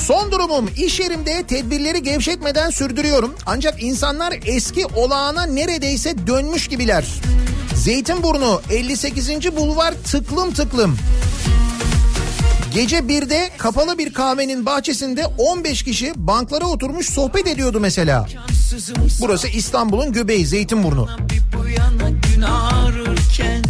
Son 0.06 0.32
durumum 0.32 0.70
iş 0.76 1.00
yerimde 1.00 1.42
tedbirleri 1.42 2.02
gevşetmeden 2.02 2.70
sürdürüyorum. 2.70 3.34
Ancak 3.46 3.82
insanlar 3.82 4.34
eski 4.46 4.86
olağana 4.86 5.46
neredeyse 5.46 6.26
dönmüş 6.26 6.68
gibiler. 6.68 7.04
Zeytinburnu 7.74 8.60
58. 8.70 9.56
bulvar 9.56 9.94
tıklım 10.04 10.52
tıklım. 10.52 10.96
Gece 12.74 12.98
1'de 12.98 13.50
kapalı 13.58 13.98
bir 13.98 14.12
kahvenin 14.12 14.66
bahçesinde 14.66 15.26
15 15.38 15.82
kişi 15.82 16.12
banklara 16.16 16.66
oturmuş 16.66 17.10
sohbet 17.10 17.46
ediyordu 17.46 17.80
mesela. 17.80 18.26
Burası 19.20 19.48
İstanbul'un 19.48 20.12
göbeği 20.12 20.46
Zeytinburnu. 20.46 21.08
Bir 21.30 21.58
bu 21.58 21.68
yana 21.68 22.10
gün 22.10 22.42
ağrırken 22.42 23.62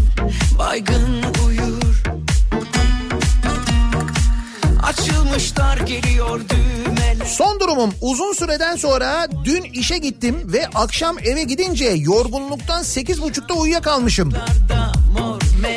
baygın 0.59 1.22
Açılmışlar 4.93 5.77
geliyor 5.77 6.41
düğmeler 6.49 7.27
Son 7.27 7.61
durumum 7.61 7.91
uzun 8.01 8.33
süreden 8.33 8.77
sonra 8.77 9.29
dün 9.45 9.63
işe 9.63 9.99
gittim 9.99 10.37
ve 10.45 10.67
akşam 10.75 11.17
eve 11.19 11.43
gidince 11.43 11.85
yorgunluktan 11.85 12.83
8.30'da 12.83 13.55
uyuyakalmışım. 13.55 14.33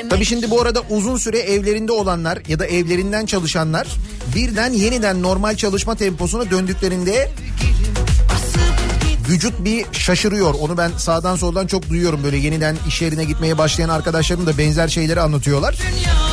Tabii 0.10 0.26
şimdi 0.26 0.50
bu 0.52 0.62
arada 0.62 0.82
uzun 0.90 1.18
süre 1.18 1.40
evlerinde 1.40 1.92
olanlar 1.92 2.40
ya 2.48 2.60
da 2.60 2.66
evlerinden 2.66 3.26
çalışanlar 3.26 3.88
birden 4.36 4.74
yeniden 4.74 5.22
normal 5.22 5.56
çalışma 5.56 5.96
temposuna 5.96 6.52
döndüklerinde 6.52 7.32
vücut 9.30 9.66
bir 9.66 9.86
şaşırıyor. 9.92 10.54
Onu 10.54 10.78
ben 10.78 10.92
sağdan 10.98 11.36
soldan 11.36 11.68
çok 11.68 11.90
duyuyorum 11.90 12.24
böyle 12.24 12.38
yeniden 12.38 12.78
iş 12.88 13.02
yerine 13.02 13.24
gitmeye 13.24 13.58
başlayan 13.58 13.90
arkadaşlarım 13.90 14.46
da 14.46 14.58
benzer 14.58 14.88
şeyleri 14.88 15.22
anlatıyorlar. 15.22 15.76
Dünya 15.92 16.26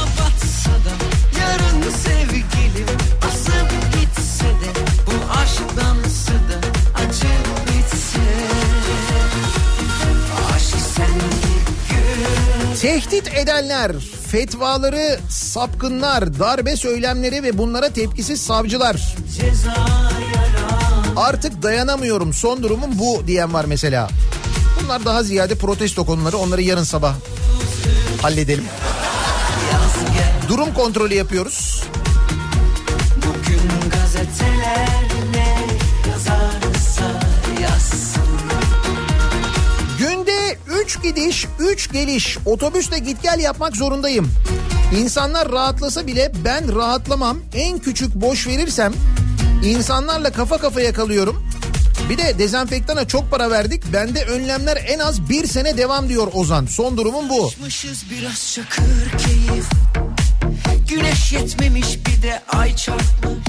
Tehdit 13.02 13.34
edenler, 13.34 13.92
fetvaları, 14.28 15.18
sapkınlar, 15.28 16.38
darbe 16.38 16.76
söylemleri 16.76 17.42
ve 17.42 17.58
bunlara 17.58 17.88
tepkisiz 17.88 18.40
savcılar. 18.40 19.16
Artık 21.16 21.62
dayanamıyorum 21.62 22.32
son 22.32 22.62
durumum 22.62 22.98
bu 22.98 23.26
diyen 23.26 23.54
var 23.54 23.64
mesela. 23.64 24.08
Bunlar 24.82 25.04
daha 25.04 25.22
ziyade 25.22 25.54
protesto 25.54 26.06
konuları 26.06 26.36
onları 26.36 26.62
yarın 26.62 26.84
sabah 26.84 27.14
halledelim. 28.22 28.64
Durum 30.48 30.74
kontrolü 30.74 31.14
yapıyoruz. 31.14 31.82
Bugün 33.16 33.90
gazeteler 33.90 35.01
3 41.02 41.14
gidiş 41.14 41.46
3 41.58 41.92
geliş 41.92 42.38
otobüsle 42.46 42.98
git 42.98 43.22
gel 43.22 43.40
yapmak 43.40 43.76
zorundayım. 43.76 44.32
İnsanlar 44.98 45.52
rahatlasa 45.52 46.06
bile 46.06 46.32
ben 46.44 46.76
rahatlamam. 46.76 47.38
En 47.54 47.78
küçük 47.78 48.14
boş 48.14 48.46
verirsem 48.46 48.92
insanlarla 49.64 50.32
kafa 50.32 50.58
kafaya 50.58 50.92
kalıyorum. 50.92 51.46
Bir 52.10 52.18
de 52.18 52.38
dezenfektana 52.38 53.06
çok 53.06 53.30
para 53.30 53.50
verdik. 53.50 53.82
Bende 53.92 54.24
önlemler 54.24 54.84
en 54.86 54.98
az 54.98 55.28
bir 55.28 55.46
sene 55.46 55.76
devam 55.76 56.08
diyor 56.08 56.28
Ozan. 56.32 56.66
Son 56.66 56.96
durumum 56.96 57.28
bu. 57.28 57.50
Biraz 58.10 58.52
çakır 58.54 59.18
keyif 59.18 59.66
Güneş 60.88 61.32
yetmemiş 61.32 61.98
bir 62.06 62.22
de 62.22 62.42
ay 62.48 62.76
çarpmış 62.76 63.48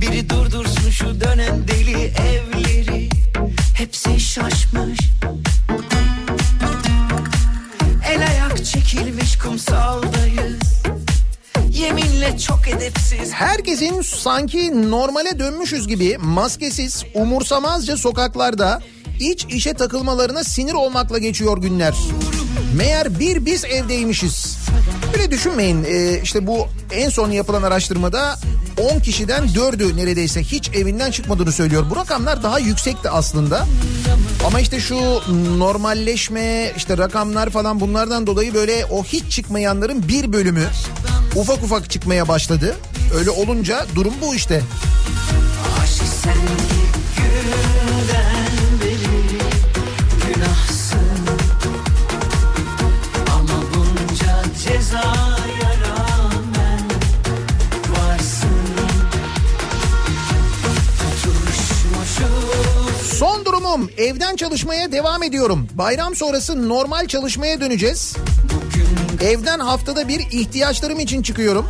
Biri 0.00 0.30
durdursun 0.30 0.90
şu 0.90 1.20
dönen 1.20 1.68
deli 1.68 2.04
evleri 2.04 3.08
Hepsi 3.76 4.20
şaşmış 4.20 4.98
çok 12.38 12.68
edepsiz 12.68 13.32
Herkesin 13.32 14.02
sanki 14.02 14.90
normale 14.90 15.38
dönmüşüz 15.38 15.88
gibi 15.88 16.18
maskesiz, 16.18 17.04
umursamazca 17.14 17.96
sokaklarda 17.96 18.82
iç 19.20 19.44
işe 19.44 19.74
takılmalarına 19.74 20.44
sinir 20.44 20.72
olmakla 20.72 21.18
geçiyor 21.18 21.58
günler. 21.58 21.94
Meğer 22.76 23.18
bir 23.18 23.46
biz 23.46 23.64
evdeymişiz. 23.64 24.56
Öyle 25.14 25.30
düşünmeyin 25.30 25.84
ee, 25.84 26.20
işte 26.22 26.46
bu 26.46 26.66
en 26.92 27.08
son 27.08 27.30
yapılan 27.30 27.62
araştırmada 27.62 28.34
10 28.76 29.00
kişiden 29.00 29.44
4'ü 29.48 29.96
neredeyse 29.96 30.42
hiç 30.42 30.68
evinden 30.68 31.10
çıkmadığını 31.10 31.52
söylüyor. 31.52 31.84
Bu 31.90 31.96
rakamlar 31.96 32.42
daha 32.42 32.58
yüksekti 32.58 33.10
aslında. 33.10 33.66
Ama 34.46 34.60
işte 34.60 34.80
şu 34.80 34.96
normalleşme 35.58 36.72
işte 36.76 36.98
rakamlar 36.98 37.50
falan 37.50 37.80
bunlardan 37.80 38.26
dolayı 38.26 38.54
böyle 38.54 38.84
o 38.90 39.04
hiç 39.04 39.32
çıkmayanların 39.32 40.08
bir 40.08 40.32
bölümü 40.32 40.66
ufak 41.36 41.62
ufak 41.62 41.90
çıkmaya 41.90 42.28
başladı. 42.28 42.76
Öyle 43.18 43.30
olunca 43.30 43.86
durum 43.94 44.14
bu 44.22 44.34
işte. 44.34 44.62
Aşk 45.82 46.02
evden 63.98 64.36
çalışmaya 64.36 64.92
devam 64.92 65.22
ediyorum. 65.22 65.68
Bayram 65.74 66.16
sonrası 66.16 66.68
normal 66.68 67.06
çalışmaya 67.06 67.60
döneceğiz. 67.60 68.16
Evden 69.20 69.58
haftada 69.58 70.08
bir 70.08 70.20
ihtiyaçlarım 70.20 71.00
için 71.00 71.22
çıkıyorum. 71.22 71.66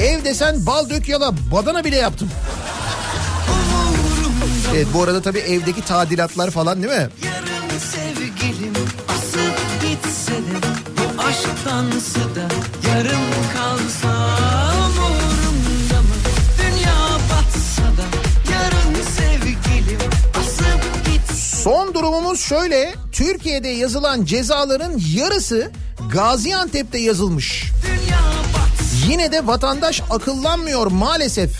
Ev 0.00 0.24
desen 0.24 0.66
bal 0.66 0.90
dök 0.90 1.08
yala 1.08 1.32
badana 1.52 1.84
bile 1.84 1.96
yaptım. 1.96 2.30
Evet 4.74 4.86
bu 4.94 5.02
arada 5.02 5.22
tabii 5.22 5.38
evdeki 5.38 5.84
tadilatlar 5.84 6.50
falan 6.50 6.82
değil 6.82 6.94
mi? 6.94 7.08
Yarın 7.24 7.78
sevgilim 7.78 8.74
asıp 9.08 9.58
gitse 9.82 10.32
de 10.32 10.66
Bu 10.96 11.22
aşktansı 11.22 12.20
da 12.20 12.48
yarım 12.88 13.20
kalsa 13.56 14.19
durumumuz 22.00 22.40
şöyle. 22.40 22.94
Türkiye'de 23.12 23.68
yazılan 23.68 24.24
cezaların 24.24 25.00
yarısı 25.14 25.70
Gaziantep'te 26.12 26.98
yazılmış. 26.98 27.64
Yine 29.08 29.32
de 29.32 29.46
vatandaş 29.46 30.02
akıllanmıyor 30.10 30.86
maalesef. 30.86 31.50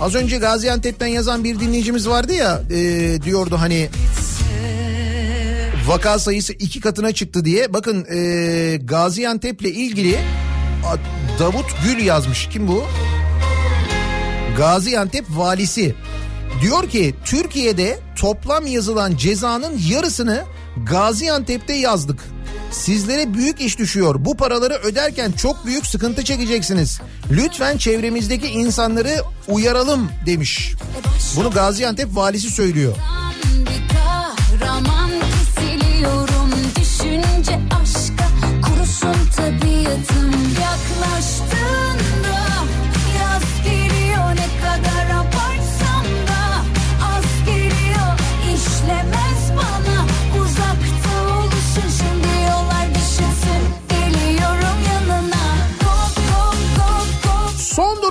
Az 0.00 0.14
önce 0.14 0.38
Gaziantep'ten 0.38 1.06
yazan 1.06 1.44
bir 1.44 1.60
dinleyicimiz 1.60 2.08
vardı 2.08 2.32
ya 2.32 2.62
e, 2.70 3.22
diyordu 3.22 3.56
hani 3.60 3.88
vaka 5.86 6.18
sayısı 6.18 6.52
iki 6.52 6.80
katına 6.80 7.12
çıktı 7.12 7.44
diye. 7.44 7.72
Bakın 7.72 8.06
e, 8.14 8.76
Gaziantep'le 8.76 9.66
ilgili 9.66 10.18
Davut 11.38 11.66
Gül 11.84 12.04
yazmış. 12.04 12.48
Kim 12.48 12.68
bu? 12.68 12.84
Gaziantep 14.56 15.24
valisi. 15.30 15.94
Diyor 16.60 16.88
ki 16.88 17.14
Türkiye'de 17.24 17.98
toplam 18.16 18.66
yazılan 18.66 19.16
cezanın 19.16 19.78
yarısını 19.88 20.44
Gaziantep'te 20.86 21.72
yazdık. 21.72 22.20
Sizlere 22.70 23.34
büyük 23.34 23.60
iş 23.60 23.78
düşüyor. 23.78 24.14
Bu 24.18 24.36
paraları 24.36 24.74
öderken 24.74 25.32
çok 25.32 25.66
büyük 25.66 25.86
sıkıntı 25.86 26.24
çekeceksiniz. 26.24 27.00
Lütfen 27.30 27.76
çevremizdeki 27.76 28.46
insanları 28.46 29.22
uyaralım 29.48 30.10
demiş. 30.26 30.72
Bunu 31.36 31.50
Gaziantep 31.50 32.16
valisi 32.16 32.50
söylüyor. 32.50 32.96
Düşünce 36.80 37.60
aşka 37.82 38.28
kurusun 38.62 39.30
tabiatım 39.36 40.32
yaklaştığında 40.62 41.87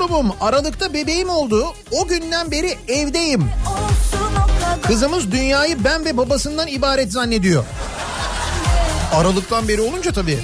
durumum 0.08 0.32
Aralık'ta 0.41 0.93
bebeğim 0.93 1.30
oldu. 1.30 1.74
O 1.91 2.08
günden 2.08 2.51
beri 2.51 2.78
evdeyim. 2.88 3.49
Kızımız 4.84 5.32
dünyayı 5.32 5.84
ben 5.84 6.05
ve 6.05 6.18
babasından 6.18 6.68
ibaret 6.68 7.12
zannediyor. 7.12 7.64
Aralıktan 9.14 9.68
beri 9.68 9.82
olunca 9.82 10.12
tabii. 10.12 10.39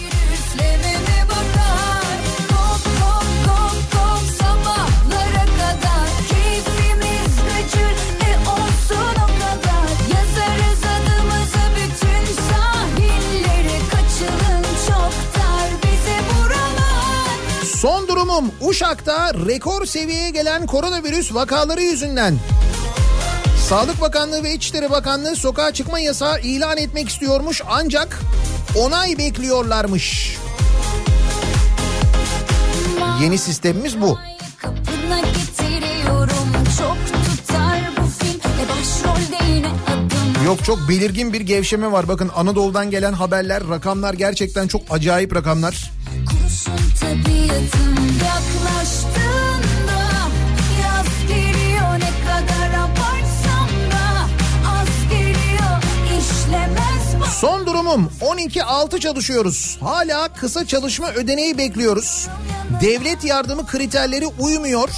Son 17.84 18.07
durumum 18.07 18.51
Uşak'ta 18.61 19.34
rekor 19.34 19.86
seviyeye 19.86 20.29
gelen 20.29 20.65
koronavirüs 20.65 21.34
vakaları 21.34 21.81
yüzünden. 21.81 22.36
Sağlık 23.69 24.01
Bakanlığı 24.01 24.43
ve 24.43 24.53
İçişleri 24.53 24.91
Bakanlığı 24.91 25.36
sokağa 25.36 25.73
çıkma 25.73 25.99
yasağı 25.99 26.41
ilan 26.41 26.77
etmek 26.77 27.09
istiyormuş 27.09 27.61
ancak 27.69 28.19
onay 28.75 29.17
bekliyorlarmış. 29.17 30.38
Yeni 33.21 33.38
sistemimiz 33.38 34.01
bu. 34.01 34.17
Kapına 34.61 35.19
getiriyorum 35.19 36.53
çok 36.77 36.97
tutar 37.07 37.79
bu 37.97 38.25
film 38.25 38.39
E 38.39 38.63
başrolde 38.69 39.51
yine 39.51 39.67
adım 39.67 40.45
Yok 40.45 40.63
çok 40.63 40.89
belirgin 40.89 41.34
bir 41.34 41.41
gevşeme 41.41 41.91
var. 41.91 42.07
Bakın 42.07 42.31
Anadolu'dan 42.36 42.91
gelen 42.91 43.13
haberler, 43.13 43.67
rakamlar 43.69 44.13
gerçekten 44.13 44.67
çok 44.67 44.81
acayip 44.89 45.36
rakamlar. 45.36 45.91
Tabiatım 47.14 47.95
yaklaştığında 48.26 50.01
Yaz 50.84 51.28
geliyor 51.28 51.93
ne 51.93 52.11
kadar 52.26 52.80
abartsam 52.80 53.70
da 53.91 54.28
Az 54.70 55.09
geliyor 55.09 55.84
işlemez 56.05 57.34
Son 57.39 57.66
durumum 57.66 58.11
12-6 58.22 58.99
çalışıyoruz. 58.99 59.78
Hala 59.82 60.34
kısa 60.34 60.66
çalışma 60.66 61.11
ödeneği 61.11 61.57
bekliyoruz. 61.57 62.28
Devlet 62.82 63.24
yardımı 63.24 63.68
kriterleri 63.68 64.28
uymuyor. 64.39 64.89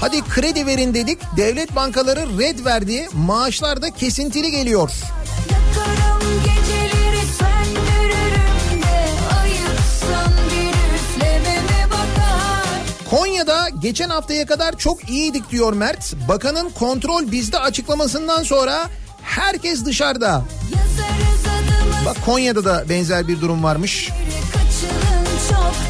Hadi 0.00 0.20
kredi 0.28 0.66
verin 0.66 0.94
dedik. 0.94 1.18
Devlet 1.36 1.76
bankaları 1.76 2.38
red 2.38 2.64
verdi. 2.64 3.08
Maaşlar 3.12 3.82
da 3.82 3.90
kesintili 3.90 4.50
geliyor. 4.50 4.90
Konya'da 13.10 13.68
geçen 13.78 14.08
haftaya 14.10 14.46
kadar 14.46 14.78
çok 14.78 15.10
iyiydik 15.10 15.50
diyor 15.50 15.72
Mert. 15.72 16.14
Bakanın 16.28 16.70
kontrol 16.70 17.32
bizde 17.32 17.58
açıklamasından 17.58 18.42
sonra 18.42 18.90
herkes 19.22 19.84
dışarıda. 19.84 20.44
Bak 22.06 22.16
Konya'da 22.24 22.64
da 22.64 22.84
benzer 22.88 23.28
bir 23.28 23.40
durum 23.40 23.64
varmış. 23.64 24.10
Kaçılın 24.52 25.26
çok 25.48 25.85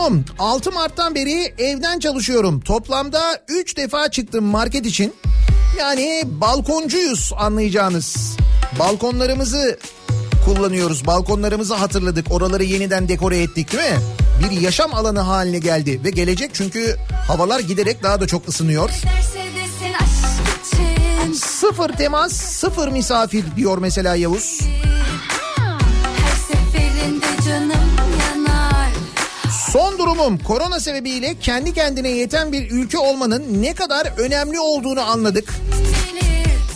Durumum 0.00 0.24
6 0.38 0.72
Mart'tan 0.72 1.14
beri 1.14 1.54
evden 1.58 1.98
çalışıyorum. 1.98 2.60
Toplamda 2.60 3.20
3 3.48 3.76
defa 3.76 4.10
çıktım 4.10 4.44
market 4.44 4.86
için. 4.86 5.14
Yani 5.78 6.22
balkoncuyuz 6.26 7.32
anlayacağınız. 7.38 8.36
Balkonlarımızı 8.78 9.78
kullanıyoruz. 10.44 11.06
Balkonlarımızı 11.06 11.74
hatırladık. 11.74 12.32
Oraları 12.32 12.64
yeniden 12.64 13.08
dekore 13.08 13.42
ettik 13.42 13.72
değil 13.72 13.92
mi? 13.92 13.98
Bir 14.44 14.60
yaşam 14.60 14.94
alanı 14.94 15.20
haline 15.20 15.58
geldi 15.58 16.00
ve 16.04 16.10
gelecek 16.10 16.50
çünkü 16.54 16.96
havalar 17.26 17.60
giderek 17.60 18.02
daha 18.02 18.20
da 18.20 18.26
çok 18.26 18.48
ısınıyor. 18.48 18.90
Sıfır 21.34 21.88
temas, 21.88 22.32
sıfır 22.32 22.88
misafir 22.88 23.44
diyor 23.56 23.78
mesela 23.78 24.16
Yavuz. 24.16 24.60
Son 29.72 29.98
durumum 29.98 30.38
korona 30.38 30.80
sebebiyle 30.80 31.38
kendi 31.38 31.74
kendine 31.74 32.08
yeten 32.08 32.52
bir 32.52 32.70
ülke 32.70 32.98
olmanın 32.98 33.62
ne 33.62 33.74
kadar 33.74 34.06
önemli 34.18 34.60
olduğunu 34.60 35.00
anladık. 35.00 35.54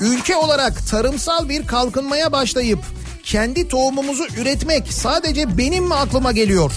Ülke 0.00 0.36
olarak 0.36 0.88
tarımsal 0.88 1.48
bir 1.48 1.66
kalkınmaya 1.66 2.32
başlayıp 2.32 2.78
kendi 3.22 3.68
tohumumuzu 3.68 4.26
üretmek 4.36 4.92
sadece 4.92 5.58
benim 5.58 5.84
mi 5.84 5.94
aklıma 5.94 6.32
geliyor? 6.32 6.72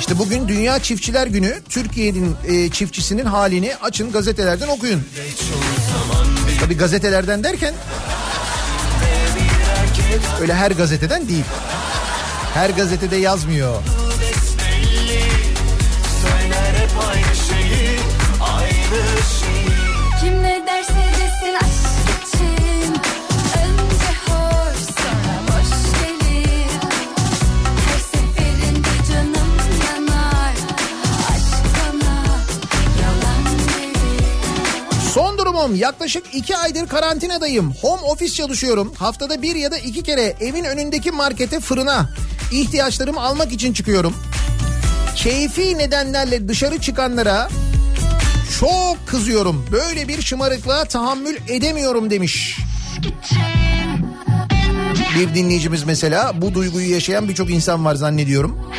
İşte 0.00 0.18
bugün 0.18 0.48
Dünya 0.48 0.78
Çiftçiler 0.78 1.26
Günü. 1.26 1.62
Türkiye'nin 1.68 2.36
e, 2.46 2.70
çiftçisinin 2.70 3.24
halini 3.24 3.76
açın 3.82 4.12
gazetelerden 4.12 4.68
okuyun. 4.68 5.02
Tabi 6.60 6.76
gazetelerden 6.76 7.44
derken 7.44 7.74
öyle 10.40 10.54
her 10.54 10.70
gazeteden 10.70 11.28
değil. 11.28 11.44
Her 12.54 12.70
gazetede 12.70 13.16
yazmıyor. 13.16 13.82
Durumum 35.66 35.74
yaklaşık 35.74 36.24
iki 36.34 36.56
aydır 36.56 36.88
karantinadayım. 36.88 37.74
Home 37.80 38.02
office 38.02 38.34
çalışıyorum. 38.34 38.92
Haftada 38.98 39.42
bir 39.42 39.56
ya 39.56 39.70
da 39.70 39.78
iki 39.78 40.02
kere 40.02 40.34
evin 40.40 40.64
önündeki 40.64 41.10
markete 41.10 41.60
fırına 41.60 42.10
ihtiyaçlarımı 42.52 43.20
almak 43.20 43.52
için 43.52 43.72
çıkıyorum. 43.72 44.14
Keyfi 45.16 45.78
nedenlerle 45.78 46.48
dışarı 46.48 46.80
çıkanlara 46.80 47.48
çok 48.60 49.06
kızıyorum. 49.06 49.66
Böyle 49.72 50.08
bir 50.08 50.22
şımarıklığa 50.22 50.84
tahammül 50.84 51.36
edemiyorum 51.48 52.10
demiş. 52.10 52.58
Bir 55.18 55.34
dinleyicimiz 55.34 55.84
mesela 55.84 56.42
bu 56.42 56.54
duyguyu 56.54 56.90
yaşayan 56.90 57.28
birçok 57.28 57.50
insan 57.50 57.84
var 57.84 57.94
zannediyorum. 57.94 58.72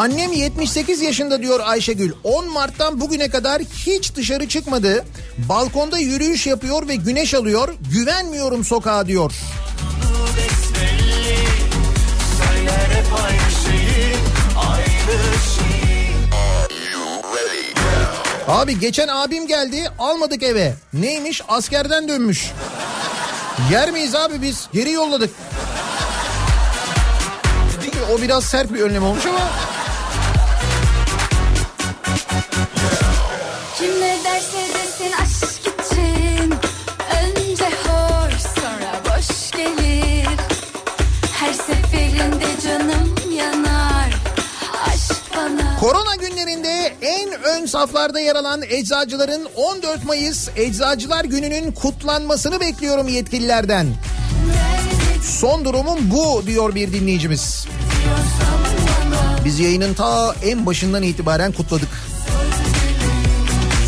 Annem 0.00 0.32
78 0.32 1.00
yaşında 1.00 1.42
diyor 1.42 1.60
Ayşegül. 1.64 2.12
10 2.24 2.52
Mart'tan 2.52 3.00
bugüne 3.00 3.30
kadar 3.30 3.62
hiç 3.62 4.14
dışarı 4.14 4.48
çıkmadı. 4.48 5.04
Balkonda 5.48 5.98
yürüyüş 5.98 6.46
yapıyor 6.46 6.88
ve 6.88 6.94
güneş 6.96 7.34
alıyor. 7.34 7.74
Güvenmiyorum 7.92 8.64
sokağa 8.64 9.06
diyor. 9.06 9.32
Abi 18.48 18.78
geçen 18.78 19.08
abim 19.08 19.46
geldi 19.46 19.90
almadık 19.98 20.42
eve. 20.42 20.74
Neymiş 20.92 21.42
askerden 21.48 22.08
dönmüş. 22.08 22.50
Yer 23.72 23.90
miyiz 23.90 24.14
abi 24.14 24.42
biz? 24.42 24.68
Geri 24.72 24.90
yolladık. 24.90 25.30
O 28.12 28.22
biraz 28.22 28.44
sert 28.44 28.72
bir 28.72 28.80
önlem 28.80 29.04
olmuş 29.04 29.26
ama 29.26 29.40
Kim 33.80 34.00
ne 34.00 34.18
derse 34.24 34.58
desin 34.74 35.12
aşk 35.22 35.60
için 35.60 36.54
Önce 37.22 37.64
hoş 37.64 38.34
sonra 38.42 39.00
boş 39.04 39.50
gelir 39.50 40.26
Her 41.32 41.52
seferinde 41.52 42.46
canım 42.64 43.14
yanar 43.36 44.14
Aşk 44.86 45.36
bana 45.36 45.78
Korona 45.80 46.16
günlerinde 46.16 46.96
en 47.02 47.32
ön 47.32 47.66
saflarda 47.66 48.20
yer 48.20 48.36
alan 48.36 48.62
eczacıların 48.62 49.48
14 49.56 50.04
Mayıs 50.04 50.48
Eczacılar 50.56 51.24
Günü'nün 51.24 51.72
kutlanmasını 51.72 52.60
bekliyorum 52.60 53.08
yetkililerden. 53.08 53.86
Son 55.24 55.64
durumum 55.64 55.98
bu 56.02 56.46
diyor 56.46 56.74
bir 56.74 56.92
dinleyicimiz. 56.92 57.66
Biz 59.44 59.60
yayının 59.60 59.94
ta 59.94 60.34
en 60.44 60.66
başından 60.66 61.02
itibaren 61.02 61.52
kutladık. 61.52 62.09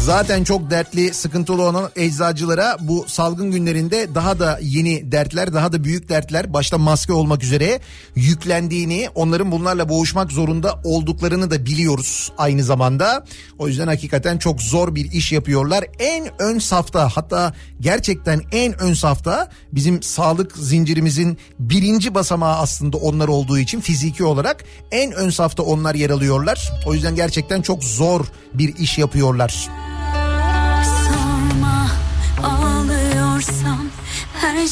Zaten 0.03 0.45
çok 0.45 0.71
dertli, 0.71 1.15
sıkıntılı 1.15 1.63
olan 1.63 1.91
eczacılara 1.97 2.77
bu 2.81 3.05
salgın 3.09 3.51
günlerinde 3.51 4.15
daha 4.15 4.39
da 4.39 4.59
yeni 4.63 5.13
dertler, 5.13 5.55
daha 5.55 5.73
da 5.73 5.85
büyük 5.85 6.09
dertler 6.09 6.53
başta 6.53 6.79
maske 6.79 7.13
olmak 7.13 7.45
üzere 7.45 7.81
yüklendiğini, 8.15 9.09
onların 9.15 9.53
bunlarla 9.53 9.89
boğuşmak 9.89 10.33
zorunda 10.33 10.81
olduklarını 10.85 11.51
da 11.51 11.67
biliyoruz 11.67 12.33
aynı 12.39 12.65
zamanda. 12.65 13.25
O 13.59 13.69
yüzden 13.69 13.87
hakikaten 13.87 14.39
çok 14.39 14.63
zor 14.63 14.95
bir 14.95 15.13
iş 15.13 15.33
yapıyorlar. 15.33 15.85
En 15.99 16.29
ön 16.39 16.59
safta 16.59 17.09
hatta 17.09 17.55
gerçekten 17.81 18.41
en 18.53 18.83
ön 18.83 18.95
safta 18.95 19.51
bizim 19.73 20.03
sağlık 20.03 20.57
zincirimizin 20.57 21.39
birinci 21.59 22.15
basamağı 22.15 22.57
aslında 22.57 22.97
onlar 22.97 23.29
olduğu 23.29 23.59
için 23.59 23.81
fiziki 23.81 24.25
olarak 24.25 24.65
en 24.91 25.13
ön 25.13 25.31
safta 25.31 25.63
onlar 25.63 25.95
yer 25.95 26.11
alıyorlar. 26.11 26.73
O 26.87 26.95
yüzden 26.95 27.17
gerçekten 27.17 27.63
çok 27.63 27.85
zor 27.85 28.25
bir 28.55 28.77
iş 28.77 28.99
yapıyorlar. 28.99 29.69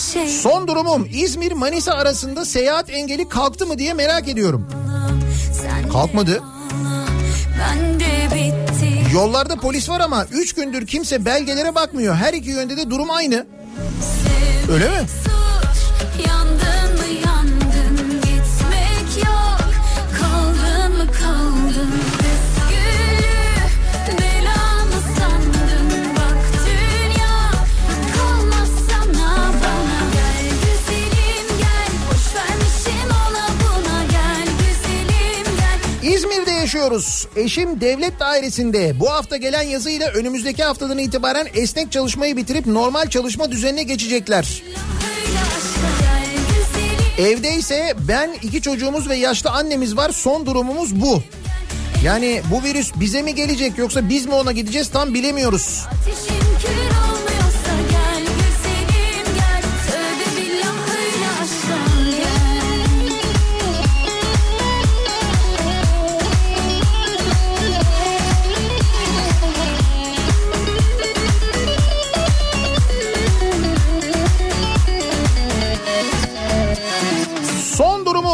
Şey 0.00 0.28
Son 0.28 0.68
durumum 0.68 1.08
İzmir 1.12 1.52
Manisa 1.52 1.92
arasında 1.92 2.44
seyahat 2.44 2.90
engeli 2.90 3.28
kalktı 3.28 3.66
mı 3.66 3.78
diye 3.78 3.94
merak 3.94 4.28
ediyorum. 4.28 4.66
Sen 5.52 5.88
Kalkmadı. 5.92 6.42
Yollarda 9.12 9.56
polis 9.56 9.88
var 9.88 10.00
ama 10.00 10.26
3 10.32 10.52
gündür 10.52 10.86
kimse 10.86 11.24
belgelere 11.24 11.74
bakmıyor. 11.74 12.14
Her 12.14 12.34
iki 12.34 12.50
yönde 12.50 12.76
de 12.76 12.90
durum 12.90 13.10
aynı. 13.10 13.46
Öyle 14.72 14.88
mi? 14.88 15.06
Suç 15.24 16.26
İzmir'de 36.02 36.50
yaşıyoruz. 36.50 37.28
Eşim 37.36 37.80
devlet 37.80 38.20
dairesinde. 38.20 39.00
Bu 39.00 39.10
hafta 39.10 39.36
gelen 39.36 39.62
yazıyla 39.62 40.08
önümüzdeki 40.08 40.64
haftadan 40.64 40.98
itibaren 40.98 41.48
esnek 41.54 41.92
çalışmayı 41.92 42.36
bitirip 42.36 42.66
normal 42.66 43.06
çalışma 43.06 43.52
düzenine 43.52 43.82
geçecekler. 43.82 44.62
Evde 47.18 47.54
ise 47.54 47.94
ben 48.08 48.30
iki 48.42 48.62
çocuğumuz 48.62 49.08
ve 49.08 49.16
yaşlı 49.16 49.50
annemiz 49.50 49.96
var. 49.96 50.10
Son 50.10 50.46
durumumuz 50.46 51.00
bu. 51.00 51.22
Yani 52.04 52.42
bu 52.50 52.62
virüs 52.62 52.92
bize 52.94 53.22
mi 53.22 53.34
gelecek 53.34 53.78
yoksa 53.78 54.08
biz 54.08 54.26
mi 54.26 54.34
ona 54.34 54.52
gideceğiz 54.52 54.88
tam 54.88 55.14
bilemiyoruz. 55.14 55.86
Ateşim 55.86 56.49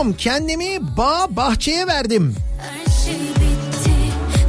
Durumum 0.06 0.18
kendimi 0.18 0.96
bağ 0.96 1.26
bahçeye 1.30 1.86
verdim. 1.86 2.34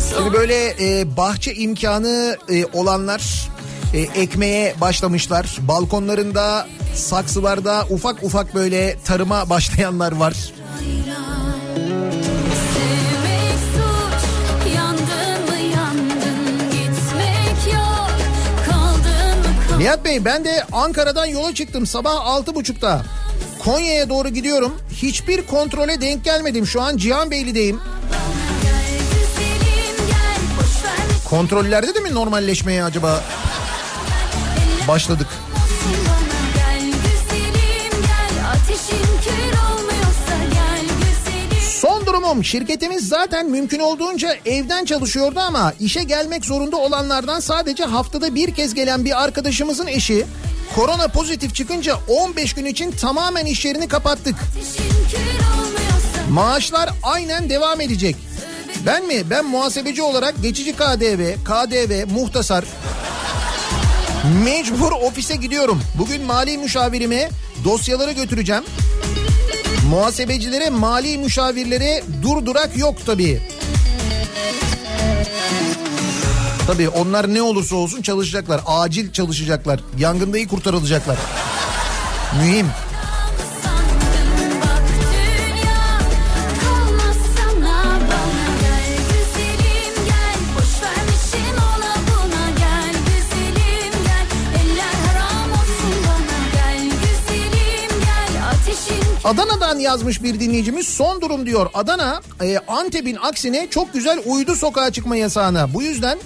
Şimdi 0.10 0.34
böyle 0.34 0.76
e, 0.80 1.18
bahçe 1.18 1.56
imkanı 1.56 2.38
e, 2.50 2.66
olanlar 2.66 3.50
e, 3.94 4.00
ekmeğe 4.00 4.76
başlamışlar. 4.82 5.58
Balkonlarında, 5.62 6.68
saksılarda 6.96 7.86
ufak 7.90 8.24
ufak 8.24 8.56
böyle 8.56 8.98
tarıma 9.06 9.50
başlayanlar 9.50 10.12
var. 10.12 10.34
Nihat 19.78 20.06
Bey 20.06 20.26
ben 20.26 20.46
de 20.46 20.64
Ankara'dan 20.72 21.26
yola 21.26 21.54
çıktım 21.54 21.86
sabah 21.86 22.26
altı 22.26 22.56
buçukta. 22.56 23.06
Konya'ya 23.68 24.10
doğru 24.10 24.30
gidiyorum. 24.30 24.78
Hiçbir 24.94 25.42
kontrole 25.42 26.02
denk 26.02 26.24
gelmedim. 26.24 26.68
Şu 26.68 26.82
an 26.82 26.98
Cihanbeyli'deyim. 26.98 27.80
Kontrollerde 31.30 31.96
de 31.96 32.00
mi 32.00 32.14
normalleşmeye 32.14 32.84
acaba 32.84 33.24
başladık? 34.88 35.28
Son 41.82 42.06
durumum 42.06 42.44
şirketimiz 42.44 43.08
zaten 43.08 43.50
mümkün 43.50 43.80
olduğunca 43.80 44.36
evden 44.46 44.86
çalışıyordu 44.86 45.40
ama 45.40 45.74
işe 45.80 46.04
gelmek 46.04 46.46
zorunda 46.46 46.78
olanlardan 46.78 47.40
sadece 47.40 47.84
haftada 47.84 48.36
bir 48.36 48.54
kez 48.54 48.74
gelen 48.74 49.06
bir 49.06 49.24
arkadaşımızın 49.24 49.88
eşi 49.88 50.26
korona 50.76 51.08
pozitif 51.08 51.56
çıkınca 51.56 52.00
15 52.08 52.54
gün 52.54 52.66
için 52.66 52.92
tamamen 52.92 53.46
iş 53.46 53.66
yerini 53.66 53.88
kapattık. 53.88 54.36
Maaşlar 56.30 56.90
aynen 57.04 57.50
devam 57.50 57.82
edecek. 57.82 58.16
Ben 58.86 59.06
mi? 59.06 59.30
Ben 59.30 59.46
muhasebeci 59.46 60.02
olarak 60.02 60.42
geçici 60.42 60.74
KDV, 60.74 61.36
KDV, 61.44 62.14
muhtasar 62.14 62.66
mecbur 64.44 64.92
ofise 64.92 65.36
gidiyorum. 65.36 65.82
Bugün 65.98 66.24
mali 66.24 66.58
müşavirime 66.58 67.30
dosyaları 67.64 68.12
götüreceğim. 68.12 68.64
Muhasebecilere, 69.90 70.70
mali 70.70 71.18
müşavirlere 71.18 72.04
durdurak 72.22 72.78
yok 72.78 72.96
tabii. 73.06 73.42
Tabii 76.68 76.90
onlar 76.90 77.34
ne 77.34 77.42
olursa 77.42 77.76
olsun 77.76 78.02
çalışacaklar. 78.02 78.62
Acil 78.66 79.12
çalışacaklar. 79.12 79.80
Yangındayı 79.98 80.48
kurtarılacaklar. 80.48 81.18
Mühim. 82.42 82.68
Adana'dan 99.24 99.80
yazmış 99.80 100.24
bir 100.24 100.40
dinleyicimiz 100.40 100.88
son 100.88 101.22
durum 101.22 101.46
diyor. 101.46 101.70
Adana 101.74 102.22
e, 102.42 102.58
Antep'in 102.68 103.18
aksine 103.22 103.68
çok 103.70 103.94
güzel 103.94 104.20
uydu 104.26 104.56
sokağa 104.56 104.92
çıkma 104.92 105.16
yasağına. 105.16 105.74
Bu 105.74 105.82
yüzden 105.82 106.18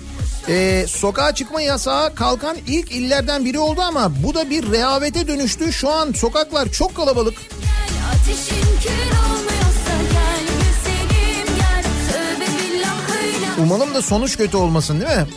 e, 0.48 0.86
sokağa 0.88 1.36
çıkma 1.36 1.62
yasağı 1.62 2.16
kalkan 2.16 2.58
ilk 2.68 2.92
illerden 2.92 3.46
biri 3.46 3.60
oldu 3.60 3.82
ama 3.82 4.12
bu 4.24 4.34
da 4.34 4.50
bir 4.50 4.72
rehavete 4.72 5.28
dönüştü. 5.28 5.74
Şu 5.74 5.90
an 5.90 6.12
sokaklar 6.12 6.70
çok 6.72 6.96
kalabalık. 6.96 7.38
Umalım 13.64 13.94
da 13.94 14.02
sonuç 14.02 14.38
kötü 14.38 14.58
olmasın 14.58 15.02
değil 15.02 15.18
mi? 15.18 15.28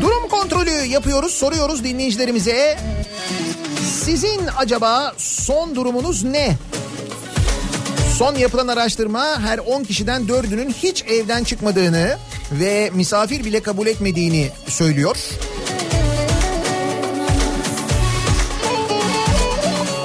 Durum 0.00 0.28
kontrolü 0.28 0.70
yapıyoruz, 0.70 1.34
soruyoruz 1.34 1.84
dinleyicilerimize. 1.84 2.78
Sizin 4.08 4.40
acaba 4.58 5.14
son 5.16 5.76
durumunuz 5.76 6.24
ne? 6.24 6.56
Son 8.16 8.34
yapılan 8.34 8.68
araştırma 8.68 9.40
her 9.40 9.58
10 9.58 9.84
kişiden 9.84 10.22
4'ünün 10.22 10.70
hiç 10.70 11.04
evden 11.04 11.44
çıkmadığını 11.44 12.16
ve 12.52 12.90
misafir 12.94 13.44
bile 13.44 13.62
kabul 13.62 13.86
etmediğini 13.86 14.50
söylüyor. 14.66 15.16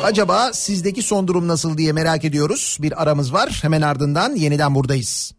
Acaba 0.03 0.53
sizdeki 0.53 1.01
son 1.01 1.27
durum 1.27 1.47
nasıl 1.47 1.77
diye 1.77 1.91
merak 1.91 2.25
ediyoruz. 2.25 2.77
Bir 2.81 3.01
aramız 3.03 3.33
var. 3.33 3.59
Hemen 3.61 3.81
ardından 3.81 4.35
yeniden 4.35 4.75
buradayız. 4.75 5.33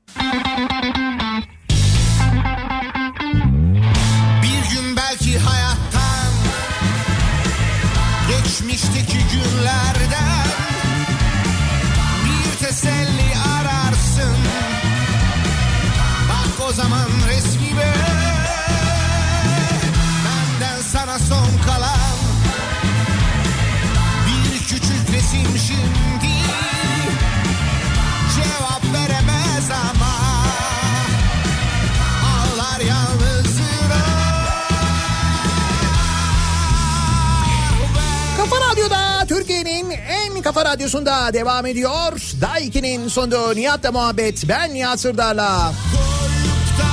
Radyosunda 40.75 41.33
devam 41.33 41.67
ediyor. 41.67 42.13
Daiki'nin 42.41 43.09
sonunda 43.09 43.55
Nihat'la 43.55 43.93
muhabbet. 43.93 44.49
Ben 44.49 44.75
Nihat 44.75 45.01
Sırdar'la. 45.01 45.73
Koyup 45.93 46.79
da 46.79 46.91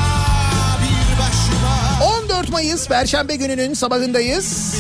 bir 0.84 1.20
başıma 1.20 2.06
14 2.24 2.50
Mayıs 2.50 2.88
Perşembe 2.88 3.36
gününün 3.36 3.74
sabahındayız. 3.74 4.76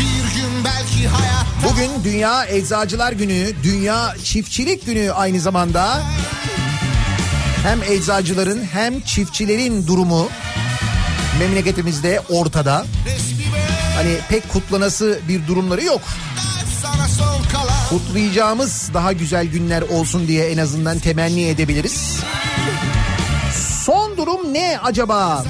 Bir 0.00 0.40
gün 0.40 0.64
belki 0.64 1.08
hayatta 1.08 1.68
Bugün 1.70 1.90
Dünya 2.04 2.44
Eczacılar 2.46 3.12
Günü, 3.12 3.62
Dünya 3.62 4.14
Çiftçilik 4.24 4.86
Günü 4.86 5.12
aynı 5.12 5.40
zamanda. 5.40 6.02
Hem 7.62 7.82
eczacıların 7.82 8.64
hem 8.72 9.00
çiftçilerin 9.00 9.86
durumu 9.86 10.28
memleketimizde 11.38 12.22
ortada. 12.28 12.84
Hani 13.96 14.16
pek 14.28 14.48
kutlanası 14.48 15.18
bir 15.28 15.46
durumları 15.46 15.84
yok. 15.84 16.00
Kutlayacağımız 17.90 18.90
daha 18.94 19.12
güzel 19.12 19.46
günler 19.46 19.82
olsun 19.82 20.28
diye 20.28 20.50
en 20.50 20.58
azından 20.58 20.98
temenni 20.98 21.42
edebiliriz. 21.48 22.20
Son 23.84 24.16
durum 24.16 24.54
ne 24.54 24.78
acaba? 24.84 25.44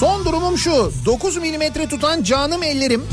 Son 0.00 0.24
durumum 0.24 0.58
şu. 0.58 0.92
9 1.06 1.36
milimetre 1.36 1.88
tutan 1.88 2.22
canım 2.22 2.62
ellerim 2.62 3.06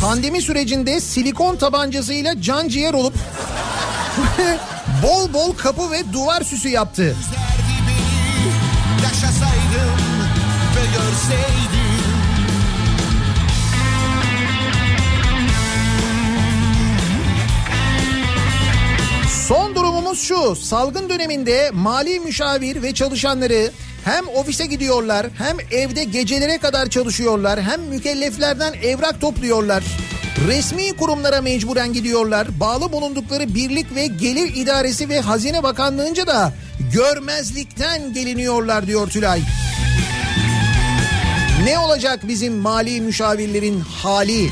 pandemi 0.00 0.42
sürecinde 0.42 1.00
silikon 1.00 1.56
tabancasıyla 1.56 2.42
can 2.42 2.68
ciğer 2.68 2.94
olup 2.94 3.14
bol 5.02 5.32
bol 5.32 5.52
kapı 5.52 5.90
ve 5.90 6.12
duvar 6.12 6.42
süsü 6.42 6.68
yaptı. 6.68 7.16
Ve 10.88 10.92
görseydim 10.92 11.88
Son 19.48 19.74
durumumuz 19.74 20.22
şu. 20.22 20.56
Salgın 20.56 21.08
döneminde 21.08 21.70
mali 21.74 22.20
müşavir 22.20 22.82
ve 22.82 22.94
çalışanları 22.94 23.70
hem 24.04 24.28
ofise 24.28 24.66
gidiyorlar 24.66 25.26
hem 25.38 25.56
evde 25.72 26.04
gecelere 26.04 26.58
kadar 26.58 26.90
çalışıyorlar 26.90 27.62
hem 27.62 27.80
mükelleflerden 27.82 28.72
evrak 28.72 29.20
topluyorlar. 29.20 29.84
Resmi 30.48 30.96
kurumlara 30.96 31.40
mecburen 31.40 31.92
gidiyorlar. 31.92 32.60
Bağlı 32.60 32.92
bulundukları 32.92 33.54
birlik 33.54 33.94
ve 33.94 34.06
gelir 34.06 34.56
idaresi 34.56 35.08
ve 35.08 35.20
hazine 35.20 35.62
bakanlığınca 35.62 36.26
da 36.26 36.52
görmezlikten 36.92 38.12
geliniyorlar 38.12 38.86
diyor 38.86 39.08
Tülay. 39.10 39.40
Ne 41.68 41.78
olacak 41.78 42.20
bizim 42.28 42.56
mali 42.56 43.00
müşavirlerin 43.00 43.80
hali 43.80 44.44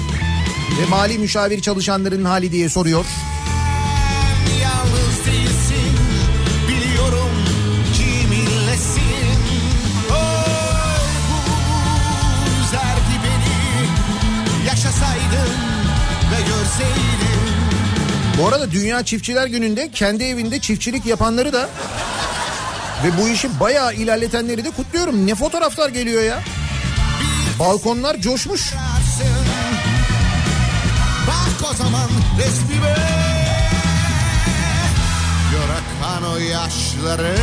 ve 0.81 0.87
mali 0.91 1.19
müşavir 1.19 1.61
çalışanların 1.61 2.25
hali 2.25 2.53
diye 2.53 2.69
soruyor. 2.69 3.05
Bu 18.39 18.49
arada 18.49 18.71
Dünya 18.71 19.05
Çiftçiler 19.05 19.47
Günü'nde 19.47 19.91
kendi 19.91 20.25
evinde 20.25 20.61
çiftçilik 20.61 21.07
yapanları 21.07 21.53
da 21.53 21.69
ve 23.05 23.23
bu 23.23 23.29
işi 23.29 23.61
bayağı 23.61 23.95
ilerletenleri 23.95 24.65
de 24.65 24.71
kutluyorum. 24.71 25.27
Ne 25.27 25.35
fotoğraflar 25.35 25.89
geliyor 25.89 26.23
ya. 26.23 26.43
Balkonlar 27.59 28.21
coşmuş. 28.21 28.75
Bak 31.27 31.71
o 31.71 31.75
zaman 31.75 32.11
resmime 32.39 32.97
Gör 35.53 35.69
akan 35.69 36.33
o 36.33 36.39
yaşları 36.39 37.37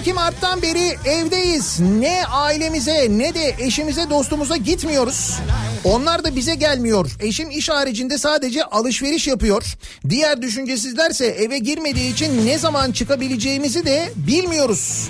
12 0.00 0.12
Mart'tan 0.12 0.62
beri 0.62 0.96
evdeyiz. 1.04 1.80
Ne 1.80 2.26
ailemize 2.26 3.06
ne 3.10 3.34
de 3.34 3.54
eşimize 3.58 4.10
dostumuza 4.10 4.56
gitmiyoruz. 4.56 5.38
Onlar 5.84 6.24
da 6.24 6.36
bize 6.36 6.54
gelmiyor. 6.54 7.10
Eşim 7.20 7.50
iş 7.50 7.68
haricinde 7.68 8.18
sadece 8.18 8.64
alışveriş 8.64 9.26
yapıyor. 9.26 9.64
Diğer 10.08 10.42
düşüncesizlerse 10.42 11.26
eve 11.26 11.58
girmediği 11.58 12.12
için 12.12 12.46
ne 12.46 12.58
zaman 12.58 12.92
çıkabileceğimizi 12.92 13.84
de 13.84 14.12
bilmiyoruz. 14.16 15.08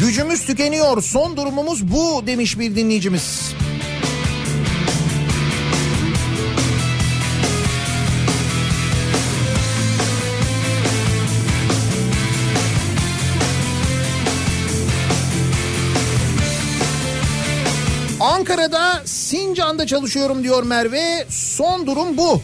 Gücümüz 0.00 0.46
tükeniyor. 0.46 1.02
Son 1.02 1.36
durumumuz 1.36 1.92
bu 1.92 2.26
demiş 2.26 2.58
bir 2.58 2.76
dinleyicimiz. 2.76 3.54
Ankara'da 18.50 19.02
Sincan'da 19.04 19.86
çalışıyorum 19.86 20.42
diyor 20.42 20.62
Merve. 20.62 21.26
Son 21.28 21.86
durum 21.86 22.16
bu. 22.16 22.42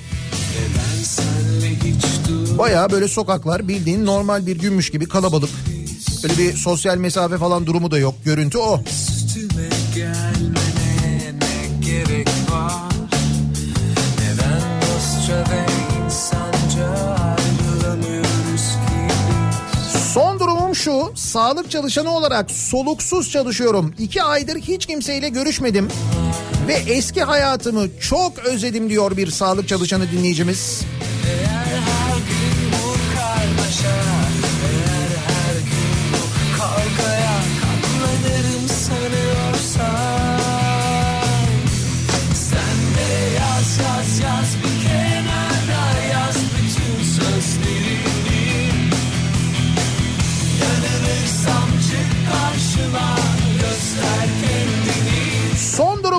Baya 2.59 2.91
böyle 2.91 3.09
sokaklar 3.09 3.69
bildiğin 3.69 4.07
normal 4.07 4.47
bir 4.47 4.59
günmüş 4.59 4.91
gibi 4.91 5.09
kalabalık. 5.09 5.51
Öyle 6.25 6.39
bir 6.39 6.57
sosyal 6.57 6.97
mesafe 6.97 7.39
falan 7.39 7.67
durumu 7.67 7.91
da 7.91 7.99
yok. 7.99 8.15
Görüntü 8.25 8.59
o. 8.59 8.81
Üstüme 8.87 9.69
gelmene 9.95 11.35
ne 11.41 11.87
gerek 11.87 12.29
var 12.51 12.93
Neden 14.21 14.81
dostça 14.83 15.53
ve 15.53 15.66
şu. 20.77 21.13
Sağlık 21.15 21.71
çalışanı 21.71 22.11
olarak 22.11 22.51
soluksuz 22.51 23.31
çalışıyorum. 23.31 23.95
İki 23.99 24.23
aydır 24.23 24.57
hiç 24.57 24.87
kimseyle 24.87 25.29
görüşmedim. 25.29 25.89
Ve 26.69 26.75
eski 26.75 27.23
hayatımı 27.23 28.01
çok 28.01 28.39
özledim 28.39 28.91
diyor 28.91 29.17
bir 29.17 29.31
sağlık 29.31 29.69
çalışanı 29.69 30.13
dinleyicimiz. 30.13 30.83
Eğer 31.29 31.49
her 31.49 32.17
gün 32.17 32.71
bu 32.73 33.19
karmaşa 33.19 34.16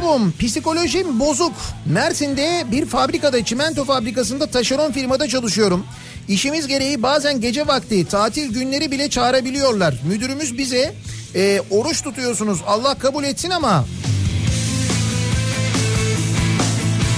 Durumum 0.07 0.34
psikolojim 0.39 1.19
bozuk. 1.19 1.53
Mersin'de 1.85 2.65
bir 2.71 2.85
fabrikada 2.85 3.45
çimento 3.45 3.85
fabrikasında 3.85 4.47
taşeron 4.47 4.91
firmada 4.91 5.27
çalışıyorum. 5.27 5.85
İşimiz 6.27 6.67
gereği 6.67 7.03
bazen 7.03 7.41
gece 7.41 7.67
vakti 7.67 8.05
tatil 8.05 8.53
günleri 8.53 8.91
bile 8.91 9.09
çağırabiliyorlar. 9.09 10.01
Müdürümüz 10.03 10.57
bize 10.57 10.93
e, 11.35 11.61
oruç 11.69 12.01
tutuyorsunuz 12.01 12.59
Allah 12.67 12.95
kabul 12.95 13.23
etsin 13.23 13.49
ama 13.49 13.85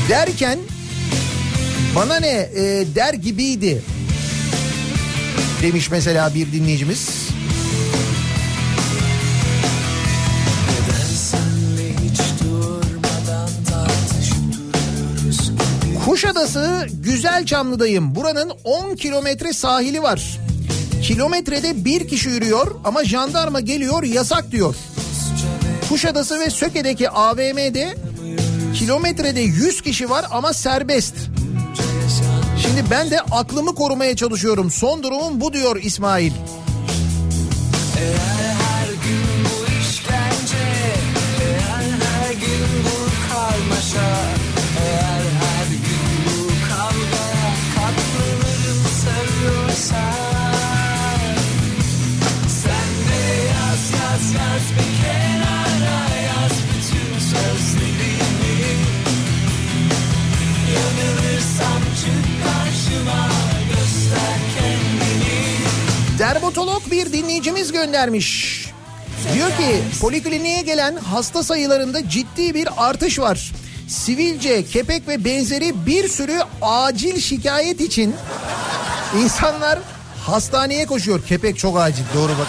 derken 0.10 0.60
bana 1.96 2.20
ne 2.20 2.50
e, 2.56 2.86
der 2.96 3.14
gibiydi 3.14 3.82
demiş 5.62 5.92
mesela 5.92 6.36
bir 6.36 6.52
dinleyicimiz. 6.52 7.29
Kuşadası 16.10 16.88
Güzelçamlı'dayım. 17.04 18.16
Buranın 18.16 18.52
10 18.64 18.96
kilometre 18.96 19.54
sahili 19.54 20.04
var. 20.04 20.40
Kilometrede 21.04 21.86
bir 21.86 22.08
kişi 22.08 22.30
yürüyor 22.30 22.76
ama 22.84 23.04
jandarma 23.04 23.60
geliyor 23.60 24.04
yasak 24.04 24.52
diyor. 24.52 24.76
Kuşadası 25.90 26.40
ve 26.40 26.50
Söke'deki 26.50 27.10
AVM'de 27.10 27.98
kilometrede 28.76 29.40
100 29.40 29.82
kişi 29.82 30.10
var 30.10 30.26
ama 30.32 30.54
serbest. 30.54 31.16
Şimdi 32.62 32.84
ben 32.92 33.12
de 33.12 33.22
aklımı 33.22 33.76
korumaya 33.76 34.16
çalışıyorum. 34.16 34.72
Son 34.72 35.04
durumum 35.04 35.42
bu 35.42 35.54
diyor 35.54 35.76
İsmail. 35.84 36.32
Eğer 36.32 36.59
bir 67.00 67.14
dinleyicimiz 67.14 67.72
göndermiş. 67.72 68.66
Diyor 69.34 69.50
ki 69.50 69.82
polikliniğe 70.02 70.62
gelen 70.62 70.96
hasta 70.96 71.44
sayılarında 71.44 72.10
ciddi 72.10 72.54
bir 72.54 72.68
artış 72.78 73.20
var. 73.20 73.52
Sivilce, 73.88 74.66
kepek 74.66 75.08
ve 75.08 75.26
benzeri 75.26 75.86
bir 75.86 76.08
sürü 76.08 76.40
acil 76.62 77.20
şikayet 77.22 77.82
için 77.82 78.16
insanlar 79.24 79.80
hastaneye 80.26 80.86
koşuyor. 80.86 81.26
Kepek 81.26 81.58
çok 81.58 81.80
acil 81.80 82.04
doğru 82.16 82.32
bak. 82.32 82.48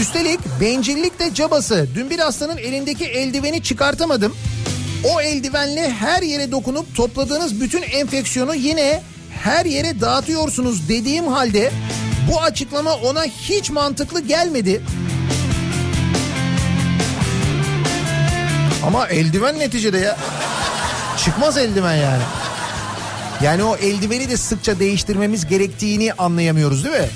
Üstelik 0.00 0.40
bencillik 0.60 1.18
de 1.18 1.34
cabası. 1.34 1.88
Dün 1.94 2.10
bir 2.10 2.18
hastanın 2.18 2.56
elindeki 2.56 3.04
eldiveni 3.04 3.62
çıkartamadım. 3.62 4.36
O 5.04 5.20
eldivenle 5.20 5.90
her 5.90 6.22
yere 6.22 6.52
dokunup 6.52 6.96
topladığınız 6.96 7.60
bütün 7.60 7.82
enfeksiyonu 7.82 8.54
yine 8.54 9.02
her 9.42 9.64
yere 9.64 10.00
dağıtıyorsunuz 10.00 10.88
dediğim 10.88 11.26
halde 11.26 11.72
bu 12.28 12.40
açıklama 12.40 12.94
ona 12.94 13.24
hiç 13.24 13.70
mantıklı 13.70 14.20
gelmedi. 14.20 14.82
Ama 18.86 19.08
eldiven 19.08 19.58
neticede 19.58 19.98
ya. 19.98 20.16
Çıkmaz 21.24 21.56
eldiven 21.56 21.96
yani. 21.96 22.22
Yani 23.42 23.64
o 23.64 23.76
eldiveni 23.76 24.30
de 24.30 24.36
sıkça 24.36 24.78
değiştirmemiz 24.78 25.46
gerektiğini 25.46 26.12
anlayamıyoruz 26.12 26.84
değil 26.84 26.96
mi? 26.96 27.08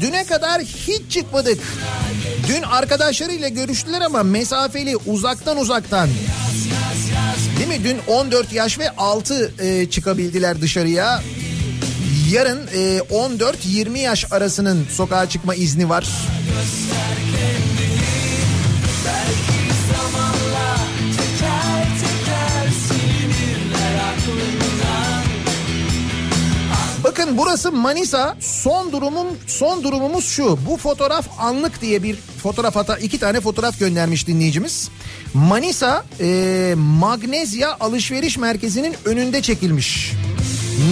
Düne 0.00 0.24
kadar 0.24 0.62
hiç 0.62 1.12
çıkmadık. 1.12 1.58
Dün 2.48 2.62
arkadaşlarıyla 2.62 3.48
görüştüler 3.48 4.00
ama 4.00 4.22
mesafeli 4.22 4.96
uzaktan 4.96 5.56
uzaktan. 5.56 6.08
Değil 7.58 7.68
mi? 7.68 7.84
Dün 7.84 7.98
14 8.06 8.52
yaş 8.52 8.78
ve 8.78 8.90
6 8.90 9.52
e, 9.58 9.90
çıkabildiler 9.90 10.60
dışarıya. 10.60 11.22
Yarın 12.30 12.66
e, 12.74 12.98
14-20 12.98 13.98
yaş 13.98 14.32
arasının 14.32 14.86
sokağa 14.90 15.28
çıkma 15.28 15.54
izni 15.54 15.88
var. 15.88 16.04
Burası 27.42 27.72
Manisa. 27.72 28.36
Son 28.40 28.92
durumum 28.92 29.26
son 29.46 29.84
durumumuz 29.84 30.24
şu. 30.24 30.58
Bu 30.66 30.76
fotoğraf 30.76 31.28
anlık 31.38 31.80
diye 31.80 32.02
bir 32.02 32.16
fotoğraf 32.16 32.76
hata 32.76 32.96
iki 32.96 33.18
tane 33.18 33.40
fotoğraf 33.40 33.78
göndermiş 33.78 34.26
dinleyicimiz. 34.26 34.90
Manisa 35.34 36.04
e, 36.20 36.74
Magnezya 36.76 37.76
Alışveriş 37.80 38.38
Merkezi'nin 38.38 38.94
önünde 39.04 39.42
çekilmiş. 39.42 40.12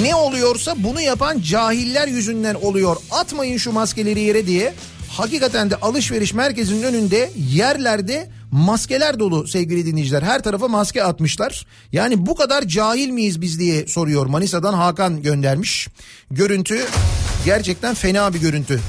Ne 0.03 0.15
oluyorsa 0.15 0.75
bunu 0.77 1.01
yapan 1.01 1.41
cahiller 1.41 2.09
yüzünden 2.09 2.55
oluyor. 2.55 2.97
Atmayın 3.11 3.57
şu 3.57 3.73
maskeleri 3.73 4.21
yere 4.21 4.47
diye. 4.47 4.75
Hakikaten 5.09 5.71
de 5.71 5.77
alışveriş 5.77 6.35
merkezinin 6.35 6.83
önünde 6.83 7.31
yerlerde 7.51 8.29
maskeler 8.51 9.19
dolu 9.19 9.49
sevgili 9.49 9.87
dinleyiciler. 9.87 10.23
Her 10.23 10.43
tarafa 10.43 10.69
maske 10.69 11.05
atmışlar. 11.05 11.67
Yani 11.93 12.27
bu 12.27 12.35
kadar 12.35 12.63
cahil 12.63 13.09
miyiz 13.11 13.41
biz 13.41 13.59
diye 13.59 13.87
soruyor. 13.87 14.27
Manisa'dan 14.27 14.75
Hakan 14.75 15.23
göndermiş. 15.23 15.89
Görüntü 16.31 16.87
gerçekten 17.45 17.95
fena 17.95 18.35
bir 18.35 18.41
görüntü. 18.41 18.81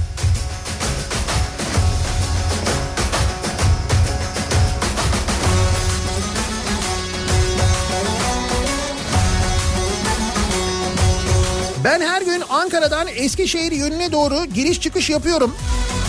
Ben 11.84 12.02
her 12.02 12.22
gün 12.22 12.44
Ankara'dan 12.50 13.08
Eskişehir 13.16 13.72
yönüne 13.72 14.12
doğru 14.12 14.46
giriş 14.46 14.82
çıkış 14.82 15.10
yapıyorum. 15.10 15.56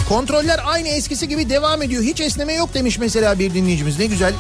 Kontroller 0.09 0.61
aynı 0.65 0.89
eskisi 0.89 1.29
gibi 1.29 1.51
devam 1.51 1.83
ediyor. 1.83 2.03
Hiç 2.03 2.21
esneme 2.21 2.53
yok 2.53 2.75
demiş 2.75 2.99
mesela 2.99 3.39
bir 3.39 3.55
dinleyicimiz. 3.55 3.99
Ne 3.99 4.07
güzel. 4.07 4.33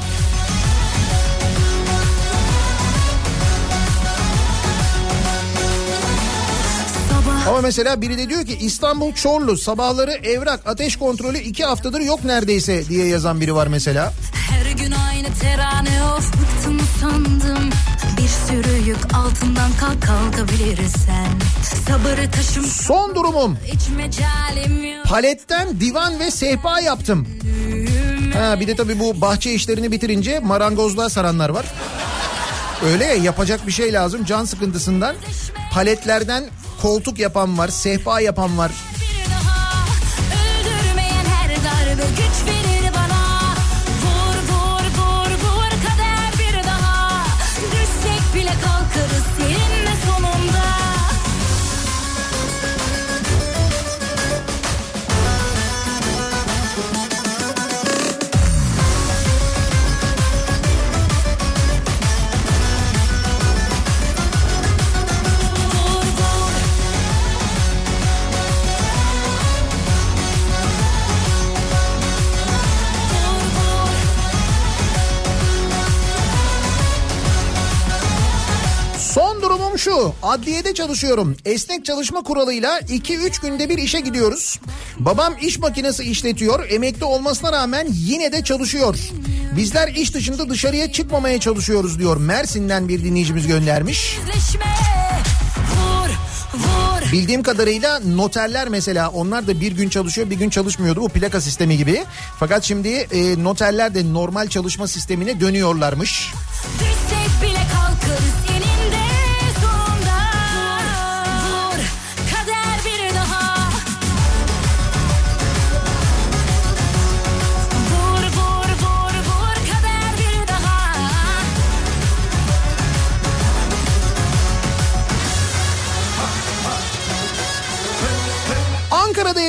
Ama 7.52 7.60
mesela 7.60 8.00
biri 8.00 8.18
de 8.18 8.28
diyor 8.28 8.46
ki 8.46 8.56
İstanbul 8.60 9.12
Çorlu 9.12 9.56
sabahları 9.56 10.12
evrak 10.12 10.60
ateş 10.66 10.96
kontrolü 10.96 11.38
iki 11.38 11.64
haftadır 11.64 12.00
yok 12.00 12.24
neredeyse 12.24 12.88
diye 12.88 13.06
yazan 13.06 13.40
biri 13.40 13.54
var 13.54 13.66
mesela. 13.66 14.12
Her 14.50 14.70
gün 14.84 14.92
aynı 14.92 15.28
terane 15.40 16.04
of 16.04 16.32
bıktım 16.32 16.80
sandım 17.00 17.70
Bir 18.18 18.28
sürü 18.28 18.88
yük 18.88 19.14
altından 19.14 19.70
kalk 19.80 20.02
kalkabilirsen 20.02 21.26
Sabırı 21.88 22.30
taşım 22.30 22.64
Son 22.64 23.14
durumum 23.14 23.58
paletten 25.04 25.80
divan 25.80 26.20
ve 26.20 26.30
sehpa 26.30 26.80
yaptım. 26.80 27.28
Ha 28.34 28.60
bir 28.60 28.66
de 28.66 28.76
tabii 28.76 29.00
bu 29.00 29.20
bahçe 29.20 29.52
işlerini 29.52 29.92
bitirince 29.92 30.38
marangozluğa 30.40 31.08
saranlar 31.08 31.48
var. 31.48 31.66
Öyle 32.92 33.04
ya 33.04 33.14
yapacak 33.14 33.66
bir 33.66 33.72
şey 33.72 33.92
lazım 33.92 34.24
can 34.24 34.44
sıkıntısından. 34.44 35.16
Paletlerden 35.72 36.44
koltuk 36.82 37.18
yapan 37.18 37.58
var, 37.58 37.68
sehpa 37.68 38.20
yapan 38.20 38.58
var. 38.58 38.72
Bir 39.00 39.30
daha 39.30 39.86
güç 42.16 42.46
verir 42.46 42.61
şu. 79.82 80.14
Adliyede 80.22 80.74
çalışıyorum. 80.74 81.36
Esnek 81.44 81.84
çalışma 81.84 82.22
kuralıyla 82.22 82.78
2-3 82.80 83.42
günde 83.42 83.68
bir 83.68 83.78
işe 83.78 84.00
gidiyoruz. 84.00 84.60
Babam 84.98 85.34
iş 85.40 85.58
makinesi 85.58 86.04
işletiyor. 86.04 86.70
Emekli 86.70 87.04
olmasına 87.04 87.52
rağmen 87.52 87.86
yine 87.90 88.32
de 88.32 88.44
çalışıyor. 88.44 88.98
Bizler 89.56 89.88
iş 89.88 90.14
dışında 90.14 90.50
dışarıya 90.50 90.92
çıkmamaya 90.92 91.40
çalışıyoruz 91.40 91.98
diyor. 91.98 92.16
Mersin'den 92.16 92.88
bir 92.88 93.04
dinleyicimiz 93.04 93.46
göndermiş. 93.46 94.18
Yüzleşme 94.20 94.66
Vur 95.76 96.08
vur 96.58 97.12
Bildiğim 97.12 97.42
kadarıyla 97.42 98.00
noterler 98.00 98.68
mesela 98.68 99.08
onlar 99.08 99.46
da 99.46 99.60
bir 99.60 99.72
gün 99.72 99.88
çalışıyor 99.88 100.30
bir 100.30 100.36
gün 100.36 100.50
çalışmıyordu 100.50 101.00
bu 101.00 101.08
plaka 101.08 101.40
sistemi 101.40 101.76
gibi. 101.76 102.04
Fakat 102.38 102.64
şimdi 102.64 102.88
e, 102.88 103.44
noterler 103.44 103.94
de 103.94 104.12
normal 104.12 104.48
çalışma 104.48 104.88
sistemine 104.88 105.40
dönüyorlarmış. 105.40 106.32
Düşsek 106.78 107.42
bile 107.42 107.60
kalkarız 107.72 108.41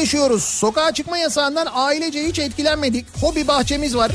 yaşıyoruz. 0.04 0.44
Sokağa 0.44 0.92
çıkma 0.94 1.18
yasağından 1.18 1.68
ailece 1.74 2.24
hiç 2.24 2.40
etkilenmedik. 2.40 3.06
Hobi 3.22 3.48
bahçemiz 3.48 3.96
var. 3.96 4.12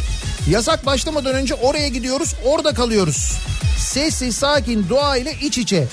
Yasak 0.50 0.86
başlamadan 0.86 1.34
önce 1.34 1.54
oraya 1.54 1.88
gidiyoruz, 1.88 2.34
orada 2.44 2.74
kalıyoruz. 2.74 3.32
Sessiz, 3.78 4.36
sakin, 4.36 4.88
doğa 4.88 5.16
ile 5.16 5.34
iç 5.42 5.58
içe. 5.58 5.88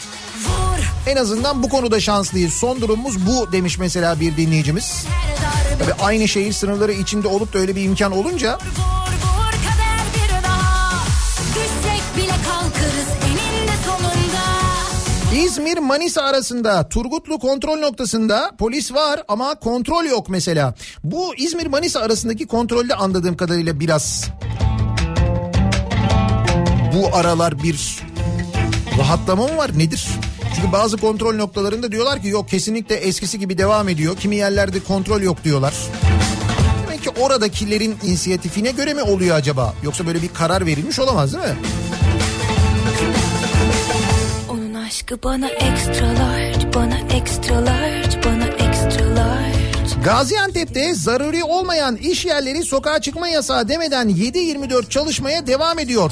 Vur 0.46 0.80
En 1.08 1.16
azından 1.16 1.64
bu 1.64 1.70
konuda 1.70 2.00
şanslıyız. 2.00 2.54
Son 2.54 2.82
durumumuz 2.82 3.28
bu 3.28 3.52
demiş 3.52 3.78
mesela 3.78 4.20
bir 4.20 4.38
dinleyicimiz. 4.38 5.06
Tabii 5.80 5.94
aynı 6.04 6.28
şehir 6.28 6.54
sınırları 6.54 6.92
içinde 6.92 7.28
olup 7.28 7.54
da 7.54 7.60
öyle 7.60 7.76
bir 7.76 7.84
imkan 7.84 8.12
olunca 8.12 8.54
Vur 8.54 9.14
vur 9.24 9.52
kader 9.52 10.06
bir 10.16 10.44
daha 10.44 10.92
Düşsek 11.56 12.18
bile 12.18 12.36
kalkarız 12.48 13.24
İzmir 15.36 15.78
Manisa 15.78 16.22
arasında 16.22 16.90
Turgutlu 16.90 17.40
kontrol 17.40 17.78
noktasında 17.78 18.52
polis 18.57 18.94
var 18.94 19.24
ama 19.28 19.56
kontrol 19.56 20.06
yok 20.06 20.30
mesela. 20.30 20.74
Bu 21.03 21.36
İzmir 21.36 21.66
Manisa 21.66 21.99
arasındaki 21.99 22.48
kontrolde 22.48 22.95
anladığım 22.95 23.38
kadarıyla 23.38 23.80
biraz 23.80 24.26
bu 26.95 27.16
aralar 27.18 27.64
bir 27.64 27.99
rahatlama 28.99 29.48
mı 29.48 29.57
var 29.57 29.72
nedir? 29.78 30.07
Çünkü 30.56 30.72
bazı 30.72 30.98
kontrol 30.98 31.36
noktalarında 31.36 31.91
diyorlar 31.91 32.22
ki 32.22 32.28
yok 32.28 32.49
kesinlikle 32.49 32.95
eskisi 32.95 33.40
gibi 33.40 33.57
devam 33.57 33.90
ediyor. 33.90 34.18
Kimi 34.18 34.36
yerlerde 34.36 34.80
kontrol 34.80 35.22
yok 35.22 35.44
diyorlar. 35.44 35.74
Demek 36.84 37.03
ki 37.03 37.10
oradakilerin 37.10 37.95
inisiyatifine 38.03 38.72
göre 38.72 38.94
mi 38.94 39.02
oluyor 39.02 39.36
acaba? 39.36 39.74
Yoksa 39.84 40.07
böyle 40.07 40.22
bir 40.22 40.30
karar 40.34 40.66
verilmiş 40.66 40.99
olamaz 40.99 41.34
değil 41.34 41.45
mi? 41.45 41.56
Aşkı 44.88 45.24
bana 45.24 45.48
extra 45.49 46.07
large, 46.07 46.74
bana 46.76 46.98
extra 46.98 47.66
large, 47.66 48.24
bana 48.26 48.45
extra 48.45 49.16
large. 49.16 50.03
Gaziantep'te 50.03 50.94
zaruri 50.94 51.44
olmayan 51.44 51.95
iş 51.95 52.26
yerleri 52.26 52.64
sokağa 52.64 53.02
çıkma 53.02 53.28
yasağı 53.28 53.68
demeden 53.68 54.10
7-24 54.10 54.90
çalışmaya 54.90 55.48
devam 55.48 55.80
ediyor. 55.80 56.12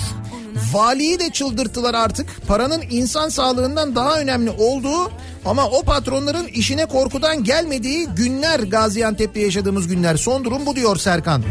Valiyi 0.73 1.19
de 1.19 1.29
çıldırttılar 1.29 1.93
artık. 1.93 2.47
Paranın 2.47 2.83
insan 2.89 3.29
sağlığından 3.29 3.95
daha 3.95 4.19
önemli 4.19 4.49
olduğu 4.49 5.11
ama 5.45 5.67
o 5.67 5.83
patronların 5.83 6.47
işine 6.47 6.85
korkudan 6.85 7.43
gelmediği 7.43 8.07
günler 8.07 8.59
Gaziantep'te 8.59 9.39
yaşadığımız 9.39 9.87
günler. 9.87 10.15
Son 10.15 10.43
durum 10.43 10.65
bu 10.65 10.75
diyor 10.75 10.97
Serkan. 10.97 11.43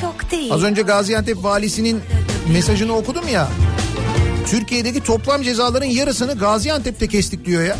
Çok 0.00 0.30
değil. 0.30 0.52
Az 0.52 0.62
önce 0.62 0.82
Gaziantep 0.82 1.44
valisinin 1.44 2.00
mesajını 2.52 2.96
okudum 2.96 3.28
ya. 3.28 3.48
Türkiye'deki 4.46 5.00
toplam 5.00 5.42
cezaların 5.42 5.86
yarısını 5.86 6.38
Gaziantep'te 6.38 7.08
kestik 7.08 7.44
diyor 7.44 7.64
ya. 7.64 7.76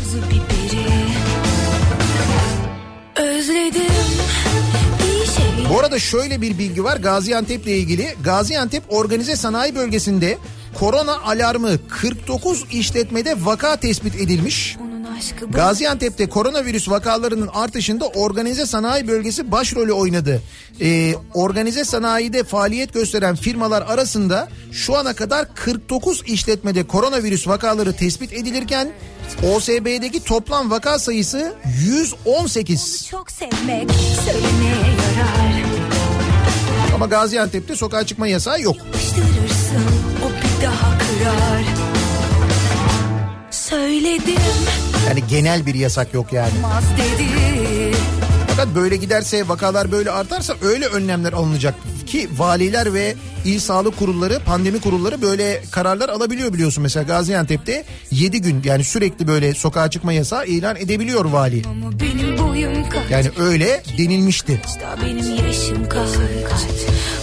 Özledim. 3.15 3.81
Şey. 5.35 5.69
Bu 5.69 5.79
arada 5.79 5.99
şöyle 5.99 6.41
bir 6.41 6.57
bilgi 6.57 6.83
var 6.83 6.97
Gaziantep'le 6.97 7.67
ilgili. 7.67 8.15
Gaziantep 8.23 8.83
Organize 8.89 9.35
Sanayi 9.35 9.75
Bölgesi'nde 9.75 10.37
korona 10.79 11.19
alarmı 11.19 11.87
49 11.89 12.65
işletmede 12.71 13.35
vaka 13.45 13.75
tespit 13.75 14.15
edilmiş. 14.15 14.77
Aşkı 15.17 15.51
Gaziantep'te 15.51 16.29
koronavirüs 16.29 16.89
vakalarının 16.89 17.49
artışında 17.53 18.07
organize 18.07 18.65
sanayi 18.65 19.07
bölgesi 19.07 19.51
başrolü 19.51 19.91
oynadı. 19.93 20.41
Ee, 20.81 21.13
organize 21.33 21.83
sanayide 21.83 22.43
faaliyet 22.43 22.93
gösteren 22.93 23.35
firmalar 23.35 23.81
arasında 23.81 24.47
şu 24.71 24.97
ana 24.97 25.13
kadar 25.13 25.55
49 25.55 26.21
işletmede 26.25 26.87
koronavirüs 26.87 27.47
vakaları 27.47 27.93
tespit 27.95 28.33
edilirken 28.33 28.91
OSB'deki 29.53 30.23
toplam 30.23 30.71
vaka 30.71 30.99
sayısı 30.99 31.53
118. 31.85 33.07
çok 33.11 33.31
sevmek 33.31 33.91
söylemeye 34.25 34.75
yarar. 34.75 35.63
Ama 36.95 37.05
Gaziantep'te 37.05 37.75
sokağa 37.75 38.05
çıkma 38.05 38.27
yasağı 38.27 38.61
yok. 38.61 38.75
Söyledim 43.51 44.41
Yani 45.07 45.23
genel 45.29 45.65
bir 45.65 45.75
yasak 45.75 46.13
yok 46.13 46.33
yani. 46.33 46.51
Fakat 48.47 48.75
böyle 48.75 48.95
giderse 48.95 49.47
vakalar 49.47 49.91
böyle 49.91 50.11
artarsa 50.11 50.53
öyle 50.61 50.85
önlemler 50.85 51.33
alınacak 51.33 51.75
ki 52.07 52.29
valiler 52.37 52.93
ve 52.93 53.15
il 53.45 53.59
sağlık 53.59 53.99
kurulları 53.99 54.39
pandemi 54.39 54.81
kurulları 54.81 55.21
böyle 55.21 55.63
kararlar 55.71 56.09
alabiliyor 56.09 56.53
biliyorsun. 56.53 56.81
Mesela 56.81 57.03
Gaziantep'te 57.03 57.83
7 58.11 58.41
gün 58.41 58.61
yani 58.65 58.83
sürekli 58.83 59.27
böyle 59.27 59.53
sokağa 59.53 59.89
çıkma 59.89 60.13
yasağı 60.13 60.45
ilan 60.45 60.75
edebiliyor 60.75 61.25
vali. 61.25 61.61
Yani 63.09 63.29
öyle 63.39 63.83
denilmişti. 63.97 64.61
Daha 64.81 65.01
benim 65.01 65.45
yaşım 65.47 65.89
kaç? 65.89 66.09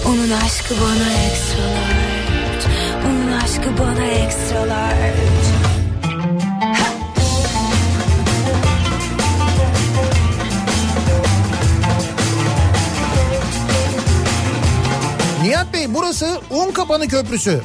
Onun 0.07 0.31
aşkı 0.31 0.75
bana 0.75 1.13
extra 1.27 1.63
large. 1.63 2.67
Onun 3.07 3.33
aşkı 3.33 3.79
bana 3.79 4.07
extra 4.07 4.67
Nihat 15.51 15.73
Bey 15.73 15.95
burası 15.95 16.41
Unkapanı 16.51 17.09
Köprüsü. 17.09 17.61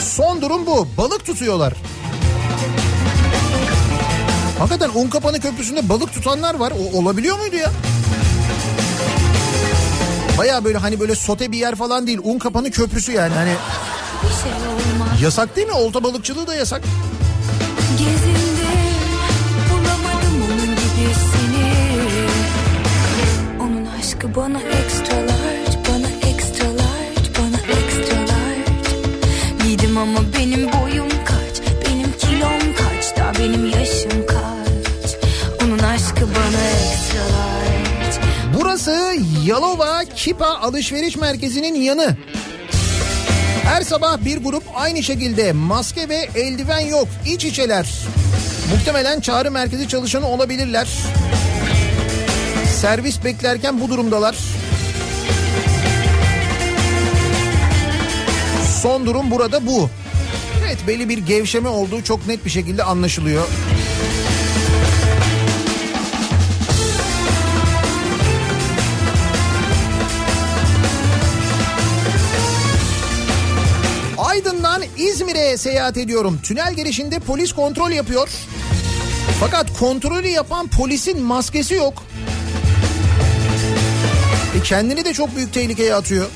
Son 0.00 0.42
durum 0.42 0.66
bu. 0.66 0.88
Balık 0.98 1.26
tutuyorlar. 1.26 1.72
Hakikaten 4.58 4.90
Unkapanı 4.94 5.40
Köprüsü'nde 5.40 5.88
balık 5.88 6.12
tutanlar 6.12 6.54
var. 6.54 6.72
O 6.72 6.98
olabiliyor 6.98 7.38
muydu 7.38 7.56
ya? 7.56 7.70
Baya 10.38 10.64
böyle 10.64 10.78
hani 10.78 11.00
böyle 11.00 11.14
sote 11.14 11.52
bir 11.52 11.58
yer 11.58 11.74
falan 11.74 12.06
değil. 12.06 12.18
Unkapanı 12.22 12.70
Köprüsü 12.70 13.12
yani 13.12 13.34
hani 13.34 13.52
şey 14.42 14.52
yasak 15.22 15.56
değil 15.56 15.66
mi? 15.66 15.72
Olta 15.72 16.02
balıkçılığı 16.02 16.46
da 16.46 16.54
yasak. 16.54 16.82
Gezindim 17.98 18.68
bulamadım 19.70 20.42
onun 20.46 20.74
gibisini. 20.74 21.72
Onun 23.60 23.86
aşkı 24.00 24.34
bana 24.34 24.60
extra 24.60 24.87
Kipa 40.28 40.46
Alışveriş 40.46 41.16
Merkezi'nin 41.16 41.74
yanı. 41.74 42.16
Her 43.64 43.82
sabah 43.82 44.24
bir 44.24 44.36
grup 44.36 44.62
aynı 44.74 45.02
şekilde 45.02 45.52
maske 45.52 46.08
ve 46.08 46.28
eldiven 46.34 46.80
yok 46.80 47.08
iç 47.26 47.44
içeler. 47.44 47.90
Muhtemelen 48.72 49.20
çağrı 49.20 49.50
merkezi 49.50 49.88
çalışanı 49.88 50.26
olabilirler. 50.26 50.88
Servis 52.80 53.24
beklerken 53.24 53.80
bu 53.80 53.88
durumdalar. 53.88 54.36
Son 58.82 59.06
durum 59.06 59.30
burada 59.30 59.66
bu. 59.66 59.90
Evet 60.66 60.78
belli 60.88 61.08
bir 61.08 61.18
gevşeme 61.18 61.68
olduğu 61.68 62.02
çok 62.02 62.26
net 62.26 62.44
bir 62.44 62.50
şekilde 62.50 62.84
anlaşılıyor. 62.84 63.48
Seyahat 75.58 75.96
ediyorum. 75.96 76.40
Tünel 76.42 76.74
girişinde 76.74 77.18
polis 77.18 77.52
kontrol 77.52 77.90
yapıyor. 77.90 78.28
Fakat 79.40 79.78
kontrolü 79.78 80.28
yapan 80.28 80.68
polisin 80.68 81.22
maskesi 81.22 81.74
yok. 81.74 82.04
E 84.58 84.62
kendini 84.62 85.04
de 85.04 85.12
çok 85.12 85.36
büyük 85.36 85.52
tehlikeye 85.52 85.94
atıyor. 85.94 86.26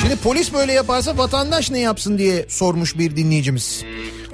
Şimdi 0.00 0.16
polis 0.16 0.52
böyle 0.52 0.72
yaparsa 0.72 1.18
vatandaş 1.18 1.70
ne 1.70 1.78
yapsın 1.78 2.18
diye 2.18 2.46
sormuş 2.48 2.98
bir 2.98 3.16
dinleyicimiz. 3.16 3.84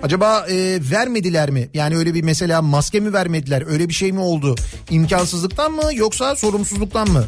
Acaba 0.02 0.46
e, 0.48 0.78
vermediler 0.92 1.50
mi? 1.50 1.68
Yani 1.74 1.96
öyle 1.96 2.14
bir 2.14 2.22
mesela 2.22 2.62
maske 2.62 3.00
mi 3.00 3.12
vermediler? 3.12 3.64
Öyle 3.66 3.88
bir 3.88 3.94
şey 3.94 4.12
mi 4.12 4.20
oldu? 4.20 4.54
İmkansızlıktan 4.90 5.72
mı 5.72 5.82
yoksa 5.94 6.36
sorumsuzluktan 6.36 7.10
mı? 7.10 7.24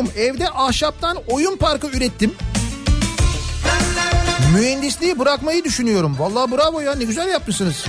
Durumum 0.00 0.12
evde 0.16 0.48
ahşaptan 0.48 1.16
oyun 1.28 1.56
parkı 1.56 1.86
ürettim. 1.86 2.34
Mühendisliği 4.54 5.18
bırakmayı 5.18 5.64
düşünüyorum. 5.64 6.16
Vallahi 6.18 6.52
bravo 6.52 6.80
ya 6.80 6.94
ne 6.94 7.04
güzel 7.04 7.28
yapmışsınız. 7.28 7.84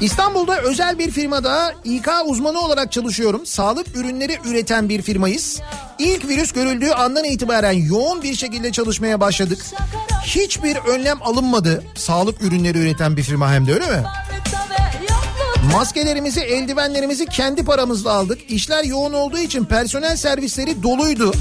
İstanbul'da 0.00 0.60
özel 0.60 0.98
bir 0.98 1.10
firmada 1.10 1.74
İK 1.84 2.08
uzmanı 2.26 2.60
olarak 2.60 2.92
çalışıyorum. 2.92 3.46
Sağlık 3.46 3.96
ürünleri 3.96 4.38
üreten 4.44 4.88
bir 4.88 5.02
firmayız. 5.02 5.60
İlk 5.98 6.28
virüs 6.28 6.52
görüldüğü 6.52 6.90
andan 6.90 7.24
itibaren 7.24 7.72
yoğun 7.72 8.22
bir 8.22 8.34
şekilde 8.34 8.72
çalışmaya 8.72 9.20
başladık. 9.20 9.66
Hiçbir 10.24 10.76
önlem 10.76 11.22
alınmadı. 11.22 11.84
Sağlık 11.94 12.42
ürünleri 12.42 12.78
üreten 12.78 13.16
bir 13.16 13.22
firma 13.22 13.52
hem 13.52 13.66
de 13.66 13.74
öyle 13.74 13.86
mi? 13.86 14.04
Maskelerimizi, 15.72 16.40
eldivenlerimizi 16.40 17.26
kendi 17.26 17.64
paramızla 17.64 18.12
aldık. 18.12 18.38
İşler 18.48 18.84
yoğun 18.84 19.12
olduğu 19.12 19.38
için 19.38 19.64
personel 19.64 20.16
servisleri 20.16 20.82
doluydu. 20.82 21.32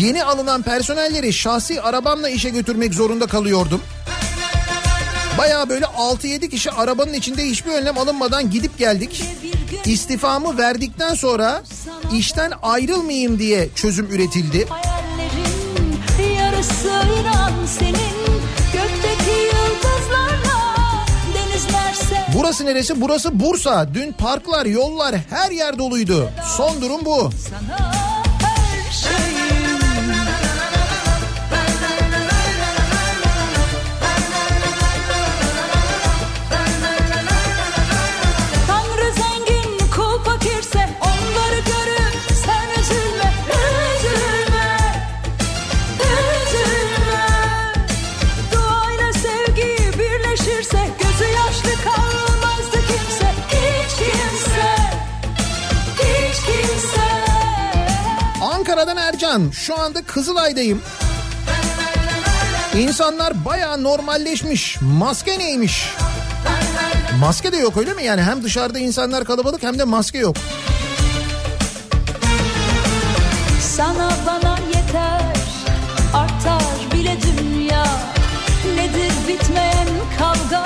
Yeni 0.00 0.24
alınan 0.24 0.62
personelleri 0.62 1.32
şahsi 1.32 1.82
arabamla 1.82 2.28
işe 2.28 2.50
götürmek 2.50 2.94
zorunda 2.94 3.26
kalıyordum. 3.26 3.80
Baya 5.38 5.68
böyle 5.68 5.84
6-7 5.84 6.48
kişi 6.48 6.70
arabanın 6.70 7.12
içinde 7.12 7.44
hiçbir 7.44 7.72
önlem 7.72 7.98
alınmadan 7.98 8.50
gidip 8.50 8.78
geldik. 8.78 9.24
İstifamı 9.84 10.58
verdikten 10.58 11.14
sonra 11.14 11.62
işten 12.14 12.52
ayrılmayayım 12.62 13.38
diye 13.38 13.68
çözüm 13.74 14.06
üretildi. 14.06 14.68
Burası 22.34 22.66
neresi? 22.66 23.00
Burası 23.00 23.40
Bursa. 23.40 23.94
Dün 23.94 24.12
parklar, 24.12 24.66
yollar 24.66 25.14
her 25.30 25.50
yer 25.50 25.78
doluydu. 25.78 26.30
Son 26.56 26.82
durum 26.82 27.04
bu. 27.04 27.30
sana 27.50 27.92
her 28.42 28.92
şeyim. 28.92 29.27
Ercan 59.18 59.50
şu 59.50 59.80
anda 59.80 60.02
Kızılay'dayım. 60.02 60.82
İnsanlar 62.76 63.44
baya 63.44 63.76
normalleşmiş. 63.76 64.78
Maske 64.80 65.38
neymiş? 65.38 65.88
Maske 67.20 67.52
de 67.52 67.56
yok 67.56 67.76
öyle 67.76 67.94
mi? 67.94 68.04
Yani 68.04 68.22
hem 68.22 68.42
dışarıda 68.42 68.78
insanlar 68.78 69.24
kalabalık 69.24 69.62
hem 69.62 69.78
de 69.78 69.84
maske 69.84 70.18
yok. 70.18 70.36
Sana 73.60 74.10
bana 74.26 74.58
yeter 74.66 75.36
artar 76.14 76.92
bile 76.94 77.16
dünya 77.22 77.86
Nedir 78.76 79.12
bitmeyen 79.28 79.88
kavga 80.18 80.64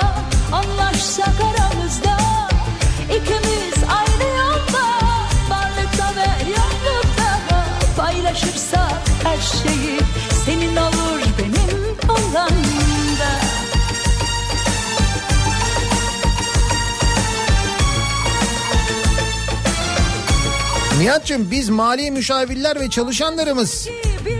anlaşsak 0.51 1.35
aramızda 1.41 2.17
ikimiz 3.09 3.52
Nihat'cığım 21.03 21.51
biz 21.51 21.69
mali 21.69 22.11
müşavirler 22.11 22.79
ve 22.79 22.89
çalışanlarımız 22.89 23.87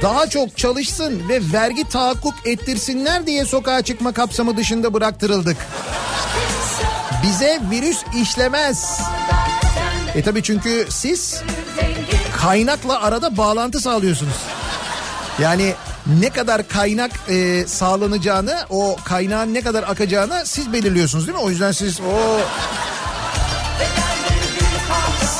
daha 0.01 0.29
çok 0.29 0.57
çalışsın 0.57 1.29
ve 1.29 1.41
vergi 1.53 1.89
tahakkuk 1.89 2.33
ettirsinler 2.45 3.27
diye 3.27 3.45
sokağa 3.45 3.81
çıkma 3.81 4.11
kapsamı 4.11 4.57
dışında 4.57 4.93
bıraktırıldık. 4.93 5.57
Bize 7.23 7.59
virüs 7.71 8.03
işlemez. 8.21 9.01
E 10.15 10.23
tabi 10.23 10.43
çünkü 10.43 10.87
siz 10.89 11.41
kaynakla 12.37 13.01
arada 13.01 13.37
bağlantı 13.37 13.79
sağlıyorsunuz. 13.79 14.37
Yani 15.39 15.73
ne 16.19 16.29
kadar 16.29 16.67
kaynak 16.67 17.11
e, 17.29 17.67
sağlanacağını, 17.67 18.57
o 18.69 18.97
kaynağın 19.05 19.53
ne 19.53 19.61
kadar 19.61 19.83
akacağını 19.83 20.41
siz 20.45 20.73
belirliyorsunuz 20.73 21.27
değil 21.27 21.37
mi? 21.37 21.43
O 21.43 21.49
yüzden 21.49 21.71
siz 21.71 21.99
o 21.99 22.39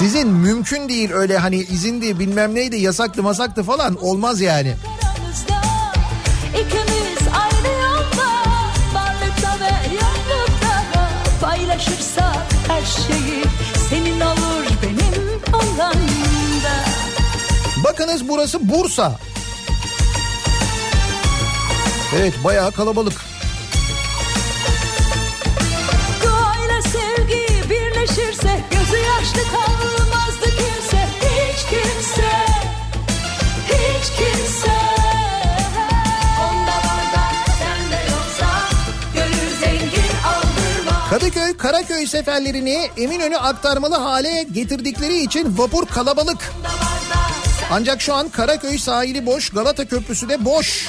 sizin 0.03 0.27
mümkün 0.27 0.89
değil 0.89 1.11
öyle 1.11 1.37
hani 1.37 1.55
izindi 1.55 2.19
bilmem 2.19 2.55
neydi 2.55 2.75
yasaktı 2.75 3.23
masaktı 3.23 3.63
falan 3.63 4.03
olmaz 4.03 4.41
yani. 4.41 4.73
Paylaşırsak 11.41 12.35
her 12.67 12.81
şeyi 12.81 13.43
Senin 13.89 14.19
olur 14.19 14.65
benim 14.83 15.41
olan 15.53 15.95
Bakınız 17.83 18.29
burası 18.29 18.69
Bursa. 18.69 19.19
Evet 22.15 22.33
bayağı 22.43 22.71
kalabalık. 22.71 23.32
Kadıköy 41.13 41.57
Karaköy 41.57 42.07
seferlerini 42.07 42.89
Eminönü 42.97 43.37
aktarmalı 43.37 43.95
hale 43.95 44.45
getirdikleri 44.51 45.23
için 45.23 45.57
vapur 45.57 45.85
kalabalık. 45.85 46.53
Ancak 47.71 48.01
şu 48.01 48.13
an 48.13 48.29
Karaköy 48.29 48.77
sahili 48.77 49.25
boş, 49.25 49.49
Galata 49.49 49.85
Köprüsü 49.85 50.29
de 50.29 50.45
boş. 50.45 50.87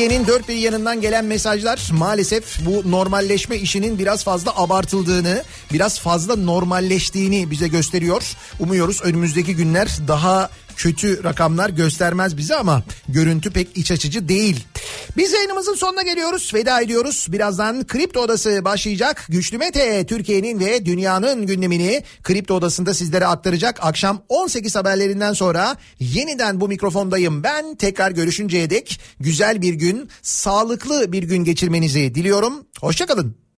Türkiye'nin 0.00 0.26
dört 0.26 0.48
bir 0.48 0.54
yanından 0.54 1.00
gelen 1.00 1.24
mesajlar 1.24 1.88
maalesef 1.92 2.66
bu 2.66 2.90
normalleşme 2.90 3.56
işinin 3.56 3.98
biraz 3.98 4.24
fazla 4.24 4.56
abartıldığını, 4.56 5.42
biraz 5.72 6.00
fazla 6.00 6.36
normalleştiğini 6.36 7.50
bize 7.50 7.68
gösteriyor. 7.68 8.22
Umuyoruz 8.58 9.00
önümüzdeki 9.02 9.56
günler 9.56 9.88
daha 10.08 10.50
kötü 10.76 11.24
rakamlar 11.24 11.70
göstermez 11.70 12.36
bize 12.36 12.56
ama 12.56 12.82
görüntü 13.08 13.50
pek 13.50 13.76
iç 13.76 13.90
açıcı 13.90 14.28
değil. 14.28 14.64
Biz 15.16 15.32
yayınımızın 15.32 15.74
sonuna 15.74 16.02
geliyoruz. 16.02 16.50
Veda 16.54 16.80
ediyoruz. 16.80 17.26
Birazdan 17.28 17.86
Kripto 17.86 18.20
Odası 18.20 18.64
başlayacak. 18.64 19.26
Güçlü 19.28 19.58
Mete 19.58 20.06
Türkiye'nin 20.06 20.60
ve 20.60 20.86
dünyanın 20.86 21.46
gündemini 21.46 22.02
Kripto 22.22 22.54
Odası'nda 22.54 22.94
sizlere 22.94 23.26
aktaracak. 23.26 23.78
Akşam 23.82 24.22
18 24.28 24.76
haberlerinden 24.76 25.32
sonra 25.32 25.76
yeniden 26.00 26.60
bu 26.60 26.68
mikrofondayım. 26.68 27.42
Ben 27.42 27.74
tekrar 27.74 28.10
görüşünceye 28.10 28.70
dek 28.70 29.00
güzel 29.20 29.62
bir 29.62 29.74
gün, 29.74 30.08
sağlıklı 30.22 31.12
bir 31.12 31.22
gün 31.22 31.44
geçirmenizi 31.44 32.14
diliyorum. 32.14 32.66
Hoşçakalın. 32.80 33.40